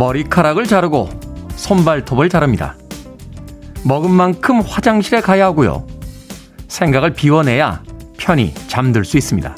머리카락을 0.00 0.66
자르고 0.66 1.10
손발톱을 1.56 2.30
자릅니다. 2.30 2.74
먹은 3.84 4.10
만큼 4.10 4.60
화장실에 4.60 5.20
가야 5.20 5.44
하고요. 5.46 5.86
생각을 6.68 7.12
비워내야 7.12 7.82
편히 8.18 8.54
잠들 8.66 9.04
수 9.04 9.18
있습니다. 9.18 9.54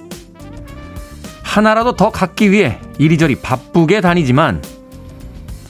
하나라도 1.44 1.94
더 1.94 2.10
갖기 2.10 2.50
위해 2.50 2.80
이리저리 2.98 3.40
바쁘게 3.40 4.00
다니지만 4.00 4.60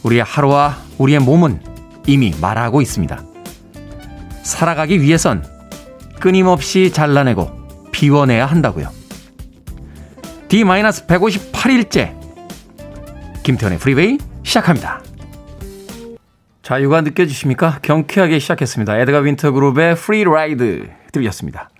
우리의 0.04 0.24
하루와 0.24 0.78
우리의 0.96 1.20
몸은 1.20 1.60
이미 2.06 2.34
말하고 2.40 2.80
있습니다. 2.80 3.22
살아가기 4.42 5.02
위해선 5.02 5.44
끊임없이 6.18 6.90
잘라내고 6.92 7.50
비워내야 7.92 8.46
한다고요. 8.46 8.88
D-158일째 10.48 12.14
김태훈의 13.42 13.78
프리웨이 13.78 14.18
시작합니다. 14.42 15.00
자유가 16.62 17.00
느껴지십니까? 17.00 17.78
경쾌하게 17.82 18.38
시작했습니다. 18.38 18.98
에드가 19.00 19.18
윈터그룹의 19.18 19.96
Free 19.96 20.42
Ride 20.42 20.88
들으셨습니다. 21.12 21.70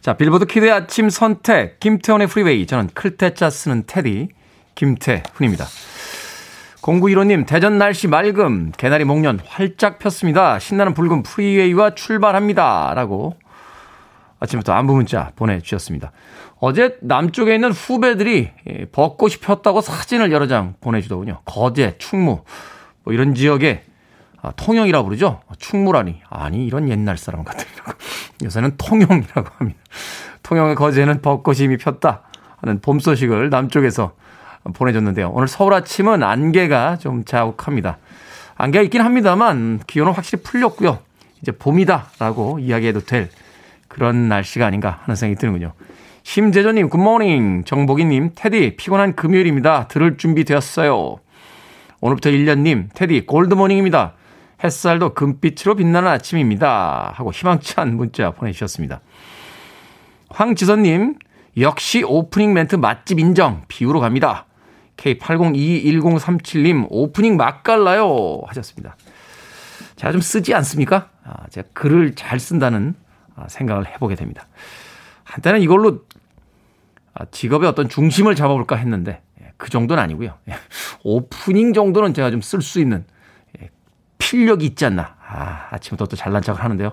자, 0.00 0.14
빌보드 0.14 0.46
키드의 0.46 0.72
아침 0.72 1.10
선택, 1.10 1.78
김태훈의 1.78 2.26
프리웨이. 2.26 2.66
저는 2.66 2.88
클 2.94 3.19
태 3.19 3.38
자 3.38 3.50
쓰는 3.50 3.84
테디, 3.86 4.28
김태훈입니다. 4.74 5.66
0915님, 6.80 7.46
대전 7.46 7.78
날씨 7.78 8.08
맑음, 8.08 8.72
개나리 8.76 9.04
목련 9.04 9.38
활짝 9.46 10.00
폈습니다. 10.00 10.58
신나는 10.58 10.94
불금 10.94 11.22
프리웨이와 11.22 11.94
출발합니다. 11.94 12.94
라고 12.94 13.36
아침부터 14.40 14.72
안부 14.72 14.94
문자 14.94 15.30
보내주셨습니다. 15.36 16.10
어제 16.64 16.96
남쪽에 17.00 17.56
있는 17.56 17.72
후배들이 17.72 18.52
예, 18.68 18.84
벚꽃이 18.92 19.38
폈다고 19.38 19.80
사진을 19.80 20.30
여러 20.30 20.46
장 20.46 20.76
보내주더군요. 20.80 21.40
거제, 21.44 21.96
충무, 21.98 22.44
뭐 23.02 23.12
이런 23.12 23.34
지역에 23.34 23.82
아, 24.40 24.52
통영이라고 24.52 25.08
그러죠? 25.08 25.40
충무라니. 25.58 26.20
아니, 26.30 26.64
이런 26.64 26.88
옛날 26.88 27.18
사람 27.18 27.42
같으라고. 27.42 27.94
요새는 28.44 28.76
통영이라고 28.78 29.50
합니다. 29.56 29.80
통영의 30.44 30.76
거제는 30.76 31.20
벚꽃이 31.20 31.62
이미 31.62 31.78
폈다 31.78 32.22
하는 32.58 32.80
봄 32.80 33.00
소식을 33.00 33.50
남쪽에서 33.50 34.14
보내줬는데요. 34.72 35.30
오늘 35.30 35.48
서울 35.48 35.74
아침은 35.74 36.22
안개가 36.22 36.98
좀 36.98 37.24
자욱합니다. 37.24 37.98
안개가 38.54 38.84
있긴 38.84 39.00
합니다만 39.00 39.80
기온은 39.88 40.12
확실히 40.12 40.44
풀렸고요. 40.44 41.00
이제 41.40 41.50
봄이다라고 41.50 42.60
이야기해도 42.60 43.00
될 43.00 43.30
그런 43.88 44.28
날씨가 44.28 44.64
아닌가 44.64 45.00
하는 45.02 45.16
생각이 45.16 45.40
드는군요. 45.40 45.72
심재조님, 46.22 46.88
good 46.88 47.13
morning. 47.13 47.64
정복이님, 47.64 48.30
테디, 48.34 48.76
피곤한 48.76 49.16
금요일입니다. 49.16 49.88
들을 49.88 50.16
준비 50.16 50.44
되었어요. 50.44 51.16
오늘부터 52.00 52.30
1년님, 52.30 52.88
테디, 52.94 53.26
gold 53.26 53.46
morning입니다. 53.46 54.14
햇살도 54.62 55.14
금빛으로 55.14 55.74
빛나는 55.76 56.08
아침입니다. 56.08 57.12
하고 57.14 57.32
희망찬 57.32 57.96
문자 57.96 58.30
보내주셨습니다. 58.30 59.00
황지선님, 60.30 61.16
역시 61.58 62.02
오프닝 62.04 62.54
멘트 62.54 62.76
맛집 62.76 63.18
인정. 63.18 63.62
비우러 63.68 64.00
갑니다. 64.00 64.46
K80221037님, 64.96 66.86
오프닝 66.88 67.36
맛깔나요. 67.36 68.40
하셨습니다. 68.46 68.96
제가 69.96 70.12
좀 70.12 70.20
쓰지 70.20 70.54
않습니까? 70.54 71.10
아, 71.24 71.46
제가 71.50 71.68
글을 71.72 72.14
잘 72.14 72.38
쓴다는 72.38 72.94
아, 73.34 73.46
생각을 73.48 73.86
해보게 73.88 74.14
됩니다. 74.14 74.46
한때는 75.24 75.60
이걸로 75.60 76.04
아, 76.11 76.11
직업의 77.30 77.68
어떤 77.68 77.88
중심을 77.88 78.34
잡아볼까 78.34 78.76
했는데, 78.76 79.20
예, 79.40 79.52
그 79.56 79.70
정도는 79.70 80.02
아니고요. 80.02 80.34
예, 80.48 80.54
오프닝 81.04 81.72
정도는 81.72 82.14
제가 82.14 82.30
좀 82.30 82.40
쓸 82.40 82.62
수 82.62 82.80
있는 82.80 83.04
예, 83.60 83.68
필력이 84.18 84.64
있지 84.64 84.84
않나. 84.86 85.14
아, 85.26 85.68
아침부터 85.70 86.06
또 86.06 86.16
잘난 86.16 86.42
척을 86.42 86.62
하는데요. 86.62 86.92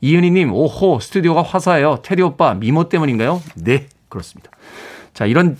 이은희님, 0.00 0.52
오호, 0.52 1.00
스튜디오가 1.00 1.42
화사해요. 1.42 2.00
테디 2.02 2.22
오빠, 2.22 2.54
미모 2.54 2.88
때문인가요? 2.88 3.42
네, 3.56 3.88
그렇습니다. 4.08 4.50
자, 5.14 5.26
이런 5.26 5.56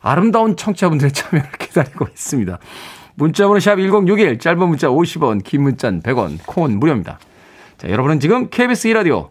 아름다운 0.00 0.56
청취자분들의 0.56 1.12
참여를 1.12 1.50
기다리고 1.58 2.06
있습니다. 2.06 2.58
문자번호 3.16 3.58
샵 3.58 3.76
1061, 3.76 4.38
짧은 4.38 4.68
문자 4.68 4.88
50원, 4.88 5.42
긴 5.42 5.62
문자는 5.62 6.02
100원, 6.02 6.38
콩은 6.46 6.78
무료입니다. 6.78 7.18
자, 7.76 7.90
여러분은 7.90 8.20
지금 8.20 8.48
KBS 8.48 8.88
2라디오 8.90 9.30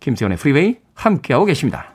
김태훈의 0.00 0.38
프리웨이 0.38 0.78
함께하고 0.94 1.44
계십니다. 1.44 1.94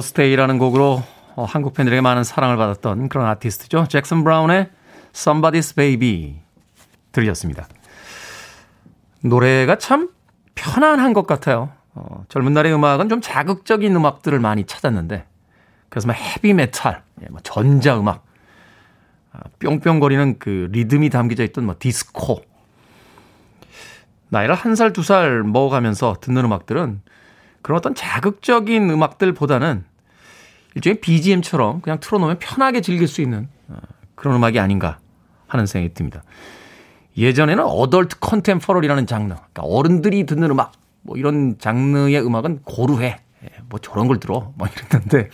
Load 0.00 0.06
Out 0.06 0.10
Stay라는 0.10 0.58
곡으로 0.58 1.02
어, 1.36 1.44
한국 1.44 1.74
팬들에게 1.74 2.00
많은 2.00 2.24
사랑을 2.24 2.56
받았던 2.56 3.08
그런 3.08 3.26
아티스트죠. 3.26 3.86
잭슨 3.88 4.24
브라운의 4.24 4.70
Somebody's 5.12 5.76
Baby 5.76 6.40
들으셨습니다. 7.12 7.68
노래가 9.22 9.76
참 9.76 10.08
편안한 10.54 11.12
것 11.12 11.26
같아요. 11.26 11.70
어, 11.94 12.24
젊은 12.28 12.52
날의 12.54 12.72
음악은 12.74 13.08
좀 13.08 13.20
자극적인 13.20 13.94
음악들을 13.94 14.38
많이 14.40 14.64
찾았는데 14.64 15.26
그래서 15.88 16.06
뭐 16.06 16.14
헤비메탈, 16.14 17.02
예, 17.22 17.26
뭐 17.30 17.40
전자음악, 17.42 18.24
아, 19.32 19.40
뿅뿅거리는 19.58 20.38
그 20.38 20.68
리듬이 20.72 21.10
담겨져 21.10 21.44
있던 21.44 21.66
뭐 21.66 21.76
디스코 21.78 22.42
나이를 24.28 24.54
한 24.54 24.74
살, 24.76 24.92
두 24.92 25.02
살 25.02 25.42
먹어가면서 25.42 26.16
듣는 26.20 26.44
음악들은 26.44 27.02
그런 27.62 27.78
어떤 27.78 27.94
자극적인 27.94 28.88
음악들보다는 28.90 29.89
일종의 30.74 31.00
BGM처럼 31.00 31.80
그냥 31.80 31.98
틀어놓으면 32.00 32.38
편하게 32.38 32.80
즐길 32.80 33.08
수 33.08 33.20
있는 33.20 33.48
어, 33.68 33.76
그런 34.14 34.36
음악이 34.36 34.58
아닌가 34.58 34.98
하는 35.46 35.66
생각이 35.66 35.94
듭니다. 35.94 36.22
예전에는 37.16 37.64
adult 37.64 38.18
contemporary라는 38.20 39.06
장르, 39.06 39.34
그러니까 39.34 39.62
어른들이 39.62 40.24
듣는 40.26 40.50
음악, 40.50 40.72
뭐 41.02 41.16
이런 41.16 41.58
장르의 41.58 42.24
음악은 42.24 42.60
고루해. 42.64 43.18
예, 43.42 43.48
뭐 43.68 43.80
저런 43.80 44.06
걸 44.06 44.20
들어. 44.20 44.52
뭐 44.54 44.68
이랬는데 44.68 45.30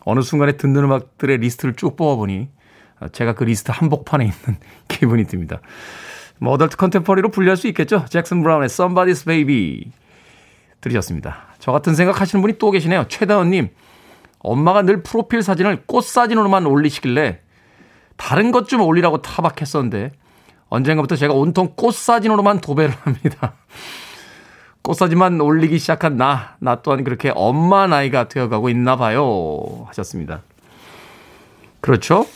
어느 0.00 0.20
순간에 0.20 0.56
듣는 0.56 0.84
음악들의 0.84 1.38
리스트를 1.38 1.74
쭉 1.74 1.96
뽑아보니 1.96 2.48
어, 3.00 3.08
제가 3.08 3.34
그 3.34 3.44
리스트 3.44 3.70
한복판에 3.70 4.24
있는 4.24 4.58
기분이 4.88 5.24
듭니다. 5.26 5.60
뭐 6.38 6.52
adult 6.54 6.76
contemporary로 6.76 7.30
분류할 7.30 7.56
수 7.56 7.68
있겠죠. 7.68 8.04
잭슨 8.08 8.42
브라운의 8.42 8.68
Somebody's 8.68 9.24
Baby 9.24 9.92
들으셨습니다. 10.80 11.54
저 11.60 11.70
같은 11.70 11.94
생각 11.94 12.20
하시는 12.20 12.42
분이 12.42 12.58
또 12.58 12.72
계시네요. 12.72 13.06
최다은님, 13.08 13.68
엄마가 14.42 14.82
늘 14.82 15.02
프로필 15.02 15.42
사진을 15.42 15.84
꽃 15.86 16.04
사진으로만 16.04 16.66
올리시길래 16.66 17.40
다른 18.16 18.52
것 18.52 18.66
좀 18.66 18.80
올리라고 18.82 19.22
타박했었는데 19.22 20.12
언젠가부터 20.68 21.16
제가 21.16 21.34
온통 21.34 21.74
꽃 21.76 21.94
사진으로만 21.94 22.60
도배를 22.60 22.94
합니다. 23.02 23.54
꽃 24.82 24.94
사진만 24.94 25.40
올리기 25.40 25.78
시작한 25.78 26.16
나, 26.16 26.56
나 26.58 26.82
또한 26.82 27.04
그렇게 27.04 27.30
엄마 27.34 27.86
나이가 27.86 28.28
되어가고 28.28 28.68
있나 28.70 28.96
봐요. 28.96 29.84
하셨습니다. 29.88 30.42
그렇죠? 31.80 32.26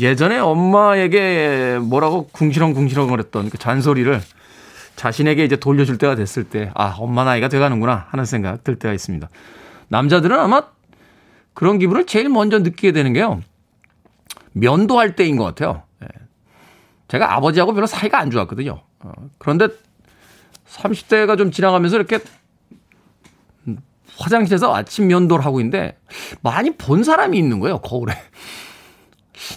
예전에 0.00 0.38
엄마에게 0.38 1.78
뭐라고 1.82 2.28
궁시렁궁시렁 2.28 3.08
거렸던 3.08 3.50
그 3.50 3.58
잔소리를 3.58 4.20
자신에게 4.96 5.44
이제 5.44 5.56
돌려줄 5.56 5.98
때가 5.98 6.14
됐을 6.14 6.44
때, 6.44 6.70
아, 6.74 6.94
엄마 6.98 7.24
나이가 7.24 7.48
돼가는구나 7.48 8.06
하는 8.10 8.24
생각 8.24 8.64
들 8.64 8.76
때가 8.76 8.94
있습니다. 8.94 9.28
남자들은 9.88 10.38
아마 10.38 10.62
그런 11.54 11.78
기분을 11.78 12.06
제일 12.06 12.28
먼저 12.28 12.58
느끼게 12.58 12.92
되는 12.92 13.12
게요. 13.12 13.40
면도할 14.52 15.16
때인 15.16 15.36
것 15.36 15.44
같아요. 15.44 15.82
예. 16.02 16.08
제가 17.08 17.34
아버지하고 17.34 17.74
별로 17.74 17.86
사이가 17.86 18.18
안 18.18 18.30
좋았거든요. 18.30 18.82
어, 19.00 19.12
그런데 19.38 19.68
30대가 20.66 21.38
좀 21.38 21.50
지나가면서 21.50 21.96
이렇게 21.96 22.18
화장실에서 24.16 24.74
아침 24.74 25.08
면도를 25.08 25.44
하고 25.44 25.60
있는데 25.60 25.98
많이 26.42 26.70
본 26.76 27.02
사람이 27.02 27.36
있는 27.36 27.60
거예요, 27.60 27.80
거울에. 27.80 28.14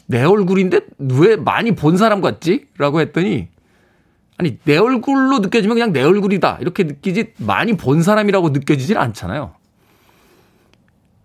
내 0.08 0.24
얼굴인데 0.24 0.82
왜 0.98 1.36
많이 1.36 1.74
본 1.76 1.98
사람 1.98 2.22
같지? 2.22 2.68
라고 2.78 3.00
했더니 3.00 3.50
아니, 4.38 4.60
내 4.66 4.78
얼굴로 4.78 5.40
느껴지면 5.40 5.76
그냥 5.76 5.94
내 5.94 6.04
얼굴이다. 6.04 6.60
이렇게 6.62 6.84
느끼지 6.84 7.34
많이 7.38 7.76
본 7.76 8.04
사람이라고 8.04 8.50
느껴지질 8.50 8.98
않잖아요. 8.98 9.54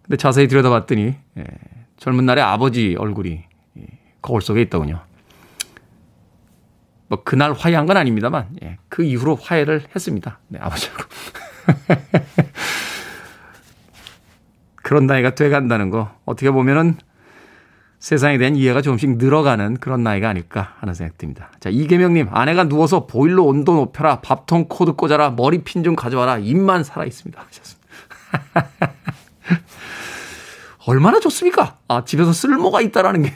근데 0.02 0.16
자세히 0.16 0.48
들여다봤더니, 0.48 1.14
예, 1.38 1.44
젊은 1.96 2.26
날의 2.26 2.42
아버지 2.42 2.96
얼굴이 2.98 3.44
거울 4.20 4.42
속에 4.42 4.62
있더군요. 4.62 5.00
뭐, 7.08 7.22
그날 7.22 7.52
화해한 7.52 7.86
건 7.86 7.96
아닙니다만, 7.96 8.48
예, 8.62 8.78
그 8.88 9.04
이후로 9.04 9.36
화해를 9.36 9.84
했습니다. 9.94 10.38
네, 10.48 10.58
아버지하고. 10.60 11.04
그런 14.82 15.06
나이가 15.06 15.34
돼 15.34 15.48
간다는 15.48 15.90
거, 15.90 16.14
어떻게 16.24 16.50
보면은 16.50 16.96
세상에 18.02 18.36
대한 18.36 18.56
이해가 18.56 18.82
조금씩 18.82 19.16
늘어가는 19.16 19.76
그런 19.76 20.02
나이가 20.02 20.28
아닐까 20.28 20.74
하는 20.80 20.92
생각 20.92 21.16
듭니다. 21.18 21.52
자, 21.60 21.70
이계명님, 21.70 22.30
아내가 22.32 22.64
누워서 22.64 23.06
보일러 23.06 23.44
온도 23.44 23.76
높여라, 23.76 24.20
밥통 24.22 24.66
코드 24.68 24.94
꽂아라, 24.94 25.30
머리핀 25.30 25.84
좀 25.84 25.94
가져와라, 25.94 26.38
입만 26.38 26.82
살아있습니다. 26.82 27.40
하셨습니다. 27.40 27.88
얼마나 30.86 31.20
좋습니까? 31.20 31.78
아, 31.88 32.04
집에서 32.04 32.32
쓸모가 32.32 32.80
있다라는 32.80 33.22
게. 33.22 33.34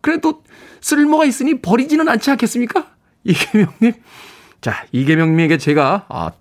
그래도 0.00 0.42
쓸모가 0.80 1.24
있으니 1.24 1.60
버리지는 1.60 2.08
않지 2.08 2.30
않겠습니까? 2.30 2.86
이계명님. 3.24 3.92
자, 4.60 4.84
이계명님에게 4.92 5.58
제가, 5.58 6.06
아, 6.08 6.32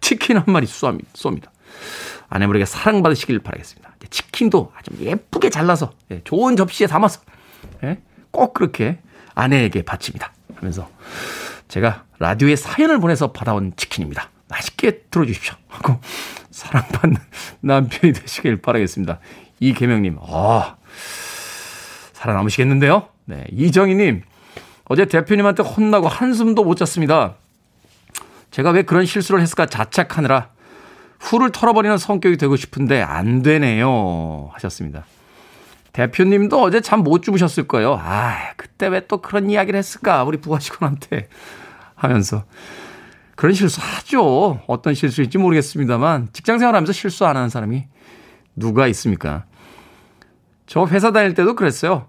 치킨 0.00 0.36
한 0.36 0.44
마리 0.46 0.66
쏩니다. 0.66 1.50
아내분에게 2.28 2.64
사랑받으시길 2.64 3.40
바라겠습니다. 3.40 3.90
치킨도 4.10 4.72
아주 4.76 4.90
예쁘게 5.00 5.50
잘라서 5.50 5.92
예, 6.10 6.20
좋은 6.24 6.56
접시에 6.56 6.86
담아서 6.86 7.20
예, 7.84 7.98
꼭 8.30 8.54
그렇게 8.54 8.98
아내에게 9.34 9.82
바칩니다. 9.82 10.32
하면서 10.56 10.88
제가 11.68 12.04
라디오에 12.18 12.56
사연을 12.56 12.98
보내서 12.98 13.32
받아온 13.32 13.72
치킨입니다. 13.76 14.30
맛있게 14.50 15.02
들어주십시오. 15.10 15.54
하고 15.68 16.00
사랑받는 16.50 17.16
남편이 17.60 18.12
되시길 18.12 18.60
바라겠습니다. 18.60 19.20
이계명님, 19.60 20.18
아, 20.20 20.76
살아남으시겠는데요? 22.12 23.08
네, 23.26 23.44
이정희님, 23.52 24.22
어제 24.86 25.04
대표님한테 25.06 25.62
혼나고 25.62 26.08
한숨도 26.08 26.64
못 26.64 26.74
잤습니다. 26.76 27.34
제가 28.50 28.70
왜 28.70 28.82
그런 28.82 29.06
실수를 29.06 29.40
했을까 29.40 29.66
자책하느라 29.66 30.48
후를 31.20 31.52
털어버리는 31.52 31.96
성격이 31.98 32.36
되고 32.36 32.56
싶은데 32.56 33.00
안 33.02 33.42
되네요. 33.42 34.50
하셨습니다. 34.54 35.04
대표님도 35.92 36.60
어제 36.62 36.80
잠 36.80 37.02
못 37.04 37.22
주무셨을 37.22 37.68
거예요. 37.68 37.98
아, 38.02 38.52
그때 38.56 38.86
왜 38.88 39.00
또 39.06 39.18
그런 39.18 39.50
이야기를 39.50 39.78
했을까? 39.78 40.24
우리 40.24 40.38
부하 40.38 40.58
직원한테 40.58 41.28
하면서. 41.94 42.44
그런 43.40 43.54
실수 43.54 43.80
하죠. 43.80 44.60
어떤 44.66 44.92
실수일지 44.92 45.38
모르겠습니다만 45.38 46.28
직장 46.34 46.58
생활하면서 46.58 46.92
실수 46.92 47.24
안 47.24 47.38
하는 47.38 47.48
사람이 47.48 47.86
누가 48.54 48.86
있습니까? 48.88 49.46
저 50.66 50.84
회사 50.84 51.10
다닐 51.10 51.32
때도 51.32 51.54
그랬어요. 51.54 52.08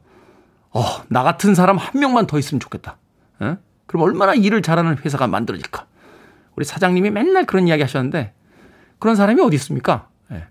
어, 0.72 0.83
나 1.07 1.24
같은 1.24 1.56
사람 1.56 1.78
한 1.78 2.01
명만 2.01 2.28
더 2.28 2.38
있으면 2.38 2.60
좋겠다. 2.60 2.98
에? 3.42 3.56
그럼 3.86 4.04
얼마나 4.04 4.33
일을 4.33 4.62
잘하는 4.62 4.98
회사가 4.98 5.28
만들어질까? 5.28 5.88
우리 6.57 6.66
사장님이 6.66 7.12
맨날 7.12 7.45
그런 7.45 7.66
이야기 7.66 7.81
하셨는데 7.81 8.33
그런 9.00 9.16
사람이 9.16 9.42
어디 9.42 9.56
있습니까? 9.56 10.10
예. 10.33 10.48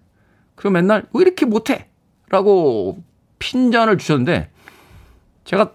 그리고 0.54 0.70
맨날 0.70 1.04
왜 1.12 1.20
이렇게 1.20 1.44
못해? 1.44 1.90
라고 2.30 3.04
핀잔을 3.38 3.98
주셨는데 3.98 4.50
제가 5.44 5.74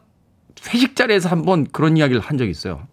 회식 0.73 0.95
자리에서 0.95 1.29
한번 1.29 1.67
그런 1.71 1.95
이야기를 1.95 2.21
한 2.21 2.39
적이 2.39 2.49
있어요. 2.49 2.87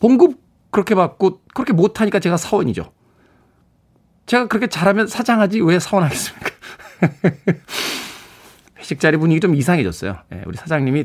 봉급 0.00 0.40
그렇게 0.70 0.94
받고 0.94 1.42
그렇게 1.54 1.72
못하니까 1.72 2.18
제가 2.18 2.36
사원이죠. 2.36 2.92
제가 4.26 4.48
그렇게 4.48 4.66
잘하면 4.66 5.06
사장하지 5.06 5.60
왜 5.60 5.78
사원하겠습니까? 5.78 6.50
회식 8.78 9.00
자리 9.00 9.16
분위기 9.16 9.40
좀 9.40 9.54
이상해졌어요. 9.54 10.16
예, 10.32 10.42
우리 10.46 10.56
사장님이 10.56 11.04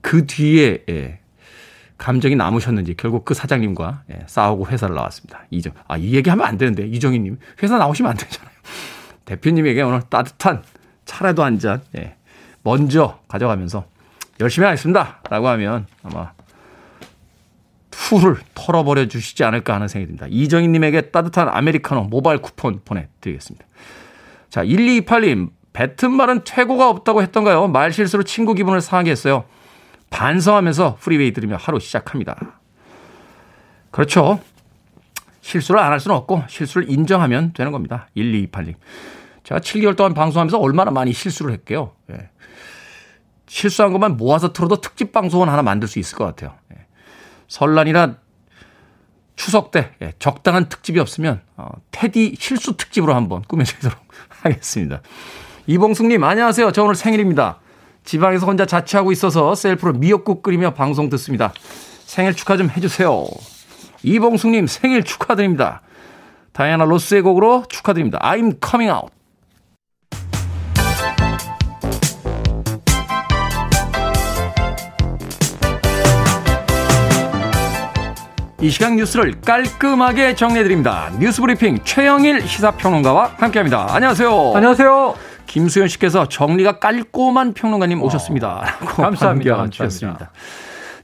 그 0.00 0.26
뒤에 0.26 0.84
예, 0.88 1.20
감정이 1.98 2.36
남으셨는지 2.36 2.94
결국 2.96 3.24
그 3.24 3.34
사장님과 3.34 4.04
예, 4.10 4.24
싸우고 4.26 4.66
회사를 4.68 4.94
나왔습니다. 4.94 5.44
이정, 5.50 5.72
아, 5.86 5.96
이 5.96 6.14
얘기하면 6.14 6.46
안 6.46 6.56
되는데, 6.56 6.86
이정희님. 6.86 7.38
회사 7.62 7.76
나오시면 7.78 8.10
안 8.10 8.16
되잖아요. 8.16 8.54
대표님에게 9.26 9.82
오늘 9.82 10.02
따뜻한 10.08 10.62
차라도 11.04 11.44
한 11.44 11.58
잔, 11.58 11.82
예, 11.96 12.16
먼저 12.62 13.20
가져가면서 13.28 13.86
열심히 14.40 14.64
하겠습니다. 14.64 15.20
라고 15.28 15.48
하면 15.48 15.86
아마 16.02 16.32
후를 18.10 18.36
털어버려 18.54 19.06
주시지 19.08 19.44
않을까 19.44 19.74
하는 19.74 19.88
생각이 19.88 20.06
듭니다. 20.06 20.26
이정희님에게 20.28 21.10
따뜻한 21.10 21.48
아메리카노 21.48 22.04
모바일 22.04 22.38
쿠폰 22.40 22.80
보내드리겠습니다. 22.84 23.66
자, 24.48 24.64
1228님, 24.64 25.50
뱉은 25.72 26.12
말은 26.12 26.44
최고가 26.44 26.88
없다고 26.90 27.22
했던가요? 27.22 27.68
말 27.68 27.92
실수로 27.92 28.24
친구 28.24 28.54
기분을 28.54 28.80
상하게 28.80 29.10
했어요. 29.12 29.44
반성하면서 30.10 30.96
프리웨이 31.00 31.32
들으며 31.32 31.56
하루 31.56 31.78
시작합니다. 31.78 32.36
그렇죠. 33.90 34.40
실수를 35.40 35.80
안 35.80 35.92
할 35.92 36.00
수는 36.00 36.16
없고 36.16 36.44
실수를 36.48 36.90
인정하면 36.90 37.52
되는 37.52 37.72
겁니다. 37.72 38.08
1228님. 38.16 38.74
제가 39.44 39.60
7개월 39.60 39.96
동안 39.96 40.14
방송하면서 40.14 40.58
얼마나 40.58 40.90
많이 40.90 41.12
실수를 41.12 41.52
했게요. 41.52 41.92
예. 42.10 42.28
실수한 43.46 43.92
것만 43.92 44.16
모아서 44.16 44.52
틀어도 44.52 44.80
특집 44.80 45.12
방송은 45.12 45.48
하나 45.48 45.62
만들 45.62 45.88
수 45.88 45.98
있을 45.98 46.16
것 46.16 46.24
같아요. 46.24 46.54
예. 47.50 47.54
설날이나 47.54 48.16
추석 49.36 49.70
때 49.70 49.90
예, 50.02 50.12
적당한 50.18 50.68
특집이 50.68 51.00
없으면 51.00 51.40
어, 51.56 51.70
테디 51.90 52.36
실수 52.38 52.76
특집으로 52.76 53.14
한번 53.14 53.42
꾸며드리도록 53.42 53.98
하겠습니다. 54.42 55.02
이봉숙님 55.66 56.22
안녕하세요. 56.22 56.72
저 56.72 56.84
오늘 56.84 56.94
생일입니다. 56.94 57.58
지방에서 58.04 58.46
혼자 58.46 58.66
자취하고 58.66 59.12
있어서 59.12 59.54
셀프로 59.54 59.92
미역국 59.92 60.42
끓이며 60.42 60.74
방송 60.74 61.10
듣습니다. 61.10 61.52
생일 62.04 62.34
축하 62.34 62.56
좀 62.56 62.70
해주세요. 62.70 63.26
이봉숙님 64.02 64.66
생일 64.66 65.04
축하드립니다. 65.04 65.82
다이아나 66.52 66.84
로스의 66.84 67.22
곡으로 67.22 67.64
축하드립니다. 67.68 68.18
I'm 68.18 68.58
coming 68.64 68.90
out. 68.92 69.19
이 78.60 78.68
시간 78.68 78.96
뉴스를 78.96 79.40
깔끔하게 79.40 80.34
정리해드립니다. 80.34 81.10
뉴스 81.18 81.40
브리핑 81.40 81.78
최영일 81.82 82.46
시사평론가와 82.46 83.36
함께합니다. 83.38 83.86
안녕하세요. 83.94 84.52
안녕하세요. 84.54 85.14
김수현 85.46 85.88
씨께서 85.88 86.28
정리가 86.28 86.78
깔끔한 86.78 87.54
평론가님 87.54 88.02
오셨습니다. 88.02 88.76
어, 88.82 88.84
감사합니다. 88.84 89.70
주셨습니다. 89.70 90.30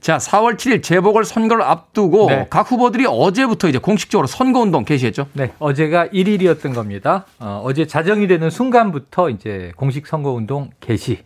자, 0.00 0.18
4월 0.18 0.56
7일 0.56 0.82
재보궐 0.82 1.24
선거를 1.24 1.62
앞두고 1.62 2.26
네. 2.28 2.46
각 2.50 2.70
후보들이 2.70 3.06
어제부터 3.08 3.68
이제 3.68 3.78
공식적으로 3.78 4.26
선거 4.26 4.60
운동 4.60 4.84
개시했죠? 4.84 5.26
네, 5.32 5.52
어제가 5.58 6.08
1일이었던 6.08 6.74
겁니다. 6.74 7.24
어, 7.40 7.62
어제 7.64 7.86
자정이 7.86 8.26
되는 8.28 8.50
순간부터 8.50 9.30
이제 9.30 9.72
공식 9.76 10.06
선거 10.06 10.30
운동 10.32 10.68
개시. 10.80 11.24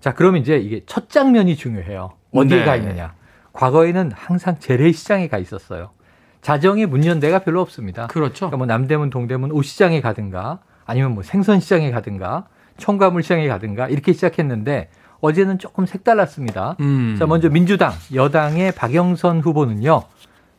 자, 0.00 0.12
그러면 0.12 0.42
이제 0.42 0.56
이게 0.56 0.82
첫 0.86 1.08
장면이 1.08 1.54
중요해요. 1.56 2.10
어디에 2.34 2.58
네. 2.58 2.64
가 2.64 2.74
있느냐. 2.76 3.14
과거에는 3.58 4.12
항상 4.14 4.56
재래시장에 4.60 5.26
가 5.26 5.36
있었어요. 5.38 5.90
자정에 6.42 6.86
문연대가 6.86 7.40
별로 7.40 7.60
없습니다. 7.60 8.06
그렇죠. 8.06 8.46
그러니까 8.46 8.56
뭐 8.56 8.66
남대문, 8.66 9.10
동대문 9.10 9.50
옷시장에 9.50 10.00
가든가 10.00 10.60
아니면 10.86 11.14
뭐 11.14 11.24
생선시장에 11.24 11.90
가든가 11.90 12.46
청과물 12.76 13.24
시장에 13.24 13.48
가든가 13.48 13.88
이렇게 13.88 14.12
시작했는데 14.12 14.90
어제는 15.20 15.58
조금 15.58 15.86
색달랐습니다. 15.86 16.76
음. 16.78 17.16
자, 17.18 17.26
먼저 17.26 17.48
민주당 17.48 17.92
여당의 18.14 18.70
박영선 18.76 19.40
후보는요. 19.40 20.04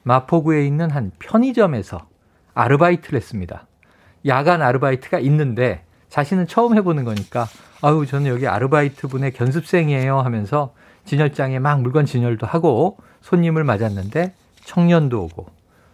마포구에 0.03 0.65
있는 0.67 0.91
한 0.91 1.13
편의점에서 1.19 2.05
아르바이트를 2.53 3.15
했습니다. 3.15 3.65
야간 4.25 4.61
아르바이트가 4.61 5.19
있는데 5.19 5.85
자신은 6.09 6.47
처음 6.47 6.75
해보는 6.75 7.05
거니까 7.05 7.47
아유 7.81 8.05
저는 8.05 8.27
여기 8.27 8.45
아르바이트 8.45 9.07
분의 9.07 9.31
견습생이에요 9.31 10.19
하면서 10.19 10.73
진열장에 11.09 11.57
막 11.57 11.81
물건 11.81 12.05
진열도 12.05 12.45
하고 12.45 12.97
손님을 13.21 13.63
맞았는데 13.63 14.35
청년도 14.63 15.23
오고 15.23 15.47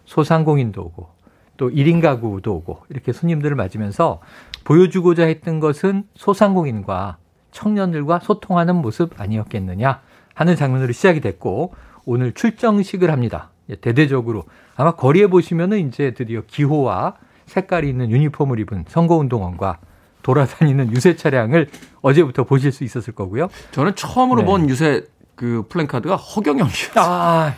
소상공인도 0.04 0.82
오고 0.82 1.08
또 1.56 1.70
1인 1.70 2.02
가구도 2.02 2.54
오고 2.56 2.82
이렇게 2.90 3.12
손님들을 3.12 3.56
맞으면서 3.56 4.20
보여주고자 4.64 5.24
했던 5.24 5.58
것은 5.58 6.04
소상공인과 6.16 7.16
청년들과 7.50 8.20
소통하는 8.20 8.76
모습 8.76 9.18
아니었겠느냐 9.18 10.02
하는 10.34 10.54
장면으로 10.54 10.92
시작이 10.92 11.22
됐고 11.22 11.74
오늘 12.04 12.32
출정식을 12.32 13.10
합니다. 13.10 13.48
예, 13.70 13.76
대대적으로 13.76 14.44
아마 14.76 14.92
거리에 14.92 15.28
보시면은 15.28 15.88
이제 15.88 16.12
드디어 16.12 16.42
기호와 16.46 17.16
색깔이 17.46 17.88
있는 17.88 18.10
유니폼을 18.10 18.60
입은 18.60 18.84
선거운동원과 18.88 19.78
돌아다니는 20.26 20.92
유세 20.92 21.14
차량을 21.14 21.68
어제부터 22.02 22.42
보실 22.42 22.72
수 22.72 22.82
있었을 22.82 23.14
거고요. 23.14 23.48
저는 23.70 23.94
처음으로 23.94 24.40
네. 24.40 24.46
본 24.46 24.68
유세 24.68 25.04
그 25.36 25.62
플랜카드가 25.68 26.16
허경영 26.16 26.68
씨. 26.68 26.90
아, 26.96 27.54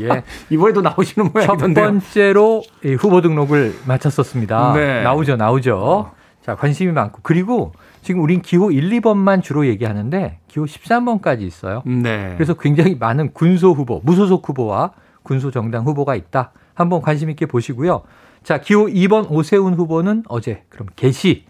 예. 0.00 0.24
이번에도 0.50 0.82
나오시는 0.82 1.30
모양이던데요. 1.32 1.84
첫 1.84 1.90
번째로 1.90 2.64
후보 2.98 3.20
등록을 3.20 3.76
마쳤었습니다. 3.86 4.72
네. 4.72 5.02
나오죠, 5.04 5.36
나오죠. 5.36 5.76
어. 5.76 6.12
자, 6.42 6.56
관심이 6.56 6.90
많고. 6.90 7.20
그리고 7.22 7.72
지금 8.02 8.22
우린 8.22 8.42
기호 8.42 8.72
1, 8.72 8.90
2번만 9.00 9.40
주로 9.42 9.66
얘기하는데 9.66 10.40
기호 10.48 10.64
13번까지 10.64 11.42
있어요. 11.42 11.82
네. 11.86 12.32
그래서 12.34 12.54
굉장히 12.54 12.96
많은 12.96 13.32
군소 13.32 13.72
후보, 13.72 14.00
무소속 14.02 14.48
후보와 14.48 14.92
군소 15.22 15.52
정당 15.52 15.84
후보가 15.84 16.16
있다. 16.16 16.50
한번 16.74 17.00
관심 17.00 17.30
있게 17.30 17.46
보시고요. 17.46 18.02
자, 18.42 18.58
기호 18.58 18.86
2번 18.86 19.30
오세훈 19.30 19.74
후보는 19.74 20.24
어제 20.28 20.64
그럼 20.70 20.88
개시 20.96 21.44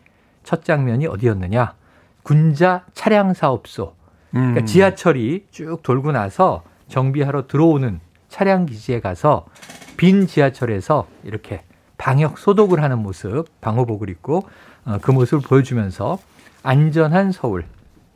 첫 0.48 0.64
장면이 0.64 1.06
어디였느냐? 1.06 1.74
군자 2.22 2.86
차량 2.94 3.34
사업소. 3.34 3.92
그러니까 4.30 4.60
음. 4.60 4.64
지하철이 4.64 5.44
쭉 5.50 5.82
돌고 5.82 6.12
나서 6.12 6.62
정비하러 6.88 7.48
들어오는 7.48 8.00
차량 8.30 8.64
기지에 8.64 9.00
가서 9.00 9.44
빈 9.98 10.26
지하철에서 10.26 11.06
이렇게 11.22 11.60
방역 11.98 12.38
소독을 12.38 12.82
하는 12.82 13.00
모습, 13.00 13.44
방호복을 13.60 14.08
입고 14.08 14.48
어, 14.86 14.96
그 15.02 15.10
모습을 15.10 15.46
보여주면서 15.46 16.18
안전한 16.62 17.30
서울, 17.30 17.66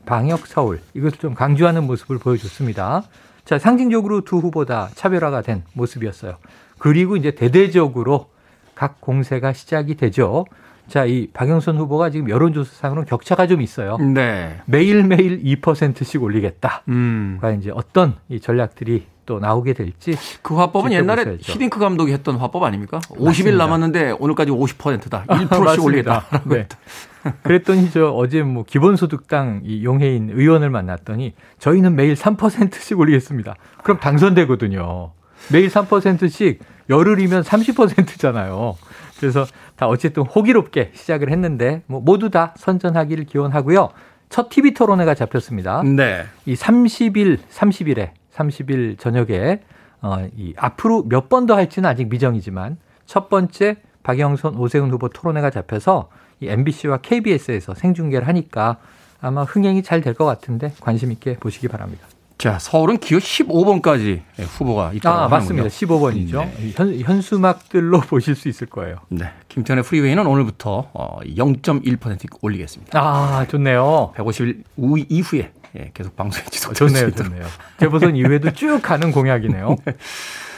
방역 0.07 0.47
서울 0.47 0.81
이것을 0.95 1.19
좀 1.19 1.35
강조하는 1.35 1.85
모습을 1.85 2.17
보여줬습니다. 2.17 3.03
자, 3.45 3.59
상징적으로 3.59 4.23
두 4.23 4.39
후보 4.39 4.65
다 4.65 4.89
차별화가 4.95 5.43
된 5.43 5.65
모습이었어요. 5.75 6.39
그리고 6.79 7.17
이제 7.17 7.33
대대적으로 7.33 8.31
각 8.75 9.03
공세가 9.03 9.53
시작이 9.53 9.97
되죠. 9.97 10.47
자, 10.89 11.05
이 11.05 11.29
박영선 11.33 11.79
후보가 11.79 12.11
지금 12.11 12.29
여론조사상으로 12.29 13.05
격차가 13.05 13.47
좀 13.47 13.63
있어요. 13.63 13.97
네. 13.99 14.61
매일매일 14.67 15.43
2%씩 15.43 16.23
올리겠다. 16.23 16.83
음. 16.89 17.39
과연 17.41 17.61
이제 17.61 17.71
어떤 17.75 18.15
이 18.29 18.41
전략들이 18.41 19.07
또 19.25 19.39
나오게 19.39 19.73
될지. 19.73 20.17
그 20.43 20.57
화법은 20.57 20.93
옛날에 20.93 21.25
보셔야죠. 21.25 21.53
히딩크 21.53 21.79
감독이 21.79 22.13
했던 22.13 22.37
화법 22.37 22.65
아닙니까? 22.65 23.01
맞습니다. 23.19 23.31
50일 23.31 23.57
남았는데 23.57 24.17
오늘까지 24.19 24.51
50%다. 24.51 25.25
1%씩 25.29 25.83
올리겠다. 25.85 26.27
네. 26.45 26.67
그랬더니 27.45 27.91
저 27.93 28.11
어제 28.11 28.43
뭐 28.43 28.65
기본소득당 28.65 29.63
이 29.65 29.85
용해인 29.85 30.31
의원을 30.35 30.71
만났더니 30.71 31.35
저희는 31.61 31.95
매일 31.95 32.15
3%씩 32.15 32.99
올리겠습니다. 32.99 33.55
그럼 33.85 34.01
당선되거든요. 34.01 35.13
매일 35.53 35.69
3%씩 35.69 36.59
열흘이면 36.91 37.43
30%잖아요. 37.45 38.77
그래서 39.21 39.47
다 39.83 39.89
어쨌든 39.89 40.23
호기롭게 40.23 40.93
시작을 40.95 41.31
했는데 41.33 41.83
뭐 41.87 42.01
모두 42.01 42.31
다 42.31 42.55
선전하기를 42.57 43.25
기원하고요. 43.25 43.89
첫 44.29 44.49
TV 44.49 44.75
토론회가 44.75 45.15
잡혔습니다. 45.17 45.83
네. 45.83 46.23
이 46.47 46.55
30일, 46.55 47.39
30일에 47.51 48.11
30일 48.33 48.97
저녁에 49.01 49.61
어, 50.01 50.29
이 50.37 50.55
앞으로 50.57 51.03
몇 51.09 51.29
번 51.29 51.47
더 51.47 51.57
할지는 51.57 51.91
아직 51.91 52.09
미정이지만 52.09 52.77
첫 53.07 53.29
번째 53.29 53.77
박영선 54.05 54.55
오세훈 54.57 54.91
후보 54.93 55.09
토론회가 55.09 55.51
잡혀서 55.51 56.09
이 56.41 56.47
MBC와 56.49 56.99
KBS에서 56.99 57.75
생중계를 57.75 58.29
하니까 58.29 58.77
아마 59.21 59.43
흥행이 59.43 59.83
잘 59.83 60.01
될 60.01 60.15
것 60.15 60.25
같은데 60.25 60.73
관심 60.81 61.11
있게 61.11 61.35
보시기 61.39 61.67
바랍니다. 61.67 62.07
자, 62.43 62.59
서울은 62.59 62.99
기호 62.99 63.21
15번까지 63.21 64.21
후보가 64.37 64.95
있다고 64.95 65.17
아, 65.17 65.29
맞습니다. 65.29 65.69
15번이죠. 65.69 66.39
네. 66.39 66.73
현, 66.75 66.99
현수막들로 66.99 68.01
보실 68.11 68.35
수 68.35 68.49
있을 68.49 68.67
거예요. 68.67 68.97
네. 69.11 69.31
김태현의 69.47 69.85
프리웨이는 69.85 70.27
오늘부터 70.27 70.91
0.1% 70.93 72.35
어, 72.35 72.39
올리겠습니다. 72.43 72.99
아, 72.99 73.47
좋네요. 73.49 74.13
150일 74.17 74.65
이후에 75.09 75.53
예, 75.79 75.93
계속 75.95 76.17
방송에 76.17 76.45
지속 76.51 76.75
좋네요, 76.75 77.13
좋네요. 77.13 77.47
재보선 77.79 78.17
이후에도 78.19 78.53
쭉 78.55 78.81
가는 78.83 79.13
공약이네요. 79.13 79.77
네. 79.85 79.95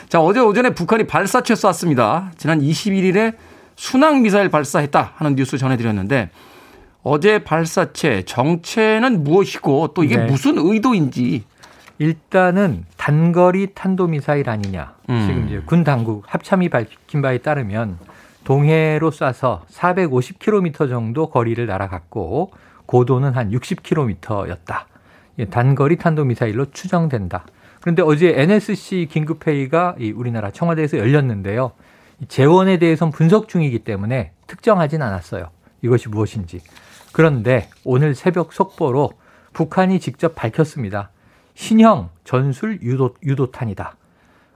자, 0.09 0.23
어제 0.23 0.41
오전에 0.41 0.71
북한이 0.71 1.07
발사체 1.07 1.55
쐈습니다. 1.55 2.33
지난 2.39 2.63
21일에 2.63 3.35
순항 3.77 4.23
미사일 4.23 4.49
발사했다 4.49 5.13
하는 5.17 5.35
뉴스 5.35 5.59
전해드렸는데 5.59 6.31
어제 7.03 7.45
발사체 7.45 8.23
정체는 8.23 9.23
무엇이고 9.23 9.93
또 9.93 10.03
이게 10.03 10.17
네. 10.17 10.25
무슨 10.25 10.57
의도인지 10.57 11.45
일단은 11.99 12.85
단거리 12.97 13.75
탄도미사일 13.75 14.51
아니냐. 14.51 14.95
음. 15.11 15.27
지금 15.27 15.47
이제 15.47 15.63
군 15.65 15.85
당국 15.85 16.25
합참이 16.27 16.69
밝힌 16.69 17.23
바에 17.23 17.39
따르면 17.39 17.99
동해로 18.45 19.11
쏴서 19.11 19.67
450km 19.67 20.89
정도 20.89 21.31
거리를 21.31 21.65
날아갔고 21.67 22.53
고도는 22.87 23.33
한 23.33 23.51
60km였다. 23.51 24.85
단거리 25.51 25.97
탄도미사일로 25.97 26.71
추정된다. 26.73 27.47
그런데 27.81 28.03
어제 28.03 28.33
NSC 28.37 29.09
긴급회의가 29.11 29.97
우리나라 30.15 30.51
청와대에서 30.51 30.99
열렸는데요. 30.99 31.73
재원에 32.29 32.79
대해서는 32.79 33.13
분석 33.13 33.49
중이기 33.49 33.81
때문에 33.81 34.33
특정하진 34.47 35.03
않았어요. 35.03 35.49
이것이 35.83 36.09
무엇인지. 36.09 36.61
그런데 37.13 37.69
오늘 37.85 38.15
새벽 38.15 38.53
속보로 38.53 39.13
북한이 39.53 40.01
직접 40.01 40.35
밝혔습니다. 40.35 41.11
신형 41.55 42.11
전술 42.25 42.81
유도, 42.83 43.15
유도탄이다. 43.23 43.97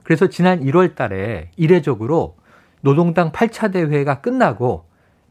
그래서 0.03 0.27
지난 0.27 0.61
1월 0.61 0.95
달에 0.95 1.51
이례적으로 1.55 2.35
노동당 2.81 3.31
8차 3.31 3.71
대회가 3.71 4.21
끝나고 4.21 4.85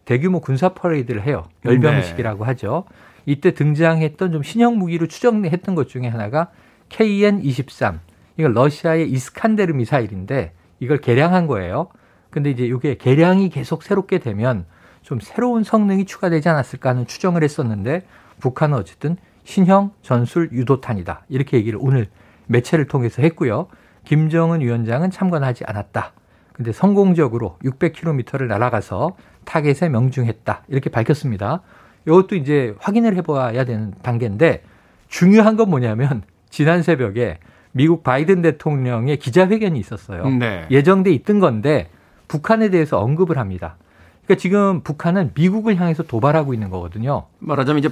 대규모 0.04 0.40
군사 0.40 0.70
퍼레이드를 0.70 1.22
해요. 1.22 1.44
열병식이라고 1.64 2.44
네. 2.44 2.46
하죠. 2.46 2.84
이때 3.26 3.52
등장했던 3.52 4.32
좀 4.32 4.42
신형 4.42 4.78
무기로 4.78 5.06
추정했던 5.06 5.74
것 5.74 5.88
중에 5.88 6.08
하나가 6.08 6.50
KN-23. 6.88 7.98
이건 8.38 8.52
러시아의 8.52 9.10
이스칸데르 9.10 9.74
미사일인데 9.74 10.52
이걸 10.80 10.98
개량한 10.98 11.46
거예요. 11.46 11.88
근데 12.30 12.50
이제 12.50 12.64
이게 12.64 12.96
개량이 12.96 13.50
계속 13.50 13.82
새롭게 13.82 14.18
되면 14.18 14.64
좀 15.02 15.20
새로운 15.20 15.64
성능이 15.64 16.04
추가되지 16.06 16.48
않았을까 16.48 16.90
하는 16.90 17.06
추정을 17.06 17.42
했었는데 17.42 18.02
북한은 18.40 18.78
어쨌든 18.78 19.16
신형 19.48 19.92
전술 20.02 20.50
유도탄이다. 20.52 21.22
이렇게 21.30 21.56
얘기를 21.56 21.78
오늘 21.80 22.08
매체를 22.48 22.86
통해서 22.86 23.22
했고요. 23.22 23.68
김정은 24.04 24.60
위원장은 24.60 25.10
참관하지 25.10 25.64
않았다. 25.66 26.12
근데 26.52 26.70
성공적으로 26.70 27.56
600km를 27.64 28.46
날아가서 28.46 29.16
타겟에 29.46 29.88
명중했다. 29.88 30.64
이렇게 30.68 30.90
밝혔습니다. 30.90 31.62
이것도 32.06 32.36
이제 32.36 32.74
확인을 32.78 33.16
해봐야 33.16 33.64
되는 33.64 33.94
단계인데 34.02 34.64
중요한 35.08 35.56
건 35.56 35.70
뭐냐면 35.70 36.22
지난 36.50 36.82
새벽에 36.82 37.38
미국 37.72 38.02
바이든 38.02 38.42
대통령의 38.42 39.16
기자회견이 39.16 39.80
있었어요. 39.80 40.28
네. 40.28 40.66
예정돼 40.70 41.10
있던 41.12 41.40
건데 41.40 41.88
북한에 42.28 42.68
대해서 42.68 43.00
언급을 43.00 43.38
합니다. 43.38 43.76
그러니까 44.26 44.42
지금 44.42 44.82
북한은 44.82 45.30
미국을 45.34 45.80
향해서 45.80 46.02
도발하고 46.02 46.52
있는 46.52 46.68
거거든요. 46.68 47.24
말하자면 47.38 47.78
이제 47.78 47.88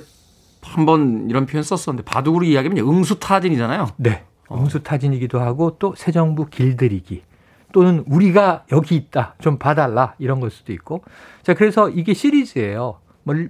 한 0.75 0.87
번 0.87 1.29
이런 1.31 1.47
표현 1.47 1.63
썼었는데 1.63 2.05
바둑으로 2.05 2.45
이야기하면 2.45 2.87
응수타진이잖아요. 2.87 3.89
네. 3.97 4.25
어. 4.49 4.61
응수타진이기도 4.61 5.41
하고 5.41 5.77
또 5.79 5.95
새 5.97 6.13
정부 6.13 6.47
길들이기 6.47 7.23
또는 7.73 8.05
우리가 8.07 8.65
여기 8.73 8.95
있다 8.97 9.35
좀 9.41 9.59
봐달라 9.59 10.15
이런 10.19 10.41
걸 10.41 10.51
수도 10.51 10.73
있고 10.73 11.03
자 11.43 11.55
그래서 11.55 11.89
이게 11.91 12.15
시리즈예요. 12.15 12.99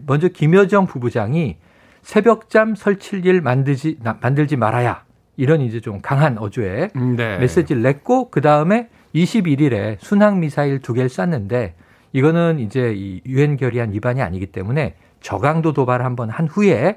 먼저 0.07 0.29
김여정 0.29 0.87
부부장이 0.87 1.57
새벽잠 2.03 2.75
설칠 2.75 3.27
일 3.27 3.41
만들지 3.43 3.99
만들지 4.21 4.57
말아야 4.57 5.05
이런 5.37 5.61
이제 5.61 5.81
좀 5.81 6.01
강한 6.01 6.39
어조의 6.39 6.91
음, 6.97 7.17
네. 7.17 7.37
메시지를 7.39 7.83
냈고 7.83 8.31
그 8.31 8.41
다음에 8.41 8.89
21일에 9.15 9.97
순항 10.01 10.41
미사일 10.41 10.81
두 10.81 10.95
개를 10.95 11.09
쐈는데 11.11 11.75
이거는 12.13 12.59
이제 12.61 12.95
이 12.97 13.21
유엔 13.27 13.57
결의안 13.57 13.93
위반이 13.93 14.23
아니기 14.23 14.47
때문에 14.47 14.95
저강도 15.21 15.73
도발을 15.75 16.05
한번 16.05 16.31
한 16.31 16.47
후에 16.49 16.97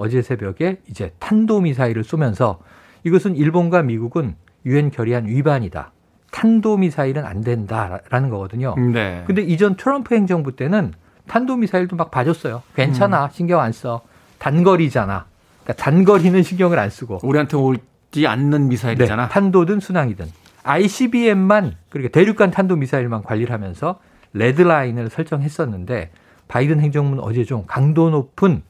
어제 0.00 0.22
새벽에 0.22 0.78
이제 0.88 1.12
탄도 1.18 1.60
미사일을 1.60 2.04
쏘면서 2.04 2.58
이것은 3.04 3.36
일본과 3.36 3.82
미국은 3.82 4.34
유엔 4.64 4.90
결의안 4.90 5.26
위반이다. 5.26 5.92
탄도 6.32 6.78
미사일은 6.78 7.26
안 7.26 7.42
된다라는 7.42 8.30
거거든요. 8.30 8.74
네. 8.76 9.24
근데 9.26 9.42
이전 9.42 9.76
트럼프 9.76 10.14
행정부 10.14 10.56
때는 10.56 10.94
탄도 11.26 11.56
미사일도 11.56 11.96
막 11.96 12.10
봐줬어요. 12.10 12.62
괜찮아. 12.76 13.26
음. 13.26 13.28
신경 13.30 13.60
안 13.60 13.72
써. 13.72 14.00
단거리잖아. 14.38 15.26
그러니까 15.64 15.84
단거리는 15.84 16.42
신경을 16.42 16.78
안 16.78 16.88
쓰고 16.88 17.20
우리한테 17.22 17.58
오지 17.58 18.26
않는 18.26 18.68
미사일이잖아. 18.68 19.24
네, 19.24 19.28
탄도든 19.28 19.80
순항이든 19.80 20.26
ICBM만 20.62 21.76
그러니까 21.90 22.18
대륙간 22.18 22.52
탄도 22.52 22.76
미사일만 22.76 23.22
관리를 23.22 23.52
하면서 23.52 24.00
레드라인을 24.32 25.10
설정했었는데 25.10 26.10
바이든 26.48 26.80
행정부는 26.80 27.22
어제 27.22 27.44
좀 27.44 27.64
강도 27.66 28.08
높은 28.08 28.62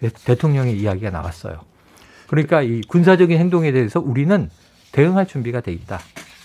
대, 0.00 0.34
통령의 0.34 0.78
이야기가 0.78 1.10
나왔어요. 1.10 1.60
그러니까 2.28 2.62
이 2.62 2.80
군사적인 2.82 3.38
행동에 3.38 3.72
대해서 3.72 4.00
우리는 4.00 4.50
대응할 4.92 5.26
준비가 5.26 5.60
돼 5.60 5.72
있다. 5.72 5.98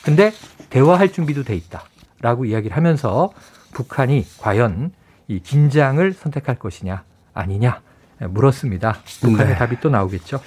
근데 0.04 0.32
대화할 0.70 1.12
준비도 1.12 1.44
돼 1.44 1.56
있다. 1.56 1.84
라고 2.20 2.46
이야기를 2.46 2.76
하면서 2.76 3.32
북한이 3.74 4.26
과연 4.40 4.92
이 5.28 5.40
긴장을 5.40 6.14
선택할 6.14 6.56
것이냐 6.58 7.04
아니냐 7.34 7.82
물었습니다. 8.20 8.98
북한의 9.22 9.54
네. 9.54 9.56
답이 9.56 9.80
또 9.82 9.90
나오겠죠. 9.90 10.40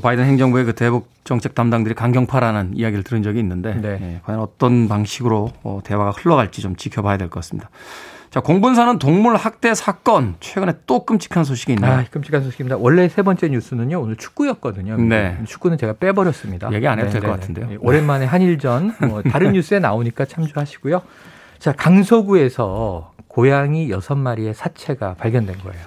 바이든 0.00 0.24
행정부의 0.24 0.64
그 0.64 0.74
대북 0.74 1.10
정책 1.24 1.54
담당들이 1.54 1.94
강경파라는 1.94 2.72
이야기를 2.76 3.02
들은 3.04 3.22
적이 3.22 3.40
있는데 3.40 3.74
네. 3.74 3.98
예, 4.00 4.20
과연 4.24 4.40
어떤 4.40 4.86
방식으로 4.88 5.52
어, 5.62 5.80
대화가 5.84 6.10
흘러갈지 6.12 6.62
좀 6.62 6.76
지켜봐야 6.76 7.16
될 7.16 7.28
것 7.28 7.40
같습니다. 7.40 7.68
자, 8.30 8.40
공분사는 8.40 8.98
동물 8.98 9.36
학대 9.36 9.74
사건 9.74 10.34
최근에 10.40 10.74
또 10.86 11.06
끔찍한 11.06 11.44
소식이 11.44 11.72
있나요? 11.72 12.00
아, 12.00 12.04
끔찍한 12.10 12.42
소식입니다. 12.42 12.76
원래 12.76 13.08
세 13.08 13.22
번째 13.22 13.48
뉴스는요 13.48 14.00
오늘 14.00 14.16
축구였거든요. 14.16 14.98
네. 14.98 15.38
축구는 15.46 15.78
제가 15.78 15.94
빼버렸습니다. 15.94 16.70
얘기 16.72 16.86
안 16.86 16.98
해도 16.98 17.10
될것 17.10 17.22
네, 17.22 17.34
네, 17.34 17.40
같은데요. 17.40 17.66
네. 17.68 17.76
오랜만에 17.80 18.26
한일전 18.26 18.94
뭐 19.08 19.22
다른 19.30 19.52
뉴스에 19.52 19.78
나오니까 19.78 20.26
참조하시고요. 20.26 21.00
자, 21.58 21.72
강서구에서 21.72 23.12
고양이 23.28 23.90
여섯 23.90 24.14
마리의 24.14 24.52
사체가 24.52 25.14
발견된 25.14 25.58
거예요. 25.58 25.86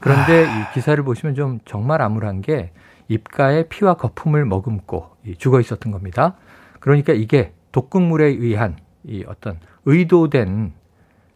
그런데 0.00 0.46
아... 0.46 0.60
이 0.60 0.74
기사를 0.74 1.00
보시면 1.04 1.36
좀 1.36 1.60
정말 1.64 2.02
암울한 2.02 2.42
게 2.42 2.72
입가에 3.06 3.64
피와 3.68 3.94
거품을 3.94 4.44
머금고 4.44 5.08
죽어 5.38 5.60
있었던 5.60 5.92
겁니다. 5.92 6.34
그러니까 6.80 7.12
이게 7.12 7.52
독극물에 7.70 8.26
의한 8.26 8.76
이 9.04 9.24
어떤 9.26 9.58
의도된 9.84 10.79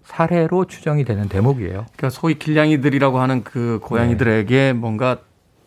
살해로 0.05 0.67
추정이 0.67 1.05
되는 1.05 1.29
대목이에요. 1.29 1.87
그러니까 1.97 2.11
소위 2.11 2.39
길냥이들이라고 2.39 3.19
하는 3.19 3.43
그 3.43 3.81
고양이들에게 3.83 4.57
네. 4.57 4.73
뭔가 4.73 5.19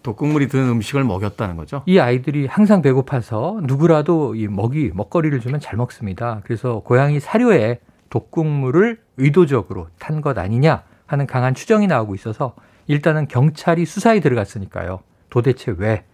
독극물이 0.03 0.47
든 0.47 0.69
음식을 0.69 1.03
먹였다는 1.03 1.57
거죠. 1.57 1.83
이 1.85 1.99
아이들이 1.99 2.45
항상 2.45 2.81
배고파서 2.81 3.59
누구라도 3.63 4.35
이 4.35 4.47
먹이 4.47 4.91
먹거리를 4.93 5.37
주면 5.41 5.59
잘 5.59 5.75
먹습니다. 5.75 6.41
그래서 6.45 6.79
고양이 6.79 7.19
사료에 7.19 7.79
독극물을 8.09 9.01
의도적으로 9.17 9.87
탄 9.99 10.21
것 10.21 10.37
아니냐 10.37 10.83
하는 11.07 11.27
강한 11.27 11.53
추정이 11.53 11.87
나오고 11.87 12.15
있어서 12.15 12.55
일단은 12.87 13.27
경찰이 13.27 13.85
수사에 13.85 14.19
들어갔으니까요. 14.21 15.01
도대체 15.29 15.73
왜 15.77 16.05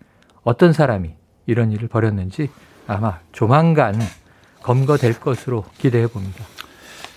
어떤 0.43 0.73
사람이 0.73 1.13
이런 1.45 1.71
일을 1.71 1.87
벌였는지 1.87 2.49
아마 2.87 3.19
조만간 3.31 3.99
검거될 4.63 5.19
것으로 5.19 5.65
기대해 5.77 6.07
봅니다. 6.07 6.43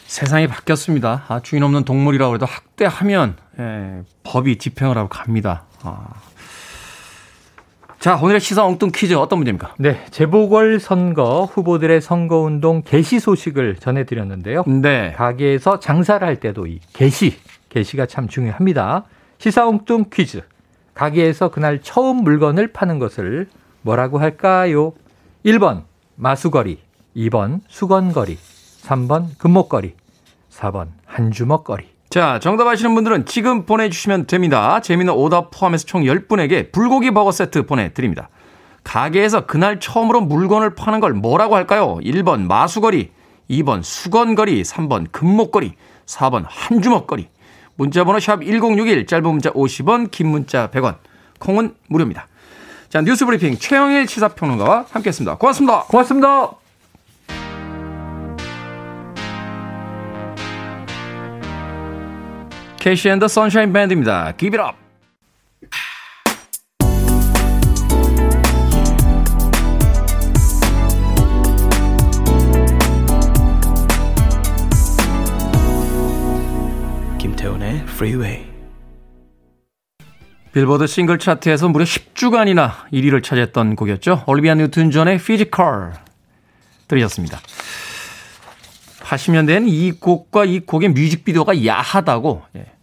세상이 0.07 0.47
바뀌었습니다. 0.47 1.25
아, 1.29 1.41
주인 1.41 1.63
없는 1.63 1.85
동물이라고 1.85 2.35
해도 2.35 2.47
학대하면 2.47 3.37
예, 3.59 4.03
법이 4.23 4.59
집행을 4.59 4.97
하고 4.97 5.09
갑니다. 5.09 5.65
아. 5.83 6.07
자, 7.99 8.17
오늘의 8.17 8.41
시사 8.41 8.65
엉뚱 8.65 8.91
퀴즈 8.95 9.15
어떤 9.15 9.39
문제입니까? 9.41 9.75
네, 9.79 10.05
재보궐 10.11 10.79
선거 10.79 11.45
후보들의 11.45 12.01
선거 12.01 12.39
운동 12.39 12.83
개시 12.83 13.19
소식을 13.19 13.77
전해 13.77 14.05
드렸는데요. 14.05 14.63
네. 14.67 15.13
가게에서 15.17 15.81
장사를 15.81 16.25
할 16.25 16.39
때도 16.39 16.67
이 16.67 16.79
개시, 16.93 17.37
개시가 17.69 18.07
참 18.07 18.29
중요합니다. 18.29 19.05
시사 19.39 19.67
엉뚱 19.67 20.05
퀴즈. 20.13 20.43
가게에서 20.95 21.51
그날 21.51 21.81
처음 21.83 22.19
물건을 22.19 22.69
파는 22.69 22.99
것을 22.99 23.49
뭐라고 23.83 24.19
할까요? 24.19 24.93
1번 25.45 25.83
마수거리, 26.15 26.79
2번 27.17 27.61
수건거리, 27.69 28.39
3번 28.87 29.37
금목걸이, 29.39 29.95
4번 30.51 30.89
한주먹거리. 31.07 31.85
자, 32.09 32.39
정답 32.41 32.69
아시는 32.69 32.95
분들은 32.95 33.27
지금 33.27 33.67
보내주시면 33.67 34.27
됩니다. 34.27 34.81
재미는 34.81 35.13
오답 35.13 35.51
포함해서 35.51 35.85
총 35.87 36.03
10분에게 36.03 36.71
불고기 36.71 37.11
버거 37.11 37.33
세트 37.33 37.67
보내드립니다. 37.67 38.29
가게에서 38.85 39.47
그날 39.47 39.81
처음으로 39.81 40.21
물건을 40.21 40.77
파는 40.77 41.01
걸 41.01 41.13
뭐라고 41.15 41.57
할까요? 41.57 41.99
1번 42.03 42.47
마수거리, 42.47 43.11
2번 43.51 43.83
수건거리, 43.83 44.63
3번 44.63 45.11
금목거리, 45.11 45.75
4번 46.07 46.45
한주먹거리. 46.47 47.29
문자번호 47.75 48.21
샵 48.21 48.43
1061, 48.43 49.07
짧은 49.07 49.29
문자 49.29 49.51
50원, 49.51 50.11
긴 50.13 50.29
문자 50.29 50.71
100원, 50.71 50.99
콩은 51.41 51.75
무료입니다. 51.89 52.29
자, 52.89 53.03
뉴스 53.03 53.27
브리핑 53.27 53.59
최영일 53.59 54.07
시사평론가와 54.07 54.87
함께했습니다. 54.91 55.37
고맙습니다. 55.39 55.83
고맙습니다. 55.83 56.66
KC 62.87 63.09
and 63.09 63.18
the 63.18 63.27
Sunshine 63.27 63.73
Band입니다. 63.73 64.33
Give 64.37 64.57
it 64.57 64.65
up. 64.65 64.79
김태훈의 77.19 77.79
Freeway. 77.89 78.47
빌보드 80.53 80.87
싱글 80.87 81.19
차트에서 81.19 81.69
무려 81.69 81.85
10주간이나 81.85 82.71
1위를 82.93 83.21
차지했던 83.21 83.75
곡이었죠. 83.75 84.23
올리비아 84.29 84.55
뉴튼 84.55 84.93
존의 84.93 85.19
Physical 85.19 85.95
들으셨습니다. 86.87 87.41
80년대에는 89.01 89.69
이 89.69 89.91
곡과 89.91 90.45
이 90.45 90.61
곡의 90.61 90.91
뮤직비디오가 90.91 91.65
야하다고 91.65 92.43
예, 92.57 92.76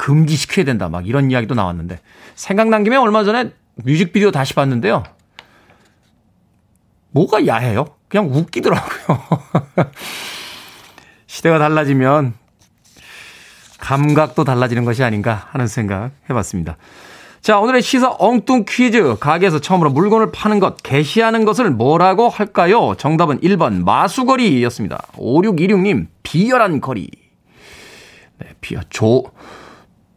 금지시켜야 0.00 0.64
된다. 0.64 0.88
막 0.88 1.06
이런 1.06 1.30
이야기도 1.30 1.54
나왔는데 1.54 2.00
생각난 2.34 2.84
김에 2.84 2.96
얼마 2.96 3.22
전에 3.22 3.52
뮤직비디오 3.74 4.30
다시 4.30 4.54
봤는데요. 4.54 5.04
뭐가 7.10 7.46
야해요? 7.46 7.84
그냥 8.08 8.30
웃기더라고요. 8.32 9.22
시대가 11.26 11.58
달라지면 11.58 12.32
감각도 13.78 14.44
달라지는 14.44 14.86
것이 14.86 15.04
아닌가 15.04 15.48
하는 15.50 15.66
생각 15.66 16.12
해봤습니다. 16.30 16.78
자, 17.42 17.58
오늘의 17.58 17.82
시사 17.82 18.16
엉뚱 18.18 18.64
퀴즈. 18.66 19.16
가게에서 19.20 19.60
처음으로 19.60 19.90
물건을 19.90 20.32
파는 20.32 20.60
것, 20.60 20.82
게시하는 20.82 21.44
것을 21.44 21.70
뭐라고 21.70 22.28
할까요? 22.30 22.94
정답은 22.96 23.40
1번 23.40 23.84
마수거리였습니다. 23.84 24.98
5626님, 25.12 26.06
비열한 26.22 26.80
거리. 26.80 27.10
네, 28.38 28.48
비열, 28.60 28.84
조, 28.90 29.24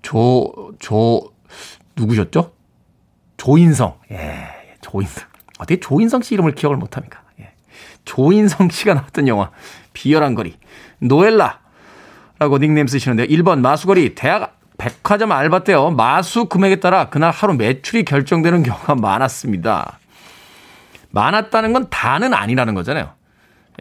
조, 0.04 0.54
조, 0.80 1.34
누구셨죠? 1.96 2.54
조인성. 3.38 3.98
예, 4.12 4.48
조인성. 4.82 5.28
어떻게 5.58 5.80
조인성 5.80 6.22
씨 6.22 6.36
이름을 6.36 6.54
기억을 6.54 6.78
못합니까? 6.78 7.24
예. 7.40 7.52
조인성 8.06 8.70
씨가 8.70 8.94
나왔던 8.94 9.28
영화, 9.28 9.50
비열한 9.94 10.36
거리. 10.36 10.58
노엘라. 11.00 11.62
라고 12.38 12.58
닉네임 12.60 12.86
쓰시는데요. 12.86 13.28
1번 13.28 13.60
마수거리. 13.60 14.14
대학 14.16 14.60
백화점 14.78 15.32
알바 15.32 15.64
때요. 15.64 15.92
마수 15.92 16.46
금액에 16.46 16.78
따라 16.78 17.10
그날 17.10 17.32
하루 17.32 17.54
매출이 17.54 18.06
결정되는 18.06 18.64
경우가 18.64 18.96
많았습니다. 18.96 20.00
많았다는 21.12 21.74
건 21.74 21.88
다는 21.90 22.34
아니라는 22.34 22.74
거잖아요. 22.74 23.14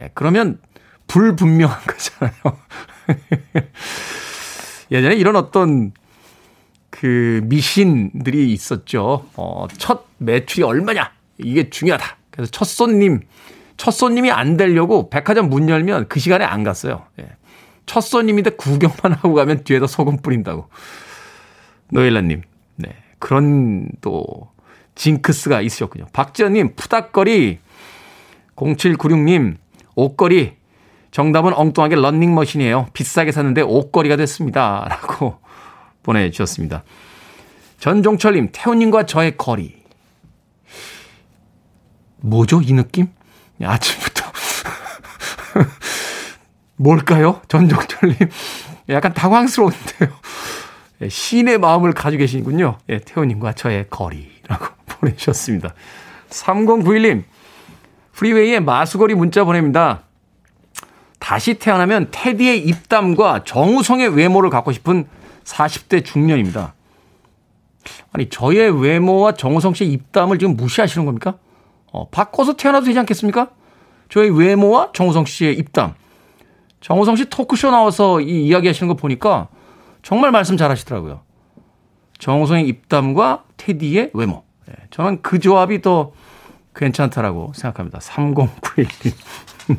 예, 0.00 0.11
그러면 0.14 0.61
불분명한 1.08 1.78
거잖아요. 1.87 2.32
예전에 4.90 5.16
이런 5.16 5.37
어떤 5.37 5.92
그 7.02 7.40
미신들이 7.46 8.52
있었죠. 8.52 9.26
어, 9.34 9.66
첫 9.76 10.06
매출이 10.18 10.62
얼마냐? 10.62 11.10
이게 11.38 11.68
중요하다. 11.68 12.16
그래서 12.30 12.48
첫 12.52 12.64
손님, 12.64 13.22
첫 13.76 13.90
손님이 13.90 14.30
안 14.30 14.56
되려고 14.56 15.10
백화점 15.10 15.50
문 15.50 15.68
열면 15.68 16.06
그 16.06 16.20
시간에 16.20 16.44
안 16.44 16.62
갔어요. 16.62 17.04
예. 17.18 17.26
첫 17.86 18.02
손님인데 18.02 18.50
구경만 18.50 19.14
하고 19.18 19.34
가면 19.34 19.64
뒤에다 19.64 19.88
소금 19.88 20.18
뿌린다고. 20.18 20.68
노엘라님, 21.90 22.42
네. 22.76 22.94
그런 23.18 23.88
또 24.00 24.52
징크스가 24.94 25.60
있으셨군요. 25.60 26.06
박지연님, 26.12 26.76
푸닥거리. 26.76 27.58
0796님, 28.54 29.56
옷걸이. 29.96 30.52
정답은 31.10 31.52
엉뚱하게 31.52 31.96
런닝머신이에요. 31.96 32.86
비싸게 32.92 33.32
샀는데 33.32 33.62
옷걸이가 33.62 34.14
됐습니다. 34.14 34.86
라고 34.88 35.42
보내주셨습니다. 36.02 36.84
전종철님, 37.78 38.50
태훈님과 38.52 39.06
저의 39.06 39.36
거리. 39.36 39.82
뭐죠, 42.20 42.60
이 42.62 42.72
느낌? 42.72 43.08
아침부터. 43.62 44.32
뭘까요? 46.76 47.40
전종철님. 47.48 48.16
약간 48.88 49.12
당황스러운데요. 49.14 50.10
예, 51.02 51.08
시인의 51.08 51.58
마음을 51.58 51.92
가지고 51.92 52.20
계시군요. 52.20 52.78
예, 52.88 52.98
태훈님과 52.98 53.54
저의 53.54 53.86
거리라고 53.90 54.66
보내주셨습니다. 54.86 55.74
3091님, 56.30 57.24
프리웨이에 58.12 58.60
마수거리 58.60 59.14
문자 59.14 59.44
보냅니다. 59.44 60.02
다시 61.18 61.54
태어나면 61.54 62.08
테디의 62.10 62.66
입담과 62.66 63.44
정우성의 63.44 64.16
외모를 64.16 64.50
갖고 64.50 64.72
싶은 64.72 65.06
40대 65.44 66.05
중년입니다. 66.05 66.74
아니, 68.12 68.28
저의 68.28 68.70
외모와 68.83 69.35
정우성 69.35 69.74
씨의 69.74 69.92
입담을 69.92 70.38
지금 70.38 70.57
무시하시는 70.57 71.05
겁니까? 71.05 71.38
어, 71.92 72.09
바꿔서 72.09 72.57
태어나도 72.57 72.87
되지 72.87 72.98
않겠습니까? 72.98 73.50
저의 74.09 74.31
외모와 74.31 74.90
정우성 74.92 75.24
씨의 75.24 75.59
입담. 75.59 75.94
정우성 76.81 77.16
씨 77.16 77.26
토크쇼 77.26 77.70
나와서 77.70 78.20
이 78.20 78.46
이야기 78.46 78.66
하시는 78.66 78.88
거 78.88 78.94
보니까 78.94 79.48
정말 80.02 80.33
말씀 80.33 80.57
잘 80.57 80.70
하시더라고요. 80.70 81.22
정우성의 82.18 82.66
입담과 82.68 83.44
테디의 83.57 84.11
외모. 84.14 84.44
네, 84.66 84.74
저는 84.90 85.22
그 85.22 85.38
조합이 85.38 85.81
또 85.81 86.14
괜찮다라고 86.74 87.52
생각합니다. 87.55 88.00
3091. 88.00 88.87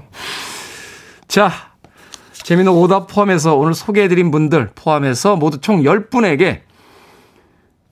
자, 1.27 1.72
재미있는 2.43 2.73
오답 2.73 3.07
포함해서 3.07 3.55
오늘 3.55 3.73
소개해드린 3.73 4.29
분들 4.29 4.71
포함해서 4.75 5.37
모두 5.37 5.59
총 5.61 5.81
10분에게 5.81 6.59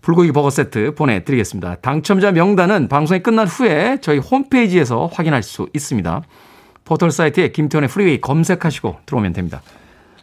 불고기 0.01 0.33
버거 0.33 0.49
세트 0.49 0.93
보내드리겠습니다. 0.95 1.75
당첨자 1.75 2.33
명단은 2.33 2.89
방송이 2.89 3.21
끝난 3.21 3.47
후에 3.47 3.99
저희 4.01 4.17
홈페이지에서 4.17 5.09
확인할 5.11 5.41
수 5.41 5.69
있습니다. 5.73 6.21
포털 6.83 7.11
사이트에 7.11 7.51
김태훈의 7.51 7.87
Freeway 7.87 8.19
검색하시고 8.19 8.97
들어오면 9.05 9.31
됩니다. 9.33 9.61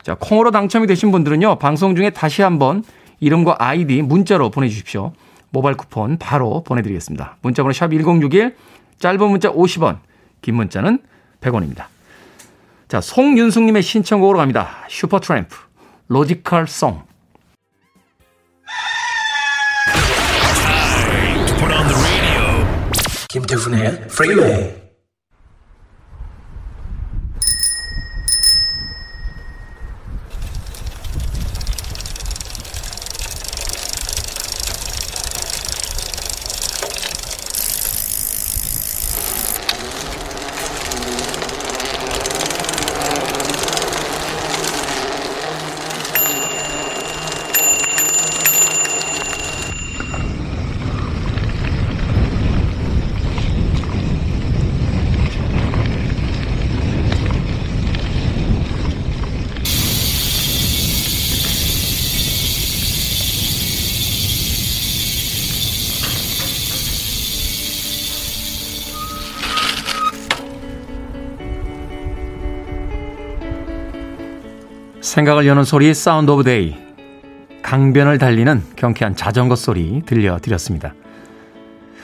자, 0.02 0.14
콩으로 0.18 0.50
당첨이 0.50 0.86
되신 0.86 1.10
분들은요, 1.10 1.58
방송 1.58 1.96
중에 1.96 2.10
다시 2.10 2.42
한번 2.42 2.84
이름과 3.20 3.56
아이디 3.58 4.02
문자로 4.02 4.50
보내주십시오. 4.50 5.12
모바일 5.50 5.76
쿠폰 5.76 6.18
바로 6.18 6.62
보내드리겠습니다. 6.64 7.38
문자번호 7.40 7.72
샵 7.72 7.88
1061, 7.90 8.54
짧은 8.98 9.30
문자 9.30 9.50
50원, 9.50 9.98
긴 10.42 10.56
문자는 10.56 10.98
100원입니다. 11.40 11.84
자, 12.88 13.02
송윤숙님의 13.02 13.82
신청곡으로 13.82 14.38
갑니다. 14.38 14.86
Supertramp, 14.88 15.54
Logical 16.08 16.66
Song. 16.66 17.02
김태훈의 23.28 24.08
Freeway 24.08 24.87
생각을 75.08 75.46
여는 75.46 75.64
소리 75.64 75.94
Sound 75.94 76.30
of 76.30 76.44
Day. 76.44 76.76
강변을 77.62 78.18
달리는 78.18 78.62
경쾌한 78.76 79.16
자전거 79.16 79.56
소리 79.56 80.02
들려드렸습니다. 80.04 80.94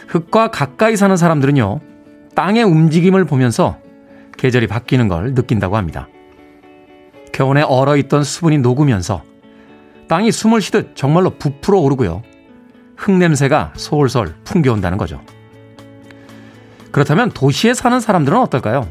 흙과 0.08 0.50
가까이 0.50 0.96
사는 0.96 1.14
사람들은요, 1.14 1.80
땅의 2.34 2.64
움직임을 2.64 3.26
보면서 3.26 3.78
계절이 4.38 4.68
바뀌는 4.68 5.08
걸 5.08 5.34
느낀다고 5.34 5.76
합니다. 5.76 6.08
겨울에 7.32 7.60
얼어있던 7.60 8.24
수분이 8.24 8.58
녹으면서 8.58 9.22
땅이 10.08 10.32
숨을 10.32 10.62
쉬듯 10.62 10.96
정말로 10.96 11.30
부풀어 11.30 11.78
오르고요. 11.80 12.22
흙냄새가 12.96 13.74
솔솔 13.76 14.34
풍겨온다는 14.44 14.96
거죠. 14.96 15.20
그렇다면 16.90 17.30
도시에 17.30 17.74
사는 17.74 18.00
사람들은 18.00 18.38
어떨까요? 18.38 18.88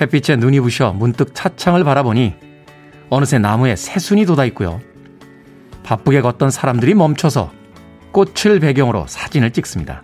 햇빛에 0.00 0.34
눈이 0.36 0.60
부셔 0.60 0.92
문득 0.92 1.32
차창을 1.32 1.84
바라보니 1.84 2.51
어느새 3.14 3.38
나무에 3.38 3.76
새순이 3.76 4.24
돋아 4.24 4.46
있고요. 4.46 4.80
바쁘게 5.82 6.22
걷던 6.22 6.50
사람들이 6.50 6.94
멈춰서 6.94 7.52
꽃을 8.10 8.58
배경으로 8.58 9.04
사진을 9.06 9.50
찍습니다. 9.50 10.02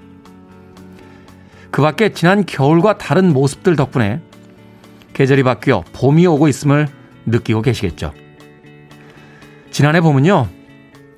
그 1.71 1.81
밖에 1.81 2.13
지난 2.13 2.45
겨울과 2.45 2.99
다른 2.99 3.33
모습들 3.33 3.77
덕분에 3.77 4.21
계절이 5.15 5.43
바뀌어 5.43 5.85
봄이 5.95 6.27
오고 6.27 6.49
있음을 6.49 6.87
느끼고 7.25 7.63
계시겠죠. 7.63 8.13
지난해 9.71 10.03
봄은요, 10.03 10.47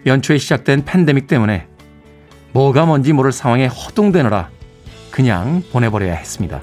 연초에 0.07 0.39
시작된 0.39 0.85
팬데믹 0.85 1.27
때문에 1.27 1.67
뭐가 2.53 2.87
뭔지 2.87 3.13
모를 3.13 3.33
상황에 3.33 3.67
허둥대느라 3.67 4.49
그냥 5.11 5.65
보내버려야 5.73 6.15
했습니다. 6.15 6.63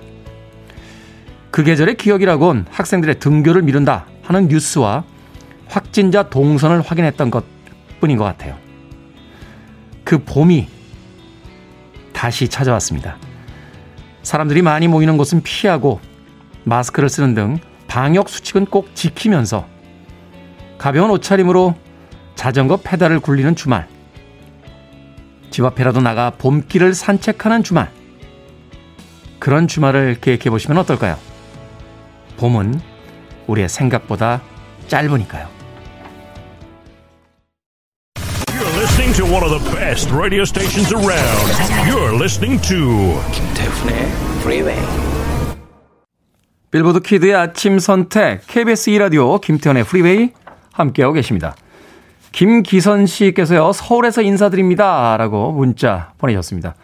그 1.51 1.65
계절의 1.65 1.97
기억이라곤 1.97 2.67
학생들의 2.69 3.19
등교를 3.19 3.63
미룬다 3.63 4.05
하는 4.23 4.47
뉴스와 4.47 5.03
확진자 5.69 6.29
동선을 6.29 6.81
확인했던 6.81 7.29
것 7.31 7.45
뿐인 7.99 8.17
것 8.17 8.23
같아요. 8.23 8.57
그 10.03 10.23
봄이 10.23 10.67
다시 12.13 12.47
찾아왔습니다. 12.47 13.17
사람들이 14.23 14.61
많이 14.61 14.87
모이는 14.87 15.17
곳은 15.17 15.41
피하고 15.41 15.99
마스크를 16.63 17.09
쓰는 17.09 17.33
등 17.33 17.59
방역 17.87 18.29
수칙은 18.29 18.65
꼭 18.65 18.93
지키면서 18.95 19.67
가벼운 20.77 21.09
옷차림으로 21.11 21.75
자전거 22.35 22.77
페달을 22.77 23.19
굴리는 23.19 23.55
주말. 23.55 23.87
집 25.49 25.65
앞에라도 25.65 26.01
나가 26.01 26.31
봄길을 26.31 26.93
산책하는 26.93 27.63
주말. 27.63 27.89
그런 29.39 29.67
주말을 29.67 30.19
계획해 30.19 30.49
보시면 30.49 30.77
어떨까요? 30.79 31.17
봄은 32.37 32.79
우리의 33.47 33.69
생각보다 33.69 34.41
짧으니까요. 34.87 35.56
To 39.17 39.25
one 39.25 39.43
of 39.43 39.49
the 39.49 39.71
best 39.75 40.11
radio 40.11 40.43
stations 40.43 40.93
around. 40.93 41.49
You're 41.89 42.13
listening 42.13 42.61
to 42.67 43.19
김태훈의 43.31 44.05
Freeway. 44.41 44.79
빌보드 46.69 46.99
kid의 46.99 47.33
아침 47.33 47.79
선택 47.79 48.45
KBS 48.45 48.91
2 48.91 48.99
라디오 48.99 49.39
김태훈의 49.39 49.81
Freeway 49.81 50.33
함께하고 50.71 51.15
계십니다. 51.15 51.55
김기선 52.31 53.07
씨께서요 53.07 53.71
서울에서 53.71 54.21
인사드립니다라고 54.21 55.51
문자 55.51 56.11
보내셨습니다. 56.19 56.75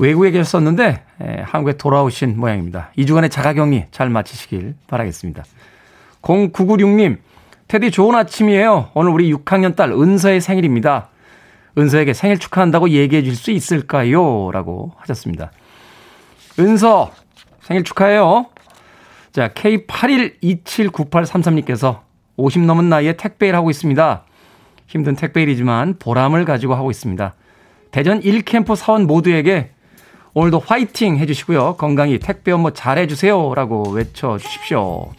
외국에 0.00 0.32
계셨었는데 0.32 1.04
에, 1.20 1.42
한국에 1.44 1.76
돌아오신 1.76 2.40
모양입니다. 2.40 2.90
2주간의 2.98 3.30
자가격리 3.30 3.84
잘 3.92 4.10
마치시길 4.10 4.74
바라겠습니다. 4.88 5.44
0996님 6.22 7.18
테디 7.68 7.92
좋은 7.92 8.16
아침이에요. 8.16 8.90
오늘 8.94 9.12
우리 9.12 9.32
6학년 9.32 9.76
딸 9.76 9.92
은서의 9.92 10.40
생일입니다. 10.40 11.11
은서에게 11.78 12.12
생일 12.12 12.38
축하한다고 12.38 12.90
얘기해 12.90 13.22
줄 13.22 13.34
수 13.34 13.50
있을까요? 13.50 14.50
라고 14.52 14.92
하셨습니다. 14.98 15.50
은서, 16.58 17.10
생일 17.62 17.84
축하해요. 17.84 18.46
자, 19.32 19.48
K81279833님께서 19.48 22.00
50 22.36 22.62
넘은 22.62 22.88
나이에 22.88 23.14
택배일 23.14 23.54
하고 23.54 23.70
있습니다. 23.70 24.24
힘든 24.86 25.14
택배일이지만 25.16 25.96
보람을 25.98 26.44
가지고 26.44 26.74
하고 26.74 26.90
있습니다. 26.90 27.34
대전 27.90 28.20
1캠프 28.20 28.76
사원 28.76 29.06
모두에게 29.06 29.70
오늘도 30.34 30.60
화이팅 30.60 31.16
해주시고요. 31.18 31.76
건강히 31.76 32.18
택배 32.18 32.52
업무 32.52 32.72
잘해주세요. 32.72 33.54
라고 33.54 33.88
외쳐주십시오. 33.90 35.10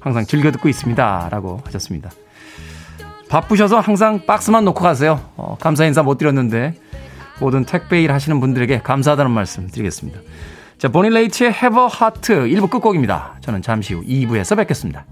항상 0.00 0.24
즐겨 0.24 0.50
듣고 0.52 0.68
있습니다. 0.68 1.28
라고 1.30 1.60
하셨습니다. 1.64 2.10
바쁘셔서 3.32 3.80
항상 3.80 4.26
박스만 4.26 4.62
놓고 4.66 4.82
가세요. 4.82 5.18
어, 5.38 5.56
감사 5.58 5.86
인사 5.86 6.02
못 6.02 6.18
드렸는데 6.18 6.74
모든 7.40 7.64
택배 7.64 8.02
일 8.02 8.12
하시는 8.12 8.38
분들에게 8.38 8.80
감사하다는 8.82 9.30
말씀 9.30 9.68
드리겠습니다. 9.68 10.20
자, 10.76 10.88
보닐레이츠의 10.88 11.50
Have 11.50 11.80
a 11.80 11.86
Heart 11.86 12.32
1부 12.54 12.68
끝곡입니다. 12.68 13.36
저는 13.40 13.62
잠시 13.62 13.94
후 13.94 14.02
2부에서 14.02 14.54
뵙겠습니다. 14.58 15.06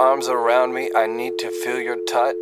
Arms 0.00 0.30
around 0.30 0.72
me. 0.72 0.90
I 0.96 1.04
need 1.04 1.36
to 1.40 1.50
feel 1.62 1.78
your 1.78 1.98
touch. 2.06 2.34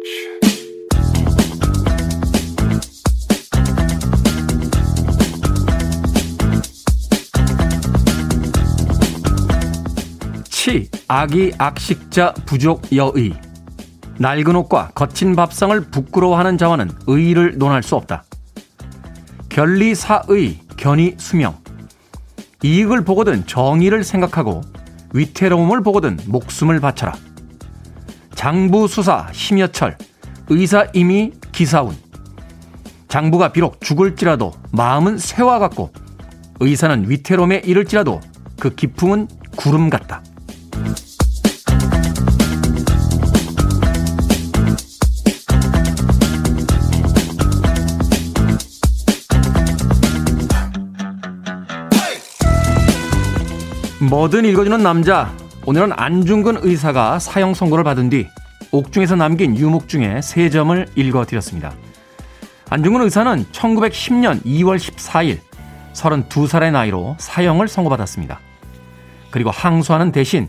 치, 10.49 10.89
아기 11.09 11.53
악식자 11.59 12.35
부족 12.47 12.83
여의. 12.95 13.35
낡은 14.19 14.55
옷과 14.55 14.93
거친 14.95 15.35
밥상을 15.35 15.81
부끄러워하는 15.91 16.59
자와는 16.59 16.91
의의를 17.09 17.59
논할 17.59 17.83
수 17.83 17.97
없다. 17.97 18.25
견리사의, 19.49 20.61
견이 20.77 21.15
수명. 21.19 21.57
이익을 22.63 23.05
보거든 23.05 23.47
정의를 23.47 24.05
생각하고 24.05 24.61
위태로움을 25.15 25.83
보거든 25.83 26.19
목숨을 26.27 26.81
바쳐라. 26.81 27.28
장부수사 28.39 29.31
심여철, 29.33 29.99
의사임이 30.49 31.33
기사운. 31.51 31.97
장부가 33.09 33.51
비록 33.51 33.81
죽을지라도 33.81 34.53
마음은 34.71 35.19
새와 35.19 35.59
같고 35.59 35.93
의사는 36.61 37.11
위태로움에 37.11 37.63
이를지라도 37.65 38.21
그 38.61 38.77
기품은 38.77 39.27
구름 39.57 39.91
같다. 39.91 40.23
뭐든 54.09 54.45
읽어주는 54.45 54.81
남자. 54.81 55.48
오늘은 55.69 55.93
안중근 55.95 56.61
의사가 56.63 57.19
사형 57.19 57.53
선고를 57.53 57.85
받은 57.85 58.09
뒤 58.09 58.27
옥중에서 58.71 59.17
남긴 59.17 59.55
유목 59.55 59.87
중에 59.87 60.23
세 60.23 60.49
점을 60.49 60.87
읽어드렸습니다. 60.97 61.75
안중근 62.71 63.03
의사는 63.03 63.45
1910년 63.53 64.43
2월 64.47 64.79
14일 64.79 65.41
32살의 65.93 66.73
나이로 66.73 67.17
사형을 67.19 67.69
선고받았습니다. 67.69 68.41
그리고 69.31 69.51
항소하는 69.51 70.11
대신 70.11 70.49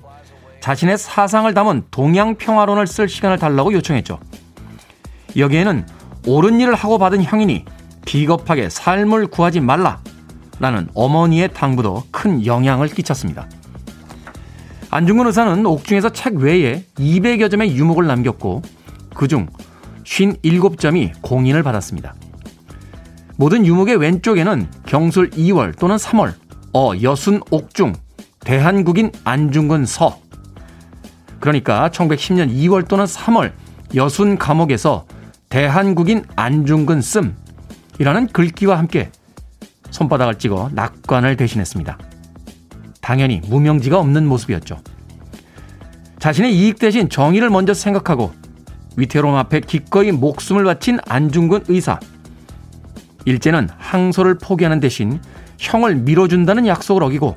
자신의 0.61 0.97
사상을 0.97 1.53
담은 1.53 1.87
동양평화론을 1.91 2.87
쓸 2.87 3.09
시간을 3.09 3.39
달라고 3.39 3.73
요청했죠. 3.73 4.21
여기에는 5.35 5.85
옳은 6.27 6.61
일을 6.61 6.75
하고 6.75 6.97
받은 6.97 7.23
형이니 7.23 7.65
비겁하게 8.05 8.69
삶을 8.69 9.27
구하지 9.27 9.59
말라 9.59 9.99
라는 10.61 10.87
어머니의 10.93 11.53
당부도 11.53 12.03
큰 12.09 12.45
영향을 12.45 12.87
끼쳤습니다. 12.87 13.49
안중근 14.91 15.27
의사는 15.27 15.65
옥중에서 15.65 16.09
책 16.09 16.37
외에 16.37 16.83
200여 16.95 17.51
점의 17.51 17.75
유목을 17.75 18.07
남겼고 18.07 18.63
그중 19.13 19.47
57점이 20.03 21.21
공인을 21.21 21.61
받았습니다. 21.61 22.15
모든 23.37 23.65
유목의 23.65 23.97
왼쪽에는 23.97 24.67
경술 24.87 25.29
2월 25.29 25.77
또는 25.77 25.95
3월, 25.97 26.33
어, 26.73 26.91
여순 27.01 27.41
옥중, 27.51 27.93
대한국인 28.39 29.11
안중근 29.23 29.85
서. 29.85 30.19
그러니까 31.39 31.89
1910년 31.89 32.51
2월 32.51 32.87
또는 32.87 33.05
3월 33.05 33.53
여순 33.95 34.37
감옥에서 34.37 35.05
대한국인 35.49 36.23
안중근 36.35 37.01
씀이라는 37.01 38.27
글귀와 38.33 38.77
함께 38.77 39.11
손바닥을 39.91 40.39
찍어 40.39 40.71
낙관을 40.73 41.37
대신했습니다. 41.37 42.08
당연히 43.09 43.41
무명지가 43.47 43.97
없는 43.97 44.27
모습이었죠. 44.27 44.77
자신의 46.19 46.55
이익 46.55 46.77
대신 46.77 47.09
정의를 47.09 47.49
먼저 47.49 47.73
생각하고 47.73 48.31
위태로움 48.97 49.33
앞에 49.33 49.61
기꺼이 49.61 50.11
목숨을 50.11 50.63
바친 50.63 50.99
안중근 51.07 51.63
의사. 51.69 51.99
일제는 53.25 53.67
항소를 53.79 54.37
포기하는 54.37 54.79
대신 54.79 55.19
형을 55.57 55.95
밀어준다는 55.95 56.67
약속을 56.67 57.01
어기고 57.01 57.35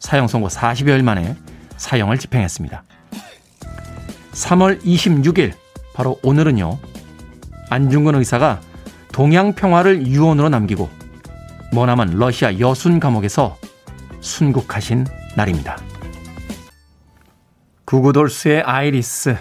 사형 0.00 0.28
선고 0.28 0.48
40여일 0.48 1.00
만에 1.00 1.34
사형을 1.78 2.18
집행했습니다. 2.18 2.82
3월 4.32 4.82
26일 4.82 5.54
바로 5.94 6.18
오늘은요. 6.22 6.78
안중근 7.70 8.16
의사가 8.16 8.60
동양 9.12 9.54
평화를 9.54 10.06
유언으로 10.06 10.50
남기고 10.50 10.90
머나먼 11.72 12.18
러시아 12.18 12.58
여순 12.58 13.00
감옥에서 13.00 13.56
순국하신 14.20 15.06
날입니다. 15.36 15.76
구구돌스의 17.84 18.62
아이리스 18.62 19.36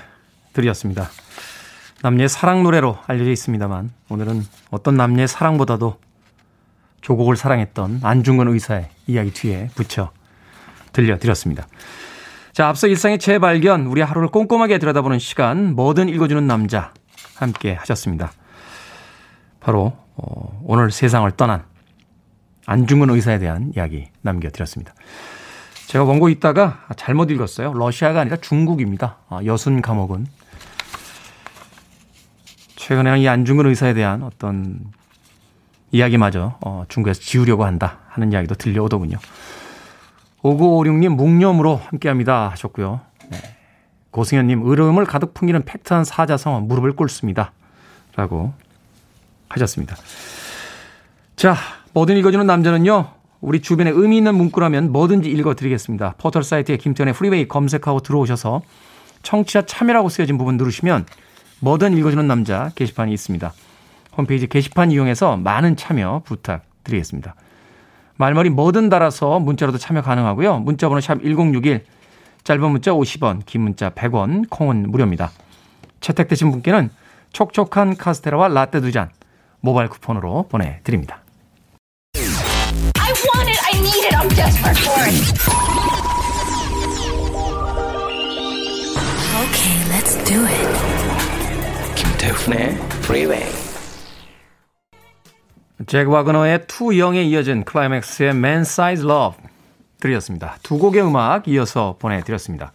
들이었습니다. 0.53 1.09
남녀의 2.01 2.29
사랑 2.29 2.63
노래로 2.63 2.97
알려져 3.07 3.31
있습니다만 3.31 3.91
오늘은 4.09 4.43
어떤 4.69 4.95
남녀의 4.95 5.27
사랑보다도 5.27 5.99
조국을 7.01 7.35
사랑했던 7.35 8.01
안중근 8.03 8.47
의사의 8.47 8.89
이야기 9.07 9.31
뒤에 9.31 9.69
붙여 9.75 10.11
들려드렸습니다. 10.93 11.67
자, 12.53 12.67
앞서 12.69 12.87
일상의 12.87 13.19
재발견, 13.19 13.85
우리 13.85 14.01
하루를 14.01 14.29
꼼꼼하게 14.29 14.79
들여다보는 14.79 15.19
시간, 15.19 15.75
뭐든 15.75 16.09
읽어주는 16.09 16.47
남자 16.47 16.91
함께 17.35 17.73
하셨습니다. 17.73 18.31
바로 19.59 19.95
어, 20.15 20.61
오늘 20.63 20.89
세상을 20.89 21.29
떠난 21.31 21.65
안중근 22.67 23.09
의사에 23.09 23.39
대한 23.39 23.71
이야기 23.75 24.09
남겨드렸습니다. 24.21 24.93
제가 25.87 26.03
원고 26.03 26.27
있다가 26.27 26.85
잘못 26.97 27.31
읽었어요. 27.31 27.73
러시아가 27.73 28.19
아니라 28.19 28.35
중국입니다. 28.35 29.17
아, 29.29 29.39
여순 29.45 29.81
감옥은. 29.81 30.27
최근에 32.75 33.21
이 33.21 33.27
안중근 33.27 33.65
의사에 33.67 33.93
대한 33.93 34.21
어떤 34.21 34.91
이야기마저 35.91 36.57
어, 36.59 36.83
중국에서 36.89 37.21
지우려고 37.21 37.63
한다 37.63 37.99
하는 38.09 38.33
이야기도 38.33 38.55
들려오더군요. 38.55 39.17
5956님 40.43 41.15
묵념으로 41.15 41.77
함께합니다 41.77 42.49
하셨고요. 42.49 42.99
네. 43.29 43.37
고승현님 44.11 44.69
으름을 44.69 45.05
가득 45.05 45.33
풍기는 45.33 45.63
팩트한 45.63 46.03
사자성어 46.03 46.61
무릎을 46.61 46.97
꿇습니다. 46.97 47.53
라고 48.15 48.53
하셨습니다. 49.47 49.95
자 51.37 51.55
뭐든 51.97 52.15
읽어주는 52.17 52.45
남자는요. 52.45 53.07
우리 53.41 53.59
주변에 53.59 53.89
의미 53.89 54.17
있는 54.17 54.35
문구라면 54.35 54.91
뭐든지 54.91 55.31
읽어드리겠습니다. 55.31 56.13
포털 56.19 56.43
사이트에 56.43 56.77
김태훈의 56.77 57.15
Freeway 57.15 57.47
검색하고 57.47 58.01
들어오셔서 58.01 58.61
청취자 59.23 59.63
참여라고 59.63 60.07
쓰여진 60.07 60.37
부분 60.37 60.57
누르시면 60.57 61.07
뭐든 61.59 61.97
읽어주는 61.97 62.27
남자 62.27 62.69
게시판이 62.75 63.11
있습니다. 63.11 63.51
홈페이지 64.15 64.45
게시판 64.45 64.91
이용해서 64.91 65.37
많은 65.37 65.75
참여 65.75 66.21
부탁드리겠습니다. 66.23 67.33
말머리 68.17 68.51
뭐든 68.51 68.89
달아서 68.89 69.39
문자로도 69.39 69.79
참여 69.79 70.03
가능하고요. 70.03 70.59
문자번호 70.59 71.01
샵 71.01 71.23
1061, 71.23 71.83
짧은 72.43 72.69
문자 72.69 72.91
50원, 72.91 73.41
긴 73.47 73.61
문자 73.61 73.89
100원, 73.89 74.47
콩은 74.51 74.91
무료입니다. 74.91 75.31
채택되신 76.01 76.51
분께는 76.51 76.91
촉촉한 77.33 77.97
카스테라와 77.97 78.49
라떼 78.49 78.81
두 78.81 78.91
잔 78.91 79.09
모바일 79.61 79.89
쿠폰으로 79.89 80.45
보내드립니다. 80.47 81.23
I 83.77 83.79
need 83.79 84.05
it. 84.07 84.13
I'm 84.17 84.27
desperate 84.29 84.79
for 84.79 84.97
it. 85.05 85.13
Okay, 89.43 89.77
let's 89.93 90.17
do 90.25 90.41
it. 90.45 90.67
김태훈의 91.95 92.69
Freeway. 93.03 93.45
잭 95.85 96.09
와그너의 96.09 96.65
투영에 96.65 97.21
이어진 97.21 97.63
클라이맥스의 97.63 98.29
Man 98.31 98.61
Size 98.61 99.05
Love 99.05 99.37
들이었습니다. 99.99 100.57
두 100.63 100.79
곡의 100.79 101.03
음악 101.03 101.47
이어서 101.47 101.97
보내드렸습니다. 101.99 102.71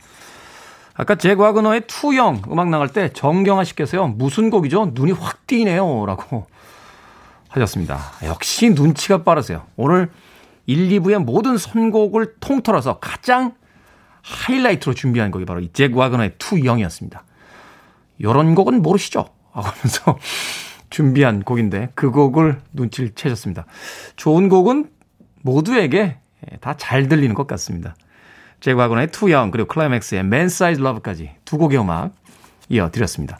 아까 0.94 1.16
잭 1.16 1.40
와그너의 1.40 1.82
투영 1.88 2.42
음악 2.48 2.68
나갈 2.68 2.88
때 2.88 3.08
정경아 3.12 3.64
씨께서요. 3.64 4.06
무슨 4.06 4.50
곡이죠? 4.50 4.92
눈이 4.94 5.12
확 5.12 5.48
띄네요. 5.48 6.06
라고 6.06 6.46
하셨습니다. 7.48 8.12
역시 8.22 8.70
눈치가 8.70 9.24
빠르세요. 9.24 9.64
오늘 9.76 10.10
1, 10.66 10.88
2부의 10.88 11.24
모든 11.24 11.56
선곡을 11.56 12.36
통틀어서 12.40 12.98
가장 12.98 13.54
하이라이트로 14.22 14.94
준비한 14.94 15.30
곡이 15.30 15.44
바로 15.44 15.60
이잭 15.60 15.96
와그너의 15.96 16.34
투영이었습니다. 16.38 17.24
요런 18.20 18.54
곡은 18.54 18.82
모르시죠? 18.82 19.26
하면서 19.52 20.18
준비한 20.90 21.42
곡인데 21.42 21.90
그 21.94 22.10
곡을 22.10 22.60
눈치를 22.72 23.10
채셨습니다. 23.14 23.66
좋은 24.16 24.48
곡은 24.48 24.90
모두에게 25.42 26.18
다 26.60 26.74
잘 26.76 27.08
들리는 27.08 27.34
것 27.34 27.46
같습니다. 27.46 27.94
잭 28.60 28.76
와그너의 28.76 29.08
투영 29.08 29.50
그리고 29.50 29.68
클라이맥스의 29.68 30.20
Man 30.20 30.44
Size 30.46 30.80
Love까지 30.80 31.32
두 31.44 31.58
곡의 31.58 31.80
음악 31.80 32.12
이어드렸습니다. 32.68 33.38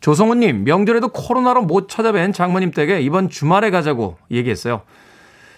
조성훈님 0.00 0.64
명절에도 0.64 1.08
코로나로 1.08 1.62
못 1.62 1.88
찾아뵌 1.88 2.34
장모님 2.34 2.70
댁에 2.70 3.00
이번 3.00 3.30
주말에 3.30 3.70
가자고 3.70 4.18
얘기했어요. 4.30 4.82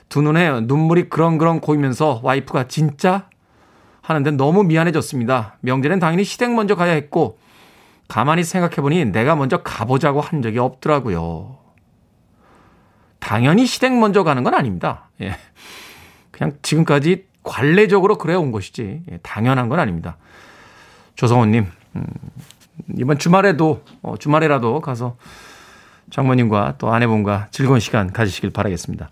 두 0.09 0.23
눈에 0.23 0.61
눈물이 0.63 1.09
그렁그렁 1.09 1.61
고이면서 1.61 2.21
와이프가 2.23 2.69
진짜 2.69 3.29
하는데 4.01 4.31
너무 4.33 4.65
미안해졌습니다. 4.65 5.59
명절엔 5.61 5.99
당연히 5.99 6.25
시댁 6.25 6.55
먼저 6.55 6.75
가야 6.75 6.93
했고 6.93 7.39
가만히 8.09 8.43
생각해보니 8.43 9.07
내가 9.07 9.37
먼저 9.37 9.59
가보자고 9.59 10.21
한 10.21 10.41
적이 10.41 10.59
없더라고요. 10.61 11.59
당연히 13.19 13.67
시댁 13.67 13.93
먼저 13.99 14.25
가는 14.25 14.43
건 14.43 14.55
아닙니다. 14.55 15.11
예. 15.21 15.37
그냥 16.31 16.55
지금까지 16.63 17.27
관례적으로 17.43 18.17
그래 18.17 18.35
온 18.35 18.51
것이지 18.51 19.03
예. 19.11 19.19
당연한 19.19 19.69
건 19.69 19.79
아닙니다. 19.79 20.17
조성호님 21.17 21.67
음, 21.97 22.05
이번 22.97 23.19
주말에도, 23.19 23.83
어, 24.03 24.17
주말에라도 24.19 24.81
가서 24.81 25.17
장모님과 26.11 26.77
또 26.79 26.93
아내분과 26.93 27.49
즐거운 27.51 27.81
시간 27.81 28.13
가지시길 28.13 28.51
바라겠습니다. 28.51 29.11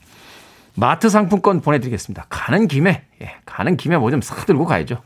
마트 0.76 1.08
상품권 1.08 1.60
보내드리겠습니다. 1.60 2.26
가는 2.28 2.68
김에, 2.68 3.04
예, 3.22 3.36
가는 3.46 3.76
김에 3.76 3.96
뭐 3.96 4.10
좀 4.10 4.20
사들고 4.20 4.66
가야죠. 4.66 5.02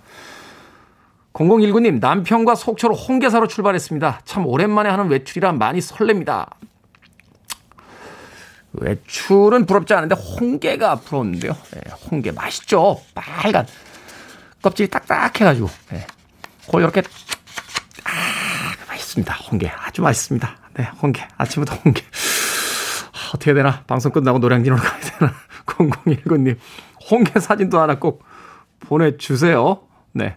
0019님, 1.33 2.00
남편과 2.00 2.56
속초로 2.56 2.94
홍게사로 2.94 3.46
출발했습니다. 3.46 4.22
참 4.24 4.46
오랜만에 4.46 4.90
하는 4.90 5.09
외출이라 5.09 5.52
많이 5.52 5.78
설렙니다. 5.78 6.48
외출은 8.72 9.66
부럽지 9.66 9.94
않은데 9.94 10.14
홍게가 10.14 10.96
부러운데요. 10.96 11.52
예, 11.76 11.90
홍게 12.11 12.33
맛있죠. 12.33 13.00
빨간 13.14 13.66
껍질이 14.62 14.88
딱딱해가지고 14.90 15.68
예, 15.94 16.06
그걸 16.66 16.83
이렇게 16.83 17.02
아 18.04 18.11
맛있습니다. 18.88 19.35
홍게 19.50 19.68
아주 19.68 20.02
맛있습니다. 20.02 20.56
네, 20.74 20.88
홍게 21.02 21.26
아침부터 21.37 21.74
홍게 21.85 22.02
아, 23.12 23.30
어떻게 23.35 23.54
되나 23.54 23.83
방송 23.87 24.12
끝나고 24.12 24.38
노량진으로 24.38 24.80
가야 24.80 25.00
되나 25.00 25.33
0019님 25.66 26.56
홍게 27.10 27.40
사진도 27.40 27.80
하나 27.80 27.98
꼭 27.98 28.24
보내주세요. 28.80 29.80
네. 30.12 30.36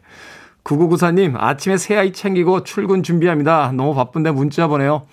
9994님, 0.64 1.36
아침에 1.38 1.78
새아이 1.78 2.14
챙기고 2.14 2.64
출근 2.64 3.04
준비합니다. 3.04 3.72
너무 3.74 3.94
바쁜데 3.94 4.32
문자 4.32 4.68
보내요. 4.68 5.06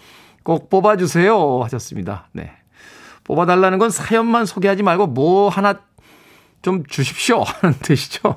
꼭 0.43 0.71
뽑아주세요. 0.71 1.61
하셨습니다. 1.63 2.29
네. 2.33 2.53
뽑아달라는 3.25 3.79
건 3.79 3.91
사연만 3.91 4.47
소개하지 4.47 4.83
말고 4.83 5.09
뭐 5.09 5.49
하나 5.49 5.75
좀 6.63 6.85
주십시오 6.87 7.43
하는 7.63 7.75
뜻이죠. 7.81 8.37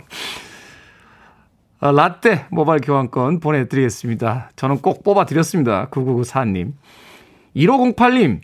아, 1.79 1.91
라떼 1.91 2.45
모바일 2.49 2.81
교환권 2.81 3.39
보내드리겠습니다. 3.39 4.51
저는 4.55 4.79
꼭 4.79 5.03
뽑아드렸습니다. 5.03 5.89
9994님. 5.89 6.73
1508님, 7.55 8.41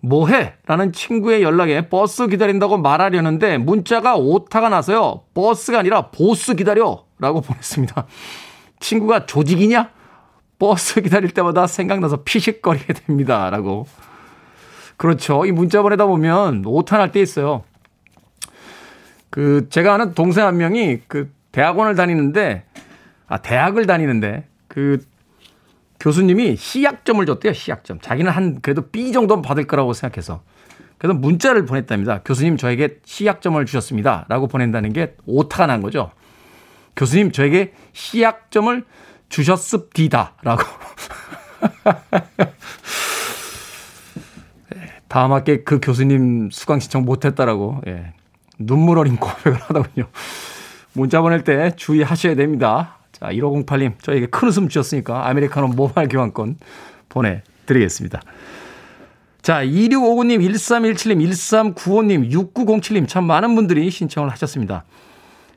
뭐해? 0.00 0.54
라는 0.66 0.92
친구의 0.92 1.42
연락에 1.42 1.88
버스 1.88 2.26
기다린다고 2.26 2.78
말하려는데 2.78 3.58
문자가 3.58 4.16
오타가 4.16 4.68
나서요. 4.68 5.22
버스가 5.34 5.78
아니라 5.80 6.10
보스 6.10 6.54
기다려. 6.54 7.04
라고 7.18 7.40
보냈습니다. 7.42 8.06
친구가 8.80 9.26
조직이냐? 9.26 9.90
버스 10.58 11.00
기다릴 11.00 11.30
때마다 11.30 11.66
생각나서 11.66 12.22
피식거리게 12.22 12.92
됩니다. 12.94 13.50
라고 13.50 13.86
그렇죠. 14.96 15.44
이 15.46 15.52
문자 15.52 15.82
보내다 15.82 16.06
보면 16.06 16.64
오탄할 16.66 17.12
때 17.12 17.20
있어요. 17.20 17.64
그 19.30 19.68
제가 19.70 19.94
아는 19.94 20.14
동생 20.14 20.46
한 20.46 20.56
명이 20.56 21.00
그 21.08 21.32
대학원을 21.52 21.94
다니는데 21.94 22.64
아 23.26 23.38
대학을 23.38 23.86
다니는데 23.86 24.46
그 24.68 25.04
교수님이 26.00 26.56
시약점을 26.56 27.24
줬대요. 27.26 27.52
시약점. 27.52 28.00
자기는 28.00 28.30
한 28.32 28.60
그래도 28.62 28.88
B 28.90 29.12
정도는 29.12 29.42
받을 29.42 29.66
거라고 29.66 29.92
생각해서. 29.92 30.42
그래서 30.98 31.14
문자를 31.14 31.66
보냈답니다. 31.66 32.22
교수님 32.24 32.56
저에게 32.56 32.98
시약점을 33.04 33.64
주셨습니다. 33.66 34.24
라고 34.28 34.48
보낸다는 34.48 34.92
게 34.92 35.14
오타가 35.26 35.66
난 35.66 35.82
거죠. 35.82 36.10
교수님 36.96 37.32
저에게 37.32 37.72
시약점을 37.92 38.84
주셨습디다. 39.28 40.34
라고. 40.42 40.62
다음 45.08 45.32
학기에 45.32 45.64
그 45.64 45.80
교수님 45.82 46.50
수강 46.52 46.78
신청 46.80 47.04
못했다라고 47.04 47.80
예, 47.88 48.12
눈물 48.58 48.98
어린 48.98 49.16
고백을 49.16 49.54
하더군요. 49.60 50.06
문자 50.92 51.20
보낼 51.20 51.42
때 51.44 51.74
주의하셔야 51.76 52.36
됩니다. 52.36 52.99
자, 53.12 53.26
1508님, 53.26 54.00
저에게 54.02 54.26
큰 54.26 54.48
웃음 54.48 54.68
주셨으니까 54.68 55.26
아메리카노 55.28 55.68
모바일 55.68 56.08
교환권 56.08 56.58
보내드리겠습니다. 57.08 58.20
자, 59.42 59.64
2659님, 59.64 60.40
1317님, 60.40 61.74
1395님, 61.74 62.30
6907님, 62.30 63.08
참 63.08 63.24
많은 63.24 63.54
분들이 63.54 63.90
신청을 63.90 64.30
하셨습니다. 64.30 64.84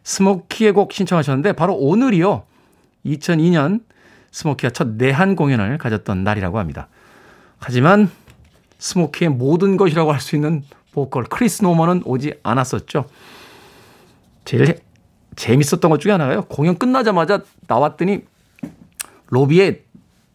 스모키의 0.04 0.72
곡 0.72 0.94
신청하셨는데, 0.94 1.54
바로 1.54 1.76
오늘이요. 1.76 2.44
2002년 3.06 3.82
스모키가 4.32 4.72
첫 4.72 4.88
내한 4.96 5.36
공연을 5.36 5.78
가졌던 5.78 6.24
날이라고 6.24 6.60
합니다. 6.60 6.88
하지만 7.60 8.10
스모키의 8.80 9.30
모든 9.30 9.78
것이라고 9.78 10.12
할 10.12 10.20
수 10.20 10.36
있는 10.36 10.64
보컬 10.92 11.24
크리스 11.26 11.64
노먼은 11.64 12.04
오지 12.06 12.36
않았었죠. 12.44 13.06
제일 14.46 14.80
재밌었던 15.36 15.90
것 15.90 16.00
중에 16.00 16.12
하나가요. 16.12 16.44
공연 16.44 16.78
끝나자마자 16.78 17.42
나왔더니 17.68 18.22
로비에 19.28 19.84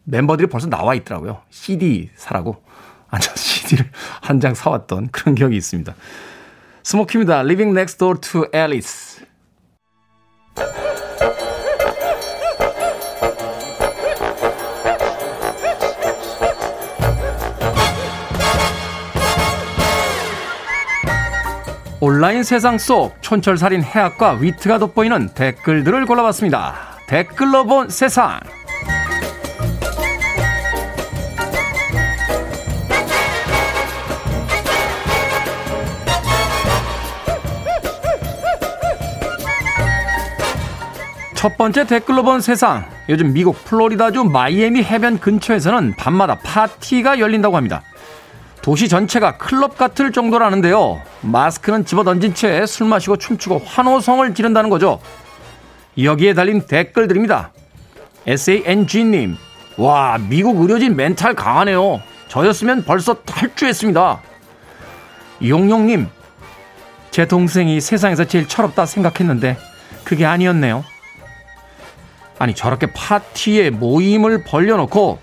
멤버들이 0.03 0.47
벌써 0.47 0.67
나와 0.67 0.95
있더라고요. 0.95 1.41
CD 1.49 2.09
사라고 2.15 2.61
앉아서 3.09 3.35
CD를 3.37 3.89
한 4.21 4.39
장 4.39 4.53
사왔던 4.53 5.09
그런 5.11 5.35
기억이 5.35 5.55
있습니다. 5.57 5.93
스모키입니다. 6.83 7.39
Living 7.41 7.71
Next 7.77 7.97
Door 7.97 8.19
to 8.21 8.45
Alice. 8.53 9.23
온라인 22.01 22.43
세상 22.43 22.77
속 22.77 23.21
촌철살인 23.21 23.83
해학과 23.83 24.31
위트가 24.31 24.77
돋보이는 24.79 25.29
댓글들을 25.35 26.05
골라봤습니다. 26.05 26.73
댓글로 27.07 27.65
본 27.65 27.89
세상. 27.89 28.39
첫 41.35 41.57
번째 41.57 41.85
댓글로 41.85 42.23
본 42.23 42.39
세상. 42.39 42.89
요즘 43.09 43.33
미국 43.33 43.61
플로리다주 43.65 44.23
마이애미 44.23 44.83
해변 44.83 45.19
근처에서는 45.19 45.95
밤마다 45.97 46.35
파티가 46.35 47.19
열린다고 47.19 47.57
합니다. 47.57 47.81
도시 48.69 48.87
전체가 48.87 49.39
클럽 49.39 49.79
같을 49.79 50.11
정도라는데요. 50.11 51.01
마스크는 51.21 51.85
집어 51.85 52.03
던진 52.03 52.35
채 52.35 52.67
술 52.67 52.85
마시고 52.85 53.17
춤추고 53.17 53.63
환호성을 53.65 54.31
지른다는 54.35 54.69
거죠. 54.69 55.01
여기에 55.99 56.35
달린 56.35 56.61
댓글들입니다. 56.61 57.51
SANG님, 58.27 59.37
와, 59.77 60.19
미국 60.19 60.61
의료진 60.61 60.95
멘탈 60.95 61.33
강하네요. 61.33 61.99
저였으면 62.27 62.83
벌써 62.83 63.15
탈주했습니다. 63.15 64.21
용용님, 65.47 66.07
제 67.09 67.25
동생이 67.25 67.81
세상에서 67.81 68.25
제일 68.25 68.47
철없다 68.47 68.85
생각했는데 68.85 69.57
그게 70.03 70.27
아니었네요. 70.27 70.85
아니, 72.37 72.53
저렇게 72.53 72.85
파티에 72.93 73.71
모임을 73.71 74.43
벌려놓고 74.43 75.17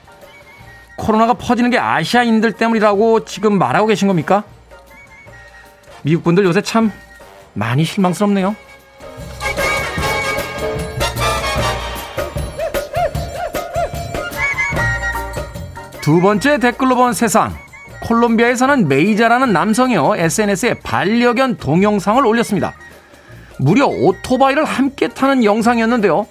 코로나가 0.96 1.34
퍼지는 1.34 1.70
게 1.70 1.78
아시아인들 1.78 2.52
때문이라고 2.52 3.24
지금 3.24 3.58
말하고 3.58 3.86
계신 3.86 4.08
겁니까? 4.08 4.44
미국 6.02 6.24
분들 6.24 6.44
요새 6.44 6.60
참 6.60 6.90
많이 7.52 7.84
실망스럽네요. 7.84 8.56
두 16.00 16.20
번째 16.20 16.58
댓글로 16.58 16.94
본 16.94 17.12
세상. 17.12 17.52
콜롬비아에서는 18.02 18.86
메이자라는 18.86 19.52
남성이요 19.52 20.14
SNS에 20.16 20.74
반려견 20.74 21.56
동영상을 21.56 22.24
올렸습니다. 22.24 22.74
무려 23.58 23.86
오토바이를 23.86 24.64
함께 24.64 25.08
타는 25.08 25.42
영상이었는데요. 25.42 26.28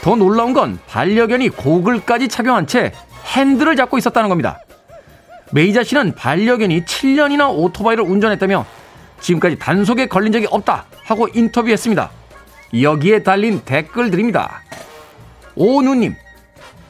더 0.00 0.16
놀라운 0.16 0.52
건 0.52 0.80
반려견이 0.88 1.50
고글까지 1.50 2.26
착용한 2.26 2.66
채 2.66 2.92
핸들을 3.24 3.76
잡고 3.76 3.98
있었다는 3.98 4.28
겁니다. 4.28 4.60
메이자 5.52 5.84
씨는 5.84 6.14
반려견이 6.14 6.84
7년이나 6.84 7.50
오토바이를 7.54 8.04
운전했다며 8.04 8.64
지금까지 9.20 9.58
단속에 9.58 10.06
걸린 10.06 10.32
적이 10.32 10.46
없다 10.50 10.86
하고 11.04 11.28
인터뷰했습니다. 11.32 12.10
여기에 12.80 13.22
달린 13.22 13.60
댓글들입니다. 13.64 14.62
오누님, 15.54 16.14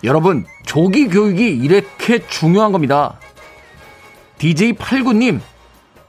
여러분, 0.04 0.46
조기 0.64 1.08
교육이 1.08 1.48
이렇게 1.48 2.26
중요한 2.28 2.72
겁니다. 2.72 3.18
DJ89님, 4.38 5.40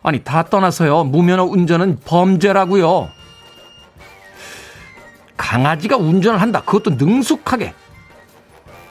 아니, 0.04 0.24
다 0.24 0.44
떠나서요. 0.44 1.06
무면허 1.06 1.44
운전은 1.46 2.00
범죄라고요. 2.06 3.10
강아지가 5.38 5.98
운전을 5.98 6.42
한다. 6.42 6.62
그것도 6.62 6.92
능숙하게. 6.92 7.74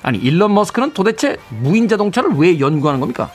아니 0.02 0.18
일론 0.18 0.54
머스크는 0.54 0.92
도대체 0.92 1.36
무인 1.48 1.88
자동차를 1.88 2.30
왜 2.36 2.58
연구하는 2.58 3.00
겁니까? 3.00 3.30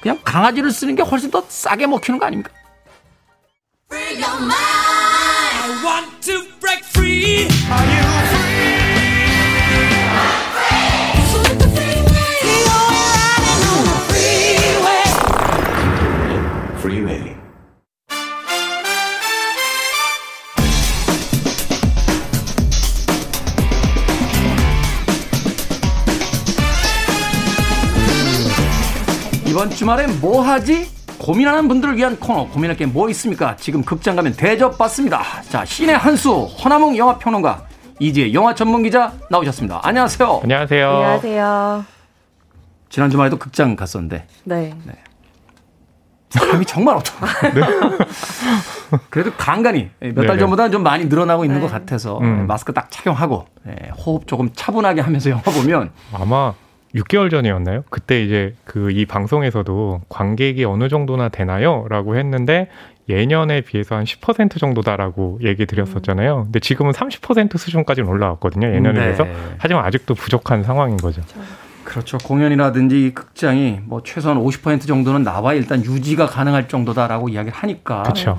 그냥 0.00 0.18
강아지를 0.24 0.70
쓰는 0.70 0.94
게 0.94 1.02
훨씬 1.02 1.30
더 1.30 1.44
싸게 1.48 1.86
먹히는 1.86 2.18
거 2.18 2.26
아닙니까? 2.26 2.50
이번 29.64 29.74
주말에 29.76 30.06
뭐 30.20 30.42
하지? 30.42 30.90
고민하는 31.18 31.68
분들을 31.68 31.96
위한 31.96 32.18
코너 32.20 32.46
고민할 32.48 32.76
게 32.76 32.84
뭐 32.84 33.08
있습니까? 33.08 33.56
지금 33.56 33.82
극장 33.82 34.14
가면 34.14 34.34
대접받습니다. 34.34 35.22
자 35.48 35.64
신의 35.64 35.96
한수 35.96 36.44
허나몽 36.62 36.94
영화평론가 36.98 37.64
이지혜 37.98 38.34
영화 38.34 38.54
전문 38.54 38.82
기자 38.82 39.14
나오셨습니다. 39.30 39.80
안녕하세요. 39.82 40.40
안녕하세요. 40.42 40.90
안녕하세요. 40.90 41.84
지난 42.90 43.08
주말에도 43.08 43.38
극장 43.38 43.74
갔었는데 43.74 44.26
네. 44.44 44.74
네. 44.84 44.92
사람이 46.28 46.66
정말 46.66 46.96
없더라고요. 46.96 47.64
네. 47.64 47.98
그래도 49.08 49.32
간간히 49.38 49.88
몇 50.00 50.26
달 50.26 50.38
전보다는 50.38 50.72
좀 50.72 50.82
많이 50.82 51.06
늘어나고 51.06 51.46
있는 51.46 51.60
네. 51.60 51.66
것 51.66 51.72
같아서 51.72 52.18
음. 52.18 52.46
마스크 52.46 52.74
딱 52.74 52.90
착용하고 52.90 53.46
예, 53.68 53.88
호흡 53.96 54.26
조금 54.26 54.50
차분하게 54.52 55.00
하면서 55.00 55.30
영화 55.30 55.42
보면 55.42 55.90
아마 56.12 56.52
6개월 56.94 57.30
전이었나요? 57.30 57.82
그때 57.90 58.22
이제 58.22 58.54
그 58.64 58.90
이 58.90 59.06
방송에서도 59.06 60.02
관객이 60.08 60.64
어느 60.64 60.88
정도나 60.88 61.28
되나요? 61.28 61.86
라고 61.90 62.16
했는데 62.16 62.68
예년에 63.08 63.62
비해서 63.62 63.96
한 63.96 64.04
10% 64.04 64.58
정도다라고 64.58 65.40
얘기 65.42 65.66
드렸었잖아요. 65.66 66.44
근데 66.44 66.60
지금은 66.60 66.92
30% 66.92 67.58
수준까지는 67.58 68.08
올라왔거든요. 68.08 68.68
예년에 68.68 68.98
네. 68.98 69.04
비해서. 69.06 69.26
하지만 69.58 69.84
아직도 69.84 70.14
부족한 70.14 70.62
상황인 70.62 70.96
거죠. 70.96 71.20
그렇죠. 71.84 72.16
공연이라든지 72.18 73.12
극장이 73.14 73.80
뭐 73.84 74.02
최소한 74.02 74.38
50% 74.38 74.86
정도는 74.86 75.22
나와 75.22 75.52
일단 75.52 75.84
유지가 75.84 76.26
가능할 76.26 76.68
정도다라고 76.68 77.28
이야기를 77.28 77.52
하니까. 77.56 78.04
그렇죠. 78.04 78.38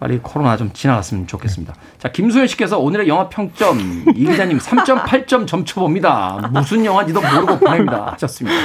빨리 0.00 0.18
코로나 0.18 0.56
좀 0.56 0.72
지나갔으면 0.72 1.26
좋겠습니다. 1.26 1.74
자, 1.98 2.10
김소연 2.10 2.46
씨께서 2.46 2.78
오늘의 2.78 3.06
영화 3.06 3.28
평점 3.28 3.78
이 4.16 4.24
기자님 4.24 4.56
3.8점 4.58 5.46
점쳐봅니다. 5.46 6.50
무슨 6.52 6.84
영화인지도 6.86 7.20
모르고 7.20 7.58
보냅니다. 7.58 8.12
하셨습니다. 8.14 8.56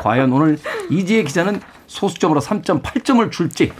과연 0.00 0.32
오늘 0.32 0.58
이지혜 0.90 1.22
기자는 1.22 1.60
소수점으로 1.86 2.40
3.8점을 2.40 3.30
줄지. 3.30 3.72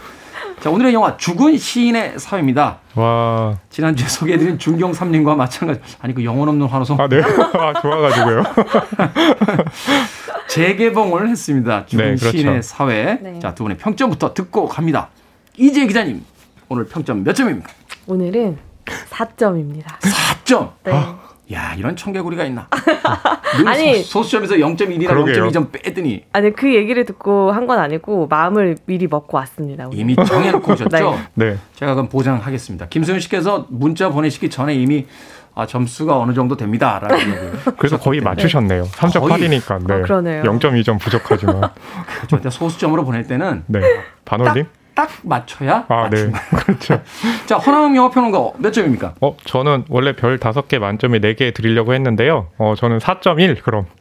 자, 0.61 0.69
오늘의 0.69 0.93
영화 0.93 1.17
죽은 1.17 1.57
시인의 1.57 2.17
사회입니다. 2.17 2.77
와. 2.95 3.57
지난주에 3.69 4.07
소개해드린 4.07 4.57
중경 4.57 4.93
삼림과 4.93 5.35
마찬가지. 5.35 5.81
아니, 5.99 6.13
그 6.13 6.23
영혼 6.23 6.47
없는 6.47 6.67
환호성. 6.67 6.97
아, 7.01 7.09
네. 7.09 7.19
아, 7.19 7.73
좋아가지고요. 7.81 8.43
재개봉을 10.47 11.29
했습니다. 11.29 11.85
죽은 11.87 12.05
네, 12.05 12.15
그렇죠. 12.15 12.37
시인의 12.37 12.63
사회. 12.63 13.17
네. 13.21 13.39
자, 13.39 13.53
두 13.55 13.63
분의 13.63 13.79
평점부터 13.79 14.33
듣고 14.33 14.67
갑니다. 14.67 15.09
이재 15.57 15.87
기자님, 15.87 16.23
오늘 16.71 16.85
평점 16.85 17.21
몇 17.25 17.33
점입니까? 17.33 17.67
오늘은 18.07 18.57
4점입니다. 19.09 19.87
4점? 19.99 20.69
네. 20.85 20.91
아, 20.93 21.19
야, 21.51 21.73
이런 21.77 21.97
청개구리가 21.97 22.45
있나? 22.45 22.65
아니 23.67 24.01
소, 24.01 24.23
수점에서 24.23 24.55
0.1이나 24.55 25.09
0.2점 25.09 25.69
빼더니 25.73 26.23
아니 26.31 26.53
그 26.53 26.73
얘기를 26.73 27.03
듣고 27.03 27.51
한 27.51 27.67
건 27.67 27.79
아니고 27.79 28.27
마음을 28.27 28.77
미리 28.85 29.07
먹고 29.07 29.35
왔습니다. 29.35 29.87
오늘. 29.87 29.97
이미 29.99 30.15
정해놓고 30.15 30.71
오셨죠? 30.71 31.19
네. 31.33 31.45
네. 31.51 31.57
제가 31.75 31.93
그럼 31.93 32.07
보장하겠습니다. 32.07 32.87
김소연 32.87 33.19
씨께서 33.19 33.67
문자 33.69 34.07
보내시기 34.09 34.49
전에 34.49 34.73
이미 34.73 35.07
아, 35.53 35.65
점수가 35.67 36.17
어느 36.17 36.33
정도 36.33 36.55
됩니다. 36.55 36.99
라는. 37.03 37.51
그래서 37.77 37.99
거의 37.99 38.21
맞추셨네요. 38.21 38.85
3.8이니까. 38.85 39.85
네. 39.85 39.93
어, 39.95 40.01
그러네요. 40.03 40.43
0.2점 40.43 40.97
부족하지만. 41.01 41.69
그렇죠. 42.29 42.49
소수점으로 42.49 43.03
보낼 43.03 43.27
때는. 43.27 43.63
네. 43.67 43.81
반올림? 44.23 44.65
딱 44.93 45.09
맞춰야 45.23 45.85
아, 45.87 46.09
네. 46.09 46.31
그렇죠. 46.65 47.01
자, 47.45 47.57
허나음 47.57 47.95
영화 47.95 48.09
평론가 48.09 48.57
몇 48.57 48.71
점입니까? 48.71 49.13
어, 49.21 49.35
저는 49.45 49.85
원래 49.89 50.13
별 50.15 50.37
5개 50.37 50.79
만점에 50.79 51.19
4개 51.19 51.53
드리려고 51.53 51.93
했는데요. 51.93 52.47
어, 52.57 52.73
저는 52.77 52.99
4.1 52.99 53.61
그럼. 53.63 53.85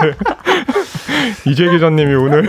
네. 0.00 0.12
이재 1.46 1.68
기자님이 1.70 2.14
오늘 2.14 2.46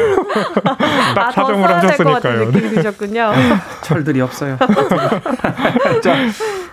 딱 1.16 1.28
아, 1.28 1.32
사정을 1.32 1.70
하셨으니까요. 1.70 2.52
드셨군요. 2.52 3.32
철들이 3.82 4.22
없어요. 4.22 4.58
자, 6.02 6.16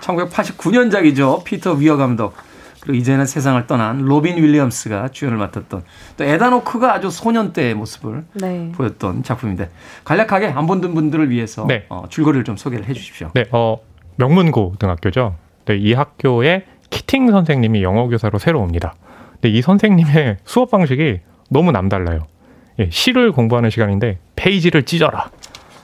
1989년작이죠. 0.00 1.44
피터 1.44 1.72
위어 1.74 1.96
감독. 1.96 2.34
그리고 2.80 2.96
이제는 2.96 3.26
세상을 3.26 3.66
떠난 3.66 3.98
로빈 4.02 4.38
윌리엄스가 4.42 5.08
주연을 5.08 5.36
맡았던 5.36 5.82
또 6.16 6.24
에단 6.24 6.52
호크가 6.54 6.94
아주 6.94 7.10
소년 7.10 7.52
때의 7.52 7.74
모습을 7.74 8.24
네. 8.34 8.72
보였던 8.74 9.22
작품인데 9.22 9.68
간략하게 10.04 10.46
안 10.48 10.66
본 10.66 10.80
분들을 10.80 11.28
위해서 11.30 11.66
네. 11.66 11.84
어, 11.88 12.04
줄거리를 12.08 12.44
좀 12.44 12.56
소개를 12.56 12.86
해 12.86 12.92
주십시오. 12.94 13.30
네, 13.34 13.44
어, 13.50 13.78
명문고등학교죠. 14.16 15.36
네, 15.66 15.76
이 15.76 15.92
학교에 15.92 16.64
키팅 16.90 17.30
선생님이 17.30 17.82
영어 17.82 18.08
교사로 18.08 18.38
새로 18.38 18.60
옵니다. 18.60 18.94
근데 19.32 19.50
이 19.50 19.62
선생님의 19.62 20.38
수업 20.44 20.70
방식이 20.70 21.20
너무 21.50 21.72
남달라요. 21.72 22.26
예, 22.78 22.88
시를 22.90 23.32
공부하는 23.32 23.70
시간인데 23.70 24.18
페이지를 24.36 24.84
찢어라. 24.84 25.30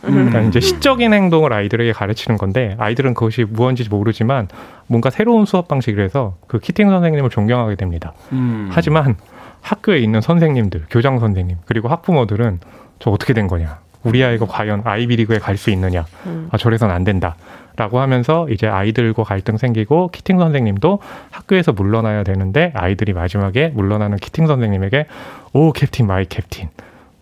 그러니까 0.07 0.41
이제 0.43 0.61
시적인 0.61 1.13
행동을 1.13 1.53
아이들에게 1.53 1.93
가르치는 1.93 2.39
건데 2.39 2.77
아이들은 2.79 3.15
그것이 3.15 3.45
무언지 3.45 3.89
모르지만 3.89 4.49
뭔가 4.87 5.11
새로운 5.11 5.45
수업 5.47 5.69
방식이라서 5.69 6.37
그 6.47 6.59
키팅 6.59 6.89
선생님을 6.91 7.31
존경하게 7.31 7.75
됩니다. 7.77 8.13
음. 8.33 8.69
하지만 8.71 9.17
학교에 9.63 9.99
있는 9.99 10.21
선생님들, 10.21 10.85
교장 10.91 11.19
선생님 11.19 11.57
그리고 11.67 11.89
학부모들은 11.89 12.61
저 13.01 13.11
어떻게 13.11 13.33
된 13.35 13.47
거냐? 13.49 13.79
우리 14.05 14.23
아이가 14.23 14.47
과연 14.47 14.83
아이비리그에 14.85 15.39
갈 15.41 15.57
수 15.57 15.71
있느냐? 15.71 16.07
음. 16.27 16.49
아 16.53 16.57
저래선 16.57 16.91
안 16.91 17.03
된다. 17.03 17.35
라고 17.79 18.01
하면서 18.01 18.49
이제 18.49 18.67
아이들과 18.67 19.23
갈등 19.25 19.59
생기고 19.59 20.09
키팅 20.09 20.39
선생님도 20.39 21.01
학교에서 21.31 21.73
물러나야 21.73 22.23
되는데 22.23 22.73
아이들이 22.75 23.13
마지막에 23.13 23.69
물러나는 23.75 24.17
키팅 24.17 24.47
선생님에게 24.47 25.07
Oh 25.53 25.73
Captain, 25.73 26.07
my 26.07 26.25
Captain 26.25 26.69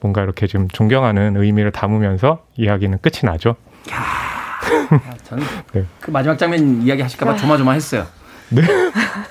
뭔가 0.04 0.22
이렇게 0.22 0.46
좀 0.46 0.68
존경하는 0.68 1.34
의미를 1.38 1.72
담으면서 1.72 2.44
이야기는 2.56 2.98
끝이 3.00 3.20
나죠. 3.22 3.56
야, 3.90 5.00
저는 5.24 5.42
네. 5.72 5.84
그 5.98 6.10
마지막 6.10 6.38
장면 6.38 6.82
이야기 6.82 7.00
하실까봐 7.00 7.36
조마조마했어요. 7.36 8.04
네. 8.50 8.62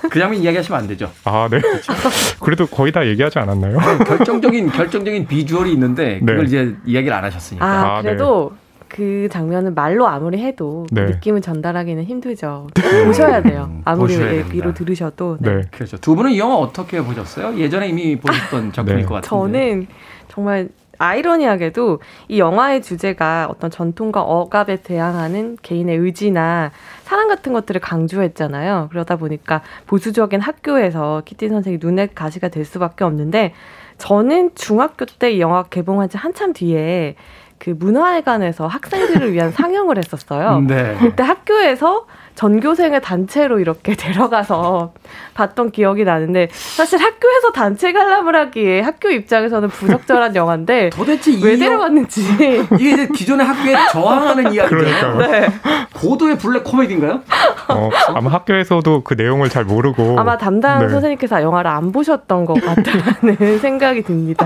그 0.09 0.19
장면 0.19 0.41
이야기하시면 0.41 0.79
안 0.79 0.87
되죠. 0.87 1.11
아, 1.25 1.47
네. 1.49 1.59
그렇죠? 1.61 1.93
그래도 2.39 2.65
거의 2.65 2.91
다 2.91 3.05
얘기하지 3.05 3.37
않았나요? 3.37 3.77
결정적인 4.03 4.71
결정적인 4.71 5.27
비주얼이 5.27 5.71
있는데 5.73 6.19
그걸 6.19 6.37
네. 6.37 6.43
이제 6.45 6.75
이야기를 6.85 7.15
안 7.15 7.23
하셨으니까. 7.23 7.63
아, 7.63 7.97
아 7.97 8.01
네. 8.01 8.09
그래도 8.09 8.53
네. 8.53 8.63
그 8.87 9.27
장면은 9.31 9.75
말로 9.75 10.07
아무리 10.07 10.39
해도 10.39 10.87
그 10.89 10.99
네. 10.99 11.05
느낌을 11.05 11.41
전달하기는 11.41 12.03
힘들죠. 12.03 12.67
네. 12.73 13.05
보셔야 13.05 13.43
돼요. 13.43 13.69
음, 13.69 13.81
아무리 13.85 14.15
얘기로 14.15 14.73
들으셔도. 14.73 15.37
네. 15.39 15.61
그렇죠. 15.71 15.97
두 15.97 16.15
분은 16.15 16.31
이 16.31 16.39
영화 16.39 16.55
어떻게 16.55 16.99
보셨어요? 17.01 17.57
예전에 17.59 17.89
이미 17.89 18.15
보셨던 18.15 18.73
작품일 18.73 19.05
것 19.05 19.15
같은데. 19.15 19.29
저는 19.29 19.87
정말 20.33 20.69
아이러니하게도 20.97 21.99
이 22.27 22.39
영화의 22.39 22.81
주제가 22.81 23.47
어떤 23.51 23.69
전통과 23.69 24.21
억압에 24.21 24.77
대항하는 24.77 25.57
개인의 25.61 25.97
의지나 25.97 26.71
사랑 27.03 27.27
같은 27.27 27.53
것들을 27.53 27.79
강조했잖아요. 27.81 28.87
그러다 28.91 29.17
보니까 29.17 29.61
보수적인 29.85 30.39
학교에서 30.41 31.21
키티 31.25 31.49
선생이 31.49 31.77
눈에 31.79 32.07
가시가 32.07 32.47
될 32.47 32.65
수밖에 32.65 33.03
없는데 33.03 33.53
저는 33.99 34.55
중학교 34.55 35.05
때 35.05 35.33
이 35.33 35.39
영화 35.39 35.63
개봉한 35.63 36.09
지 36.09 36.17
한참 36.17 36.51
뒤에 36.53 37.15
그 37.59 37.69
문화회관에서 37.69 38.65
학생들을 38.67 39.33
위한 39.33 39.51
상영을 39.51 39.97
했었어요. 39.97 40.61
네. 40.67 40.97
그때 40.99 41.21
학교에서 41.23 42.07
전교생을 42.35 43.01
단체로 43.01 43.59
이렇게 43.59 43.95
데려가서 43.97 44.93
봤던 45.33 45.71
기억이 45.71 46.03
나는데 46.03 46.49
사실 46.51 46.99
학교에서 46.99 47.51
단체 47.51 47.91
관람을 47.93 48.35
하기에 48.35 48.81
학교 48.81 49.09
입장에서는 49.09 49.69
부적절한 49.69 50.35
영화인데 50.35 50.89
도대체 50.93 51.31
왜 51.43 51.57
데려갔는지 51.57 52.21
이게 52.79 52.91
이제 52.91 53.07
기존의 53.07 53.45
학교에 53.45 53.75
저항하는 53.91 54.53
이야기잖아요. 54.53 55.17
네. 55.17 55.47
고도의 55.93 56.37
블랙 56.37 56.63
코미디인가요? 56.63 57.21
어, 57.69 57.89
아마 58.15 58.31
학교에서도 58.31 59.03
그 59.03 59.13
내용을 59.13 59.49
잘 59.49 59.63
모르고 59.63 60.19
아마 60.19 60.37
담당 60.37 60.79
네. 60.79 60.89
선생님께서 60.89 61.41
영화를 61.41 61.69
안 61.71 61.91
보셨던 61.91 62.45
것 62.45 62.53
같다는 62.55 63.59
생각이 63.59 64.03
듭니다. 64.03 64.45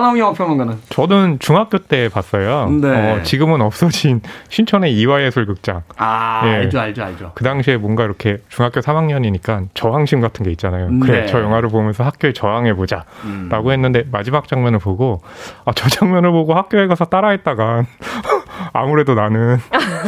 허남 0.00 0.16
영화 0.18 0.32
평론가는? 0.32 0.78
저는 0.88 1.38
중학교 1.40 1.76
때 1.76 2.08
봤어요. 2.08 2.70
네. 2.70 2.88
어, 2.88 3.22
지금은 3.22 3.60
없어진 3.60 4.22
신촌의 4.48 4.94
이화예술극장. 4.94 5.82
아, 5.98 6.40
예. 6.46 6.48
알죠, 6.54 6.80
알죠, 6.80 7.04
알죠. 7.04 7.32
그 7.34 7.44
당시에 7.44 7.76
뭔가 7.76 8.04
이렇게 8.04 8.38
중학교 8.48 8.80
3학년이니까 8.80 9.68
저항심 9.74 10.22
같은 10.22 10.44
게 10.46 10.50
있잖아요. 10.52 10.88
네. 10.90 10.98
그래, 11.06 11.26
저 11.26 11.42
영화를 11.42 11.68
보면서 11.68 12.02
학교에 12.02 12.32
저항해보자. 12.32 13.04
음. 13.24 13.48
라고 13.50 13.72
했는데 13.72 14.04
마지막 14.10 14.48
장면을 14.48 14.78
보고, 14.78 15.20
아, 15.66 15.72
저 15.74 15.88
장면을 15.90 16.32
보고 16.32 16.54
학교에 16.54 16.86
가서 16.86 17.04
따라했다가 17.04 17.84
아무래도 18.72 19.14
나는 19.14 19.58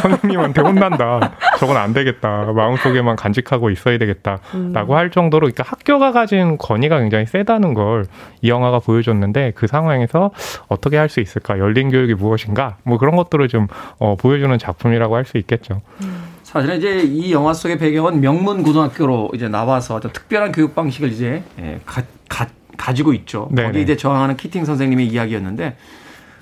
선생님한테 0.01 0.63
혼난다. 0.63 1.33
저건 1.63 1.77
안 1.77 1.93
되겠다. 1.93 2.47
마음속에만 2.57 3.15
간직하고 3.15 3.71
있어야 3.71 3.97
되겠다. 3.99 4.41
음. 4.55 4.73
라고 4.73 4.97
할 4.97 5.11
정도로, 5.13 5.47
그러니까 5.47 5.63
학교가 5.65 6.11
가진 6.11 6.59
권위가 6.59 6.99
굉장히 6.99 7.27
세다는 7.27 7.75
걸 7.75 8.05
이 8.41 8.49
영화가 8.49 8.81
보여줬는데 8.81 9.53
그 9.55 9.69
상황에서 9.69 10.33
어떻게 10.67 10.97
할 10.97 11.09
수 11.09 11.21
있을까? 11.21 11.59
열린 11.59 11.91
교육이 11.91 12.15
무엇인가? 12.15 12.79
뭐 12.83 12.99
그런 12.99 13.15
것들을 13.17 13.47
좀 13.49 13.69
어, 13.99 14.17
보여주는 14.17 14.59
작품이라고 14.59 15.15
할 15.15 15.25
수 15.25 15.39
있겠죠. 15.39 15.81
음. 16.03 16.25
사실은 16.43 16.79
이제 16.79 17.01
이 17.01 17.33
영화 17.33 17.53
속의 17.55 17.79
배경은 17.79 18.21
명문 18.21 18.63
고등학교로 18.65 19.31
이제 19.35 19.47
나와서 19.49 20.01
좀 20.01 20.11
특별한 20.13 20.51
교육 20.53 20.75
방식을 20.75 21.13
이제 21.13 21.45
예, 21.61 21.79
가, 21.87 22.03
가, 22.29 22.49
가지고 22.77 23.13
있죠. 23.15 23.49
네네. 23.53 23.69
거기 23.69 23.83
이제 23.83 23.97
저항하는 23.97 24.37
키팅 24.37 24.65
선생님의 24.65 25.07
이야기였는데 25.07 25.77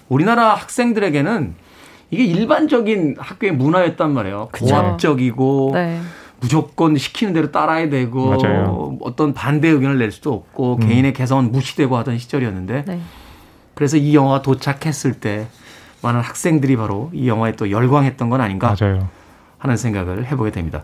우리나라 0.09 0.55
학생들에게는 0.55 1.55
이게 2.11 2.25
일반적인 2.25 3.17
학교의 3.19 3.53
문화였단 3.53 4.13
말이에요. 4.13 4.49
고압적이고 4.53 5.71
네. 5.75 6.01
무조건 6.41 6.97
시키는 6.97 7.33
대로 7.33 7.51
따라야 7.53 7.89
되고 7.89 8.31
맞아요. 8.31 8.97
어떤 9.01 9.35
반대 9.35 9.69
의견을 9.69 9.99
낼 9.99 10.11
수도 10.11 10.33
없고 10.33 10.79
음. 10.81 10.89
개인의 10.89 11.13
개성은 11.13 11.53
무시되고 11.53 11.97
하던 11.99 12.19
시절이었는데 12.19 12.85
네. 12.87 13.01
그래서 13.75 13.97
이 13.97 14.15
영화가 14.15 14.43
도착했을 14.43 15.15
때 15.15 15.47
많은 16.03 16.21
학생들이 16.21 16.77
바로 16.77 17.11
이 17.13 17.29
영화에 17.29 17.53
또 17.53 17.71
열광했던 17.71 18.31
건 18.31 18.41
아닌가 18.41 18.75
맞아요. 18.81 19.09
하는 19.59 19.77
생각을 19.77 20.27
해보게 20.27 20.51
됩니다. 20.51 20.83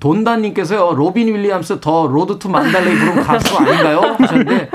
돈다님께서요, 0.00 0.94
로빈 0.94 1.28
윌리엄스 1.28 1.80
The 1.80 2.06
Road 2.06 2.38
to 2.38 2.50
Mandalay 2.50 2.94
부른 2.98 3.22
가수 3.22 3.56
아닌가요? 3.56 4.00
하셨는데, 4.18 4.70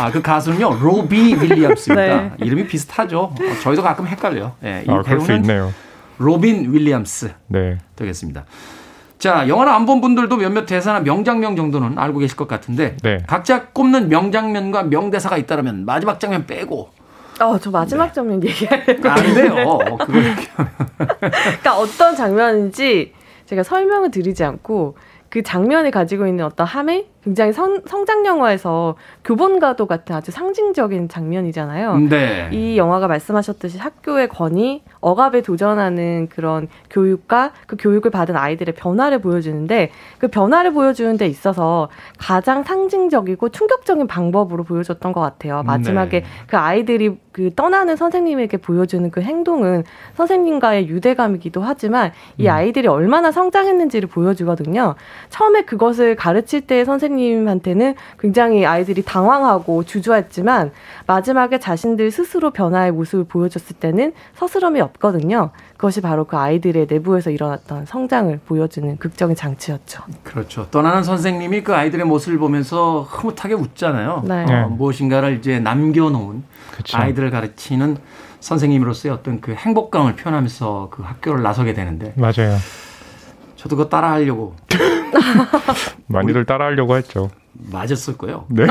아, 0.00 0.10
그 0.10 0.22
가수는요, 0.22 0.78
로비 0.80 1.34
윌리엄스입니다. 1.34 2.16
네. 2.16 2.32
이름이 2.38 2.66
비슷하죠. 2.66 3.20
어, 3.20 3.34
저희도 3.62 3.82
가끔 3.82 4.06
헷갈려요. 4.06 4.52
네, 4.60 4.82
이 4.86 4.90
아, 4.90 5.02
배우는 5.02 5.70
로빈 6.18 6.72
윌리엄스 6.72 7.32
네. 7.48 7.78
되겠습니다. 7.96 8.44
자, 9.18 9.46
영화를 9.48 9.70
안 9.72 9.84
본 9.84 10.00
분들도 10.00 10.34
몇몇 10.38 10.64
대사나 10.64 11.00
명장면 11.00 11.54
정도는 11.54 11.98
알고 11.98 12.20
계실 12.20 12.36
것 12.38 12.48
같은데, 12.48 12.96
네. 13.02 13.18
각자 13.26 13.66
꼽는 13.66 14.08
명장면과 14.08 14.84
명대사가 14.84 15.36
있다면 15.36 15.84
마지막 15.84 16.18
장면 16.18 16.46
빼고 16.46 16.88
어, 17.40 17.58
저 17.58 17.70
마지막 17.70 18.06
네. 18.06 18.12
장면 18.14 18.42
얘기하려고. 18.42 19.08
안 19.08 19.34
돼요. 19.34 19.54
그걸 20.00 20.24
그러니까 21.20 21.76
어떤 21.78 22.16
장면인지 22.16 23.12
제가 23.46 23.62
설명을 23.62 24.10
드리지 24.10 24.44
않고 24.44 24.96
그 25.28 25.42
장면이 25.42 25.90
가지고 25.90 26.26
있는 26.26 26.44
어떤 26.44 26.66
함의 26.66 27.06
굉장히 27.22 27.52
성, 27.52 27.82
성장 27.86 28.24
영화에서 28.24 28.94
교본가도 29.24 29.86
같은 29.86 30.16
아주 30.16 30.30
상징적인 30.30 31.08
장면이잖아요. 31.08 31.98
네. 32.08 32.48
이 32.50 32.78
영화가 32.78 33.08
말씀하셨듯이 33.08 33.78
학교의 33.78 34.28
권위, 34.28 34.82
억압에 35.00 35.42
도전하는 35.42 36.28
그런 36.30 36.68
교육과 36.88 37.52
그 37.66 37.76
교육을 37.78 38.10
받은 38.10 38.36
아이들의 38.36 38.74
변화를 38.74 39.20
보여주는데 39.20 39.90
그 40.18 40.28
변화를 40.28 40.72
보여주는 40.72 41.14
데 41.18 41.26
있어서 41.26 41.90
가장 42.18 42.62
상징적이고 42.62 43.50
충격적인 43.50 44.06
방법으로 44.06 44.64
보여줬던 44.64 45.12
것 45.12 45.20
같아요. 45.20 45.62
마지막에 45.62 46.20
네. 46.20 46.26
그 46.46 46.56
아이들이 46.56 47.18
그 47.32 47.50
떠나는 47.54 47.96
선생님에게 47.96 48.56
보여주는 48.56 49.08
그 49.10 49.20
행동은 49.20 49.84
선생님과의 50.16 50.88
유대감이기도 50.88 51.62
하지만 51.62 52.12
이 52.38 52.46
음. 52.46 52.50
아이들이 52.50 52.88
얼마나 52.88 53.30
성장했는지를 53.30 54.08
보여주거든요. 54.08 54.94
처음에 55.28 55.62
그것을 55.62 56.16
가르칠 56.16 56.62
때 56.62 56.84
선생님 56.84 57.09
선생님한테는 57.10 57.94
굉장히 58.18 58.64
아이들이 58.64 59.02
당황하고 59.02 59.84
주저했지만 59.84 60.70
마지막에 61.06 61.58
자신들 61.58 62.10
스스로 62.10 62.50
변화의 62.50 62.92
모습을 62.92 63.24
보여줬을 63.24 63.76
때는 63.76 64.12
서스럼이 64.36 64.80
없거든요. 64.80 65.50
그것이 65.76 66.00
바로 66.00 66.24
그 66.24 66.36
아이들의 66.36 66.86
내부에서 66.88 67.30
일어났던 67.30 67.86
성장을 67.86 68.38
보여주는 68.46 68.96
극적인 68.98 69.34
장치였죠. 69.36 70.02
그렇죠. 70.22 70.66
떠나는 70.70 71.02
선생님이 71.02 71.62
그 71.62 71.74
아이들의 71.74 72.06
모습을 72.06 72.38
보면서 72.38 73.02
흐뭇하게 73.08 73.54
웃잖아요. 73.54 74.24
네. 74.26 74.44
어, 74.44 74.68
무엇인가를 74.68 75.38
이제 75.38 75.58
남겨놓은 75.58 76.44
그렇죠. 76.72 76.96
아이들을 76.96 77.30
가르치는 77.30 77.96
선생님으로서의 78.40 79.14
어떤 79.14 79.40
그 79.40 79.52
행복감을 79.52 80.16
표현하면서 80.16 80.88
그 80.90 81.02
학교를 81.02 81.42
나서게 81.42 81.74
되는데. 81.74 82.14
맞아요. 82.16 82.56
저도 83.56 83.76
그거 83.76 83.88
따라 83.90 84.12
하려고. 84.12 84.54
많이들 86.06 86.44
따라 86.44 86.66
하려고 86.66 86.96
했죠. 86.96 87.30
맞았을 87.52 88.16
거예요. 88.16 88.46
네. 88.48 88.64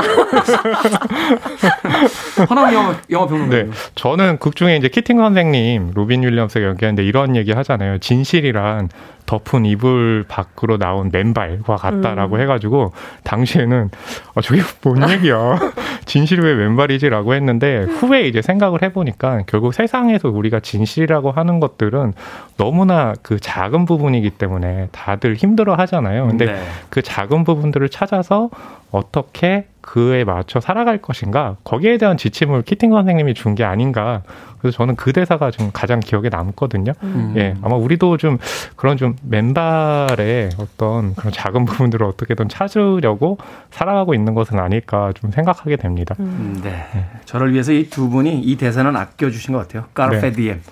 허남웅 2.48 2.72
영화, 2.72 2.96
영화 3.10 3.26
평론가. 3.26 3.56
네. 3.56 3.68
저는 3.94 4.38
극 4.38 4.56
중에 4.56 4.76
이제 4.76 4.88
키팅 4.88 5.18
선생님, 5.18 5.90
로빈 5.94 6.22
윌리엄스가 6.22 6.64
연기하는데 6.64 7.04
이런 7.04 7.36
얘기 7.36 7.52
하잖아요. 7.52 7.98
진실이란 7.98 8.88
덮은 9.30 9.64
이불 9.64 10.24
밖으로 10.26 10.76
나온 10.76 11.08
맨발과 11.12 11.76
같다라고 11.76 12.34
음. 12.34 12.40
해가지고 12.40 12.92
당시에는 13.22 13.90
어, 14.34 14.40
저게 14.40 14.60
뭔 14.82 15.08
얘기야 15.08 15.56
진실이 16.04 16.42
왜 16.42 16.54
맨발이지라고 16.54 17.34
했는데 17.34 17.84
후에 17.84 18.22
이제 18.22 18.42
생각을 18.42 18.82
해보니까 18.82 19.42
결국 19.46 19.72
세상에서 19.72 20.30
우리가 20.30 20.58
진실이라고 20.58 21.30
하는 21.30 21.60
것들은 21.60 22.12
너무나 22.56 23.14
그 23.22 23.38
작은 23.38 23.84
부분이기 23.84 24.30
때문에 24.30 24.88
다들 24.90 25.36
힘들어 25.36 25.76
하잖아요. 25.76 26.26
근데 26.26 26.46
네. 26.46 26.62
그 26.88 27.00
작은 27.00 27.44
부분들을 27.44 27.88
찾아서 27.88 28.50
어떻게 28.90 29.66
그에 29.80 30.24
맞춰 30.24 30.60
살아갈 30.60 30.98
것인가? 30.98 31.56
거기에 31.64 31.96
대한 31.98 32.16
지침을 32.16 32.62
키팅 32.62 32.90
선생님이 32.92 33.34
준 33.34 33.54
게 33.54 33.64
아닌가 33.64 34.22
그래서 34.60 34.76
저는 34.78 34.96
그 34.96 35.12
대사가 35.12 35.50
좀 35.50 35.70
가장 35.72 36.00
기억에 36.00 36.28
남거든요. 36.30 36.92
음. 37.02 37.34
예, 37.36 37.54
아마 37.62 37.76
우리도 37.76 38.16
좀 38.16 38.38
그런 38.76 38.96
좀 38.96 39.16
맨발의 39.22 40.50
어떤 40.58 41.14
그런 41.14 41.32
작은 41.32 41.64
부분들을 41.64 42.04
어떻게든 42.06 42.48
찾으려고 42.48 43.38
살아가고 43.70 44.14
있는 44.14 44.34
것은 44.34 44.58
아닐까 44.58 45.12
좀 45.20 45.30
생각하게 45.30 45.76
됩니다. 45.76 46.14
음. 46.20 46.60
네. 46.62 46.70
네. 46.94 47.06
저를 47.24 47.52
위해서 47.52 47.72
이 47.72 47.90
두 47.90 48.08
분이 48.08 48.40
이 48.40 48.56
대사는 48.56 48.94
아껴주신 48.94 49.52
것 49.52 49.66
같아요. 49.66 49.84
Carpe 49.94 50.28
diem. 50.28 50.62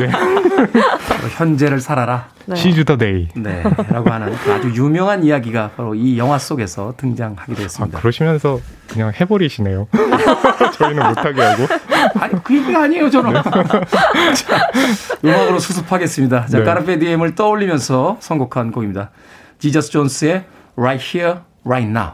네. 0.00 0.06
네. 0.06 0.12
현재를 1.36 1.80
살아라. 1.80 2.28
네. 2.46 2.56
Seize 2.56 2.84
the 2.84 2.96
day. 2.96 3.28
네. 3.36 3.62
라고 3.90 4.10
하는 4.10 4.32
그 4.44 4.52
아주 4.52 4.68
유명한 4.74 5.24
이야기가 5.24 5.70
바로 5.76 5.94
이 5.94 6.18
영화 6.18 6.38
속에서 6.38 6.94
등장하게 6.96 7.54
되었습니다. 7.54 7.98
아, 7.98 8.00
그러시면서 8.00 8.58
그냥 8.94 9.12
해버리시네요. 9.20 9.88
저희는 10.78 11.08
못하게 11.08 11.42
하고. 11.42 11.66
아니, 12.20 12.44
그 12.44 12.56
얘기가 12.56 12.84
아니에요, 12.84 13.10
저는. 13.10 13.32
네. 13.32 13.42
자, 13.42 14.70
음악으로 15.24 15.58
수습하겠습니다. 15.58 16.46
자, 16.46 16.58
네. 16.58 16.64
Carpe 16.64 17.00
diem을 17.00 17.34
떠올리면서 17.34 18.18
선곡한 18.20 18.70
곡입니다. 18.70 19.10
Jesus 19.58 19.90
Jones의 19.90 20.44
Right 20.76 21.18
Here, 21.18 21.40
Right 21.64 21.90
Now. 21.90 22.12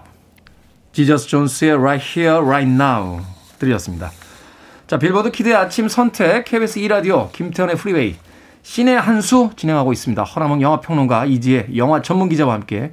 Jesus 0.93 1.29
Jones의 1.29 1.73
Right 1.73 2.19
Here, 2.19 2.43
Right 2.43 2.73
Now 2.73 3.21
들이었습니다. 3.59 4.11
자, 4.87 4.99
Billboard 4.99 5.31
Kid의 5.31 5.55
아침 5.55 5.87
선택, 5.89 6.47
KBS 6.47 6.79
2 6.79 6.89
라디오, 6.89 7.29
김태훈의 7.33 7.77
Freeway. 7.77 8.17
신의 8.63 8.99
한수 8.99 9.51
진행하고 9.55 9.93
있습니다. 9.93 10.23
허남웅 10.23 10.63
영화평론가 10.63 11.27
이지혜 11.27 11.69
영화 11.77 12.03
전문기자와 12.03 12.55
함께 12.55 12.93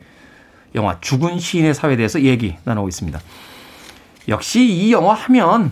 영화 0.75 0.97
죽은 1.01 1.39
시인의 1.39 1.73
사회에 1.73 1.95
대해서 1.95 2.21
얘기 2.21 2.55
나누고 2.63 2.88
있습니다. 2.88 3.19
역시 4.28 4.65
이 4.65 4.91
영화 4.91 5.13
하면 5.13 5.71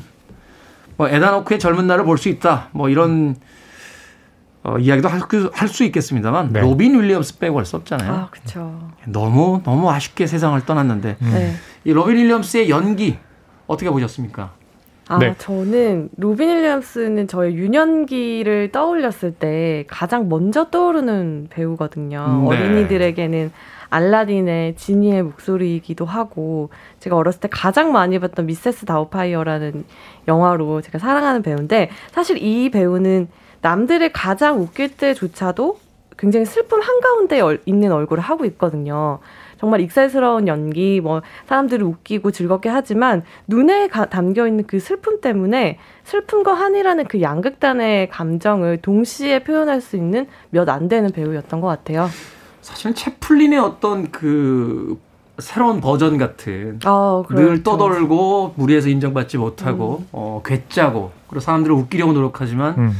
뭐 0.97 1.09
에단 1.09 1.28
호크의 1.28 1.59
젊은 1.59 1.87
날을 1.87 2.05
볼 2.05 2.17
수 2.17 2.29
있다. 2.29 2.69
뭐 2.71 2.89
이런 2.89 3.35
어, 4.63 4.77
이야기도 4.79 5.07
할 5.09 5.67
수 5.67 5.83
있겠습니다만 5.83 6.53
네. 6.53 6.61
로빈 6.61 6.99
윌리엄스 6.99 7.37
빼고 7.37 7.57
할 7.59 7.65
수 7.65 7.75
없잖아요. 7.75 8.11
아, 8.11 8.27
그렇죠. 8.31 8.89
너무 9.05 9.61
너무 9.63 9.91
아쉽게 9.91 10.25
세상을 10.25 10.59
떠났는데 10.65 11.17
네. 11.19 11.53
이 11.83 11.93
로빈 11.93 12.15
윌리엄스의 12.15 12.69
연기 12.69 13.17
어떻게 13.67 13.89
보셨습니까? 13.89 14.53
아, 15.07 15.19
네. 15.19 15.35
저는 15.37 16.09
로빈 16.17 16.49
윌리엄스는 16.49 17.27
저의 17.27 17.53
유년기를 17.55 18.71
떠올렸을 18.71 19.33
때 19.37 19.83
가장 19.87 20.29
먼저 20.29 20.69
떠오르는 20.71 21.47
배우거든요. 21.51 22.47
네. 22.49 22.57
어린이들에게는 22.57 23.51
알라딘의 23.95 24.75
지니의 24.75 25.23
목소리이기도 25.23 26.05
하고 26.05 26.69
제가 26.99 27.15
어렸을 27.15 27.39
때 27.39 27.47
가장 27.49 27.91
많이 27.91 28.19
봤던 28.19 28.45
Mrs. 28.45 28.85
Doubtfire라는 28.85 29.85
영화로 30.27 30.81
제가 30.81 30.99
사랑하는 30.99 31.41
배우인데 31.41 31.89
사실 32.11 32.37
이 32.41 32.69
배우는 32.69 33.27
남들을 33.61 34.11
가장 34.11 34.59
웃길 34.61 34.97
때조차도 34.97 35.79
굉장히 36.17 36.45
슬픔 36.45 36.81
한가운데 36.81 37.41
있는 37.65 37.91
얼굴을 37.91 38.23
하고 38.23 38.45
있거든요. 38.45 39.19
정말 39.57 39.81
익살스러운 39.81 40.47
연기, 40.47 40.99
뭐 41.01 41.21
사람들을 41.47 41.85
웃기고 41.85 42.31
즐겁게 42.31 42.69
하지만 42.69 43.23
눈에 43.47 43.87
가, 43.87 44.05
담겨 44.05 44.47
있는 44.47 44.65
그 44.67 44.79
슬픔 44.79 45.21
때문에 45.21 45.79
슬픔과 46.03 46.53
한이라는 46.53 47.05
그 47.05 47.21
양극단의 47.21 48.09
감정을 48.09 48.77
동시에 48.81 49.43
표현할 49.43 49.81
수 49.81 49.95
있는 49.95 50.27
몇 50.49 50.69
안 50.69 50.87
되는 50.87 51.11
배우였던 51.11 51.61
것 51.61 51.67
같아요. 51.67 52.09
사실은 52.65 52.95
채플린의 52.95 53.59
어떤 53.59 54.09
그 54.09 54.99
새로운 55.37 55.81
버전 55.81 56.17
같은 56.17 56.79
어, 56.83 57.23
늘 57.29 57.61
떠돌고 57.61 58.53
무리에서 58.55 58.89
인정받지 58.89 59.37
못하고 59.37 59.99
음. 59.99 60.07
어, 60.11 60.41
괴짜고 60.43 61.11
그리고 61.27 61.41
사람들을 61.41 61.75
웃기려고 61.75 62.13
노력하지만 62.13 62.75
음. 62.79 62.91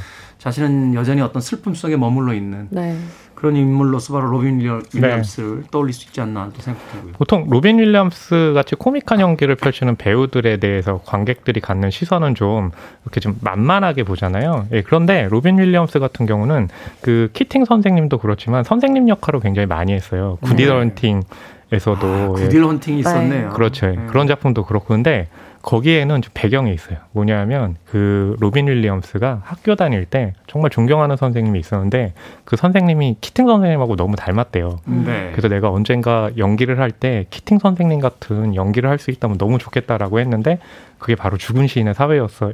자신은 0.46 0.94
여전히 0.94 1.22
어떤 1.22 1.42
슬픔 1.42 1.74
속에 1.74 1.98
머물러 1.98 2.36
있는 2.36 2.68
네. 2.70 2.96
그런 3.34 3.56
인물로서 3.56 4.14
바로 4.14 4.28
로빈 4.28 4.60
윌리엄스를 4.94 5.62
네. 5.62 5.68
떠올릴 5.72 5.92
수 5.92 6.06
있지 6.06 6.22
않나 6.22 6.52
또 6.56 6.62
생각하고요. 6.62 7.14
보통 7.14 7.48
로빈 7.50 7.80
윌리엄스 7.80 8.52
같이 8.54 8.76
코믹한 8.76 9.20
연기를 9.22 9.56
펼치는 9.56 9.96
배우들에 9.96 10.58
대해서 10.58 11.02
관객들이 11.04 11.60
갖는 11.62 11.90
시선은 11.90 12.36
좀 12.36 12.70
이렇게 13.04 13.20
좀 13.22 13.40
만만하게 13.42 14.04
보잖아요. 14.04 14.68
예, 14.72 14.84
그런데 14.84 15.28
로빈 15.32 15.58
윌리엄스 15.58 15.98
같은 15.98 16.28
경우는 16.28 16.70
그 17.02 17.32
키팅 17.34 17.66
선생님도 17.66 18.20
그렇지만 18.20 18.64
선생님 18.64 19.10
역할을 19.10 19.40
굉장히 19.40 19.66
많이 19.66 19.94
했어요. 19.94 20.38
Good 20.44 20.66
Will 20.66 20.86
Hunting 20.86 21.22
네. 21.22 21.56
에서도 21.72 22.08
아, 22.08 22.28
Good 22.28 22.46
Will 22.46 22.64
Hunting이 22.64 22.98
예. 22.98 23.00
있었네요. 23.00 23.50
그렇죠. 23.50 23.88
네. 23.88 23.98
그런 24.08 24.28
작품도 24.28 24.66
그렇고 24.66 24.90
근데 24.90 25.28
거기에는 25.66 26.22
좀 26.22 26.32
배경이 26.36 26.72
있어요. 26.74 26.98
뭐냐면 27.12 27.76
그 27.86 28.36
로빈 28.40 28.68
윌리엄스가 28.68 29.42
학교 29.44 29.76
다닐 29.76 30.06
때 30.06 30.34
정말 30.46 30.70
존경하는 30.70 31.18
선생님이 31.18 31.60
있었는데 31.60 32.14
그 32.44 32.56
선생님이 32.56 33.18
키팅 33.20 33.48
선생님하고 33.48 33.96
너무 33.96 34.16
닮았대요. 34.16 34.80
네. 34.86 35.32
그래서 35.32 35.48
내가 35.48 35.72
언젠가 35.72 36.30
연기를 36.38 36.80
할 36.80 36.92
때 36.92 37.26
키팅 37.32 37.58
선생님 37.58 38.00
같은 38.00 38.54
연기를 38.56 38.90
할 38.90 39.00
수 39.00 39.10
있다면 39.12 39.38
너무 39.38 39.58
좋겠다라고 39.58 40.20
했는데 40.20 40.60
그게 41.00 41.16
바로 41.16 41.36
죽은 41.36 41.68
시인의 41.68 41.96
사회였어. 41.96 42.54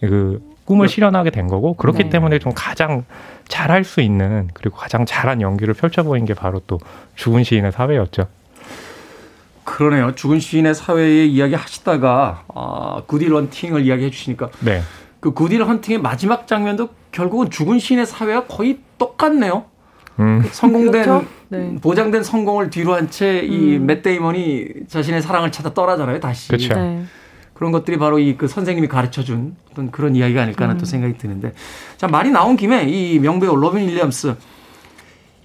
그 0.00 0.42
꿈을 0.64 0.88
실현하게 0.88 1.30
된 1.30 1.46
거고 1.46 1.74
그렇기 1.74 2.04
네. 2.04 2.10
때문에 2.10 2.40
좀 2.40 2.52
가장 2.54 3.04
잘할 3.46 3.84
수 3.84 4.00
있는 4.02 4.48
그리고 4.52 4.76
가장 4.76 5.06
잘한 5.06 5.40
연기를 5.40 5.74
펼쳐 5.74 6.02
보인 6.02 6.24
게 6.24 6.34
바로 6.34 6.60
또 6.66 6.78
죽은 7.14 7.44
시인의 7.44 7.72
사회였죠. 7.72 8.26
그러네요. 9.76 10.14
죽은 10.14 10.40
시인의 10.40 10.74
사회의 10.74 11.32
이야기 11.32 11.54
하시다가 11.54 12.44
아, 12.54 13.02
Good 13.06 13.19
Will 13.19 13.32
Hunting을 13.34 13.84
이야기해 13.84 14.10
주시니까 14.10 14.48
네. 14.60 14.82
그 15.20 15.32
Good 15.32 15.48
Will 15.48 15.64
Hunting의 15.64 16.00
마지막 16.00 16.46
장면도 16.46 16.88
결국은 17.12 17.50
죽은 17.50 17.78
시인의 17.78 18.06
사회와 18.06 18.44
거의 18.44 18.78
똑같네요. 18.98 19.64
음, 20.20 20.42
성공된 20.50 21.02
그렇죠? 21.04 21.26
네. 21.48 21.76
보장된 21.80 22.22
성공을 22.24 22.70
뒤로 22.70 22.94
한 22.94 23.08
채이 23.08 23.76
음. 23.76 23.86
맷 23.86 24.02
데이먼이 24.02 24.66
자신의 24.88 25.22
사랑을 25.22 25.52
찾아 25.52 25.72
떠나잖아요. 25.72 26.18
다시. 26.20 26.48
그쵸. 26.48 26.74
네. 26.74 27.04
그런 27.54 27.72
것들이 27.72 27.98
바로 27.98 28.18
이 28.20 28.36
그 28.36 28.46
선생님이 28.46 28.86
가르쳐 28.88 29.22
준 29.24 29.56
어떤 29.70 29.90
그런 29.90 30.14
이야기가 30.14 30.42
아닐까 30.42 30.64
하는 30.64 30.76
음. 30.76 30.78
또 30.78 30.86
생각이 30.86 31.18
드는데. 31.18 31.54
자, 31.96 32.06
말이 32.06 32.30
나온 32.30 32.56
김에 32.56 32.84
이 32.84 33.18
명배우 33.18 33.56
로빈 33.56 33.88
윌리엄스 33.88 34.34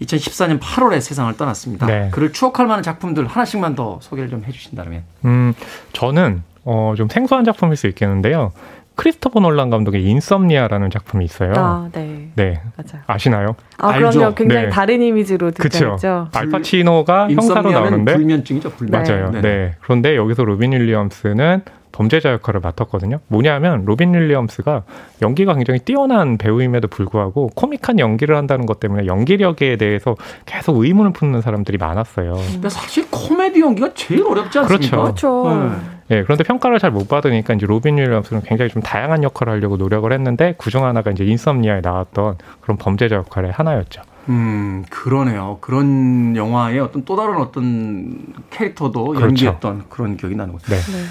2014년 0.05 0.59
8월에 0.59 1.01
세상을 1.01 1.35
떠났습니다. 1.37 1.85
네. 1.85 2.09
그를 2.11 2.31
추억할 2.31 2.67
만한 2.67 2.83
작품들 2.83 3.27
하나씩만 3.27 3.75
더 3.75 3.99
소개를 4.01 4.29
좀 4.29 4.43
해주신다면. 4.45 5.03
음, 5.25 5.53
저는 5.93 6.43
어, 6.65 6.93
좀 6.95 7.09
생소한 7.09 7.43
작품일 7.43 7.75
수 7.75 7.87
있겠는데요. 7.87 8.51
크리스토퍼 8.95 9.39
놀란 9.39 9.69
감독의 9.69 10.03
Insomnia라는 10.03 10.89
작품이 10.89 11.25
있어요. 11.25 11.53
아, 11.55 11.89
네. 11.91 12.29
네. 12.35 12.61
맞아요. 12.77 13.03
아시나요? 13.07 13.55
아, 13.77 13.89
알죠. 13.89 14.11
그럼요. 14.19 14.35
굉장히 14.35 14.63
네. 14.65 14.69
다른 14.69 15.01
이미지로. 15.01 15.51
등장했죠. 15.51 16.29
알파치노가 16.33 17.29
형사로 17.29 17.69
Insomnia는 17.69 17.89
나오는데 17.89 18.13
불면증이죠. 18.15 18.69
불면. 18.71 19.03
맞아요. 19.03 19.31
네. 19.31 19.41
네. 19.41 19.75
그런데 19.81 20.15
여기서 20.15 20.43
로빈 20.43 20.73
윌리엄스는 20.73 21.61
범죄자 21.91 22.31
역할을 22.31 22.59
맡았거든요. 22.59 23.19
뭐냐면 23.27 23.85
로빈 23.85 24.13
윌리엄스가 24.15 24.83
연기가 25.21 25.53
굉장히 25.53 25.79
뛰어난 25.79 26.37
배우임에도 26.37 26.87
불구하고 26.87 27.51
코믹한 27.55 27.99
연기를 27.99 28.35
한다는 28.35 28.65
것 28.65 28.79
때문에 28.79 29.05
연기력에 29.05 29.77
대해서 29.77 30.15
계속 30.45 30.83
의문을 30.83 31.13
품는 31.13 31.41
사람들이 31.41 31.77
많았어요. 31.77 32.33
근데 32.51 32.67
사실 32.67 33.05
코미디 33.11 33.61
연기가 33.61 33.91
제일 33.93 34.23
어렵지 34.23 34.59
않습니까? 34.59 34.97
그렇죠. 34.97 35.43
그렇죠. 35.43 35.69
네. 35.69 35.69
예, 36.13 36.23
그런데 36.23 36.43
평가를 36.43 36.77
잘 36.79 36.91
못 36.91 37.07
받으니까 37.09 37.55
이제 37.55 37.65
로빈 37.65 37.97
윌리엄스는 37.97 38.43
굉장히 38.43 38.69
좀 38.69 38.81
다양한 38.83 39.23
역할을 39.23 39.53
하려고 39.53 39.77
노력을 39.77 40.11
했는데 40.11 40.53
그중 40.59 40.85
하나가 40.85 41.09
이제 41.09 41.25
Insomnia에 41.25 41.81
나왔던 41.81 42.37
그런 42.61 42.77
범죄자 42.77 43.15
역할의 43.15 43.51
하나였죠. 43.51 44.01
음, 44.29 44.85
그러네요. 44.91 45.57
그런 45.59 46.35
영화의 46.35 46.79
어떤 46.79 47.03
또 47.03 47.15
다른 47.15 47.37
어떤 47.37 48.15
캐릭터도 48.51 49.05
그렇죠. 49.05 49.25
연기했던 49.25 49.85
그런 49.89 50.15
기억이 50.17 50.35
나는 50.35 50.53
거죠. 50.53 50.67
네. 50.67 50.75
네. 50.77 51.03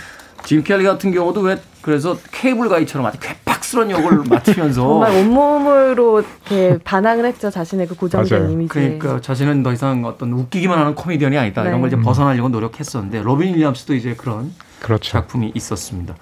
짐 0.44 0.62
캐리 0.62 0.84
같은 0.84 1.11
경우도 1.12 1.40
왜 1.40 1.57
그래서 1.82 2.16
Cable 2.30 2.68
Guy처럼 2.68 3.07
아주 3.07 3.18
괴팍스런 3.20 3.90
역을 3.90 4.22
맡으면서 4.30 4.80
정말 4.82 5.11
온몸으로 5.16 6.20
이렇게 6.20 6.78
반항을 6.84 7.24
했죠. 7.26 7.50
자신의 7.50 7.88
그 7.88 7.96
고정된. 7.96 8.50
이미지에. 8.50 8.98
그러니까 8.98 9.20
자신은 9.20 9.62
더 9.64 9.72
이상 9.72 10.05
어떤 10.05 10.32
웃기기만 10.32 10.78
하는 10.78 10.94
코미디언이 10.94 11.36
아니다. 11.36 11.62
이런 11.62 11.74
네. 11.74 11.80
걸 11.80 11.88
이제 11.88 11.96
음. 11.96 12.03
벗어나려고 12.03 12.48
노력했었는데 12.50 13.22
로빈 13.22 13.55
윌리엄스도 13.55 13.94
이제 13.94 14.14
그런 14.14 14.53
그렇죠. 14.83 15.12
작품이 15.12 15.53
있었습니다. 15.55 16.14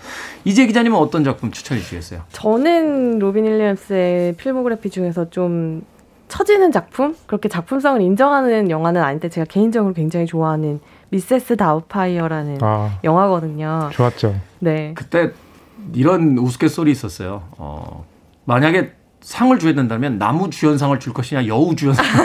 이지혜 0.45 0.67
기자님은 0.67 0.99
어떤 0.99 1.25
작품 1.25 1.51
추천해 1.51 1.81
주시겠어요? 1.81 2.23
저는 2.33 3.19
로빈 3.19 3.45
윌리엄스의 3.45 4.35
필모그래피 4.35 4.91
중에서 4.91 5.31
좀 5.31 5.83
처지는 6.29 6.71
작품? 6.71 7.17
그렇게 7.27 7.49
작품성을 7.49 8.01
인정하는 8.03 8.71
영화는 8.71 9.03
아닌데 9.03 9.29
제가 9.29 9.47
개인적으로 9.47 9.95
굉장히 9.95 10.27
좋아하는 10.27 10.81
미세스 11.09 11.57
다우파이어라는 11.57 12.59
아, 12.61 12.99
영화거든요. 13.03 13.91
좋았죠. 13.93 14.37
네. 14.61 14.93
그때 14.95 15.33
이런 15.93 16.39
우스갯소리 16.39 16.91
있었어요. 16.93 17.43
어, 17.57 18.05
만약에 18.45 18.93
상을 19.21 19.59
줘야 19.59 19.75
된다면 19.75 20.19
나무 20.19 20.51
주연상을 20.51 20.99
줄 20.99 21.13
것이냐 21.13 21.47
여우 21.47 21.77
주연상 21.77 22.05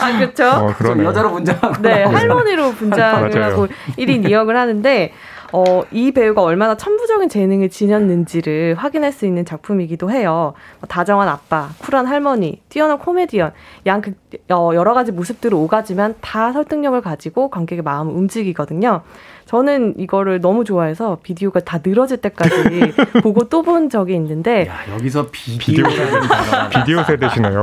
아, 0.00 0.18
그렇죠. 0.18 0.44
어. 0.44 0.74
여자로 1.04 1.32
분장하고 1.32 1.82
네, 1.82 2.04
할머니로 2.04 2.72
분장을. 2.72 3.42
하고 3.42 3.66
1인 3.98 4.24
2역을 4.26 4.52
하는데 4.54 5.12
어, 5.52 5.82
이 5.90 6.12
배우가 6.12 6.42
얼마나 6.42 6.76
천부적인 6.76 7.28
재능을 7.28 7.68
지녔는지를 7.70 8.74
확인할 8.76 9.12
수 9.12 9.26
있는 9.26 9.44
작품이기도 9.44 10.10
해요. 10.10 10.54
뭐 10.80 10.86
다정한 10.88 11.28
아빠, 11.28 11.70
쿨한 11.78 12.06
할머니, 12.06 12.60
뛰어난 12.68 12.98
코미디언, 12.98 13.52
양 13.86 14.00
그, 14.00 14.12
어, 14.50 14.70
여러 14.74 14.94
가지 14.94 15.12
모습들을 15.12 15.56
오가지만 15.56 16.14
다 16.20 16.52
설득력을 16.52 17.00
가지고 17.00 17.50
관객의 17.50 17.82
마음을 17.82 18.12
움직이거든요. 18.14 19.02
저는 19.46 19.94
이거를 19.98 20.40
너무 20.40 20.62
좋아해서 20.62 21.18
비디오가 21.24 21.58
다 21.58 21.80
늘어질 21.84 22.18
때까지 22.18 22.92
보고 23.22 23.48
또 23.48 23.60
본 23.60 23.90
적이 23.90 24.14
있는데 24.14 24.66
야, 24.68 24.94
여기서 24.94 25.26
들어가네. 25.32 26.68
비디오 26.70 27.02
세대시네요. 27.04 27.62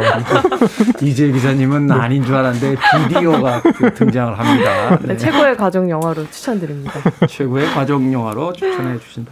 이재 1.01 1.31
기자님은 1.31 1.89
아닌 1.91 2.23
줄 2.23 2.35
알았는데 2.35 2.75
비디오가 3.07 3.61
그 3.61 3.93
등장을 3.93 4.37
합니다. 4.37 4.97
네, 5.01 5.07
네. 5.07 5.17
최고의 5.17 5.55
가족 5.57 5.89
영화로 5.89 6.29
추천드립니다. 6.29 6.93
최고의 7.27 7.67
가족 7.77 8.11
영화로 8.11 8.53
추천해 8.53 8.97
주신다. 8.99 9.31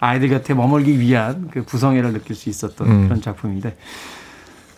아이들 0.00 0.28
곁에 0.28 0.54
머물기 0.54 0.98
위한 0.98 1.48
그 1.52 1.62
구성애를 1.62 2.12
느낄 2.12 2.34
수 2.34 2.48
있었던 2.48 2.88
음. 2.88 3.04
그런 3.04 3.20
작품인데 3.20 3.76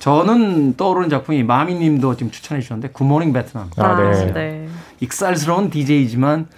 저는 0.00 0.76
떠오르는 0.76 1.08
작품이 1.08 1.44
마미님도 1.44 2.16
지금 2.16 2.30
추천해 2.30 2.60
주셨는데 2.60 2.92
굿모닝 2.92 3.32
베트남. 3.32 3.70
아, 3.78 3.96
네. 3.96 4.32
네. 4.32 4.68
익살스러운 5.00 5.70
DJ지만 5.70 6.48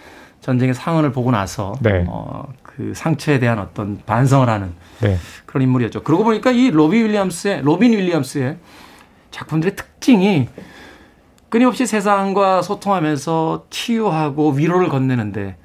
전쟁의 0.41 0.75
상흔을 0.75 1.13
보고 1.13 1.31
나서 1.31 1.75
네. 1.81 2.05
어, 2.09 2.49
그 2.63 2.93
상처에 2.95 3.39
대한 3.39 3.59
어떤 3.59 4.01
반성을 4.05 4.49
하는 4.49 4.73
네. 5.01 5.17
그런 5.45 5.63
인물이었죠. 5.63 6.03
그러고 6.03 6.25
보니까 6.25 6.51
이 6.51 6.71
로비 6.71 7.03
윌리엄스의 7.05 7.63
로빈 7.63 7.93
윌리엄스의 7.93 8.57
작품들의 9.31 9.77
특징이 9.77 10.49
끊임없이 11.49 11.87
세상과 11.87 12.63
소통하면서 12.63 13.67
치유하고 13.71 14.53
위로를 14.53 14.89
건네는데 14.89 15.57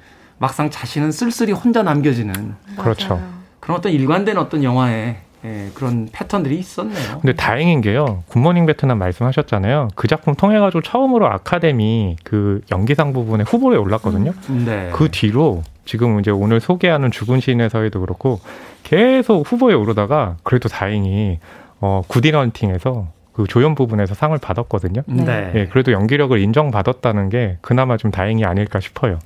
막상 0.41 0.71
자신은 0.71 1.11
쓸쓸히 1.11 1.53
혼자 1.53 1.83
남겨지는 1.83 2.55
그렇죠. 2.75 3.21
그런 3.59 3.77
어떤 3.77 3.91
일관된 3.91 4.37
어떤 4.37 4.63
영화의 4.63 5.17
예, 5.45 5.69
그런 5.75 6.09
패턴들이 6.11 6.57
있었네요. 6.57 7.19
근데 7.21 7.33
다행인 7.33 7.81
게요. 7.81 8.23
굿모닝 8.27 8.65
베트남 8.65 8.97
말씀하셨잖아요. 8.97 9.89
그 9.95 10.07
작품 10.07 10.33
통해 10.33 10.59
가지고 10.59 10.81
처음으로 10.81 11.27
아카데미 11.27 12.15
그 12.23 12.61
연기상 12.71 13.13
부분에 13.13 13.43
후보에 13.43 13.77
올랐거든요. 13.77 14.33
네. 14.65 14.89
그 14.93 15.09
뒤로 15.11 15.61
지금 15.85 16.19
이제 16.19 16.31
오늘 16.31 16.59
소개하는 16.59 17.11
죽은 17.11 17.39
시인의 17.39 17.69
사회도 17.69 18.01
그렇고 18.01 18.39
계속 18.83 19.51
후보에 19.51 19.75
오르다가 19.75 20.37
그래도 20.41 20.69
다행히 20.69 21.39
어 21.79 22.01
구디 22.07 22.31
런팅에서 22.31 23.07
그 23.33 23.45
조연 23.47 23.75
부분에서 23.75 24.15
상을 24.15 24.35
받았거든요. 24.37 25.03
네. 25.05 25.51
예, 25.55 25.65
그래도 25.67 25.91
연기력을 25.91 26.37
인정받았다는 26.39 27.29
게 27.29 27.57
그나마 27.61 27.97
좀 27.97 28.09
다행이 28.09 28.43
아닐까 28.45 28.79
싶어요. 28.79 29.19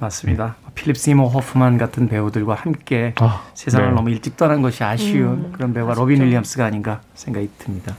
맞습니다. 0.00 0.56
필립 0.74 0.96
시모어 0.96 1.28
호프만 1.28 1.76
같은 1.78 2.08
배우들과 2.08 2.54
함께 2.54 3.14
아, 3.18 3.44
세상을 3.54 3.88
네. 3.88 3.94
너무 3.94 4.10
일찍 4.10 4.36
떠난 4.36 4.62
것이 4.62 4.84
아쉬운 4.84 5.46
음, 5.46 5.52
그런 5.52 5.72
배우가 5.74 5.92
아쉽죠. 5.92 6.02
로빈 6.02 6.22
윌리엄스가 6.22 6.64
아닌가 6.64 7.00
생각이 7.14 7.50
듭니다. 7.58 7.96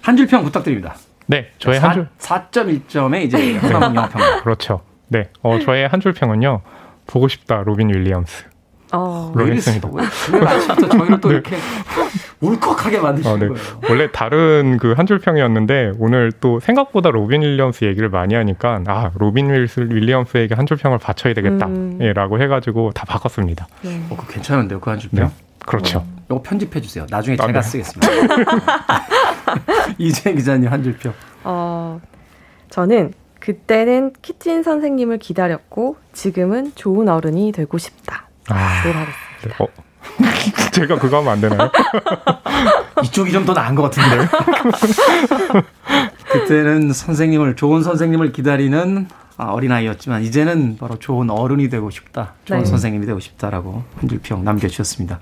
한 0.00 0.16
줄 0.16 0.26
평 0.26 0.42
부탁드립니다. 0.44 0.94
네, 1.26 1.50
저의 1.58 1.78
한 1.78 1.92
줄 1.94 2.08
4.1점에 2.18 3.24
이제 3.24 3.56
하나만 3.58 3.94
영평. 3.94 4.20
그렇죠. 4.42 4.80
네, 5.08 5.28
어 5.42 5.58
저의 5.58 5.88
한 5.88 6.00
줄 6.00 6.12
평은요. 6.12 6.62
보고 7.06 7.28
싶다 7.28 7.62
로빈 7.64 7.90
윌리엄스. 7.90 8.44
어, 8.92 9.32
로- 9.34 9.44
왜? 9.44 9.50
왜, 9.52 10.38
왜 10.40 10.46
아침부터 10.46 10.88
저희를 10.88 11.20
또 11.20 11.30
이렇게 11.32 11.56
울컥하게 12.40 12.98
만드시는 13.00 13.34
어, 13.34 13.38
네. 13.38 13.48
거예요? 13.48 13.62
원래 13.88 14.10
다른 14.12 14.76
그 14.78 14.94
한 14.94 15.06
줄 15.06 15.18
평이었는데 15.18 15.92
오늘 15.98 16.32
또 16.40 16.60
생각보다 16.60 17.10
로빈 17.10 17.42
윌리엄스 17.42 17.84
얘기를 17.84 18.08
많이 18.08 18.34
하니까 18.34 18.80
아 18.86 19.10
로빈 19.14 19.48
윌스- 19.50 19.80
윌리엄스에게 19.90 20.54
한 20.54 20.66
줄 20.66 20.76
평을 20.76 20.98
바쳐야 20.98 21.34
되겠다. 21.34 21.66
음. 21.66 21.98
예, 22.00 22.12
라고 22.12 22.40
해가지고 22.40 22.92
다 22.92 23.04
바꿨습니다. 23.06 23.66
네. 23.82 24.00
어, 24.10 24.16
그거 24.16 24.26
괜찮은데요, 24.28 24.80
그 24.80 24.90
한 24.90 24.98
줄 24.98 25.10
평? 25.10 25.26
네. 25.28 25.32
그렇죠. 25.64 26.04
이거 26.26 26.42
편집해 26.42 26.80
주세요. 26.80 27.06
나중에 27.08 27.36
아, 27.40 27.46
제가 27.46 27.60
네. 27.60 27.68
쓰겠습니다. 27.68 28.08
이재 29.98 30.32
기자님 30.34 30.70
한 30.70 30.82
줄 30.82 30.96
평. 30.98 31.12
어, 31.44 32.00
저는 32.70 33.12
그때는 33.38 34.12
키틴 34.22 34.62
선생님을 34.62 35.18
기다렸고 35.18 35.96
지금은 36.12 36.72
좋은 36.74 37.08
어른이 37.08 37.52
되고 37.52 37.76
싶다. 37.78 38.28
아, 38.48 38.82
를 38.84 38.94
하겠습니다. 38.96 39.14
네. 39.44 39.54
어. 39.58 39.66
제가 40.72 40.98
그거 40.98 41.18
하면 41.18 41.32
안 41.32 41.40
되나요? 41.40 41.70
이쪽이 43.04 43.30
좀 43.32 43.44
더 43.46 43.52
나은 43.52 43.74
것 43.74 43.82
같은데요. 43.90 44.26
그때는 46.32 46.92
선생님을 46.92 47.56
좋은 47.56 47.82
선생님을 47.82 48.32
기다리는 48.32 49.06
아, 49.36 49.46
어린아이였지만 49.46 50.22
이제는 50.22 50.76
바로 50.78 50.98
좋은 50.98 51.30
어른이 51.30 51.68
되고 51.68 51.90
싶다. 51.90 52.34
좋은 52.44 52.60
네. 52.60 52.64
선생님이 52.64 53.06
되고 53.06 53.18
싶다라고 53.20 53.82
한 53.98 54.08
줄 54.08 54.20
평 54.22 54.44
남겨주셨습니다. 54.44 55.20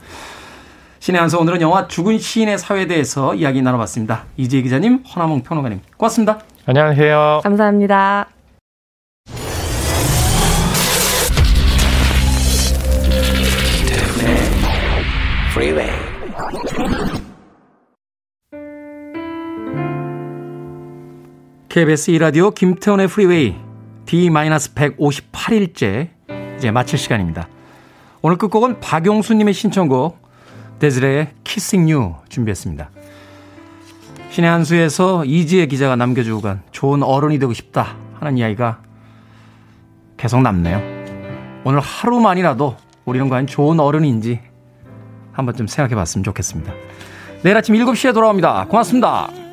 신의 0.99 1.19
한 1.21 1.31
수 1.31 1.39
오늘은 1.39 1.61
영화 1.63 1.89
죽은 1.89 2.19
시인의 2.19 2.59
사회에 2.59 2.87
대해서 2.87 3.35
이야기 3.35 3.63
나눠봤습니다. 3.63 4.25
이재 4.37 4.61
기자님, 4.63 5.05
허남웅 5.05 5.43
평론가님, 5.43 5.81
고맙습니다. 5.97 6.41
안녕하세요. 6.67 7.41
감사합니다. 7.43 8.29
KBS 21.69 22.13
2라디오 22.13 22.55
김태훈의 22.55 23.09
프리웨이 23.09 23.57
D-158일째 24.07 26.09
이제 26.57 26.71
마칠 26.71 26.99
시간입니다. 26.99 27.47
오늘 28.23 28.39
끝곡은 28.39 28.81
박용수님의 28.81 29.53
신청곡 29.53 30.19
데즈레의 30.79 31.35
키싱 31.45 31.91
유 31.91 32.15
준비했습니다. 32.31 32.89
신의 34.31 34.51
한 34.51 34.65
수에서 34.65 35.27
이지혜 35.27 35.67
기자가 35.67 35.95
남겨주고 35.95 36.41
간 36.41 36.63
좋은 36.71 37.03
어른이 37.03 37.39
되고 37.39 37.53
싶다 37.53 37.99
하는 38.19 38.39
이야기가 38.39 38.81
계속 40.17 40.41
남네요. 40.41 40.81
오늘 41.65 41.81
하루만이라도 41.81 42.79
우리는 43.05 43.29
과연 43.29 43.47
좋은 43.47 43.79
어른인지 43.79 44.49
한번 45.41 45.57
좀 45.57 45.67
생각해 45.67 45.95
봤으면 45.95 46.25
좋겠습니다. 46.25 46.73
내일 47.43 47.57
아침 47.57 47.75
7시에 47.75 48.15
돌아옵니다. 48.15 48.67
고맙습니다. 48.69 49.50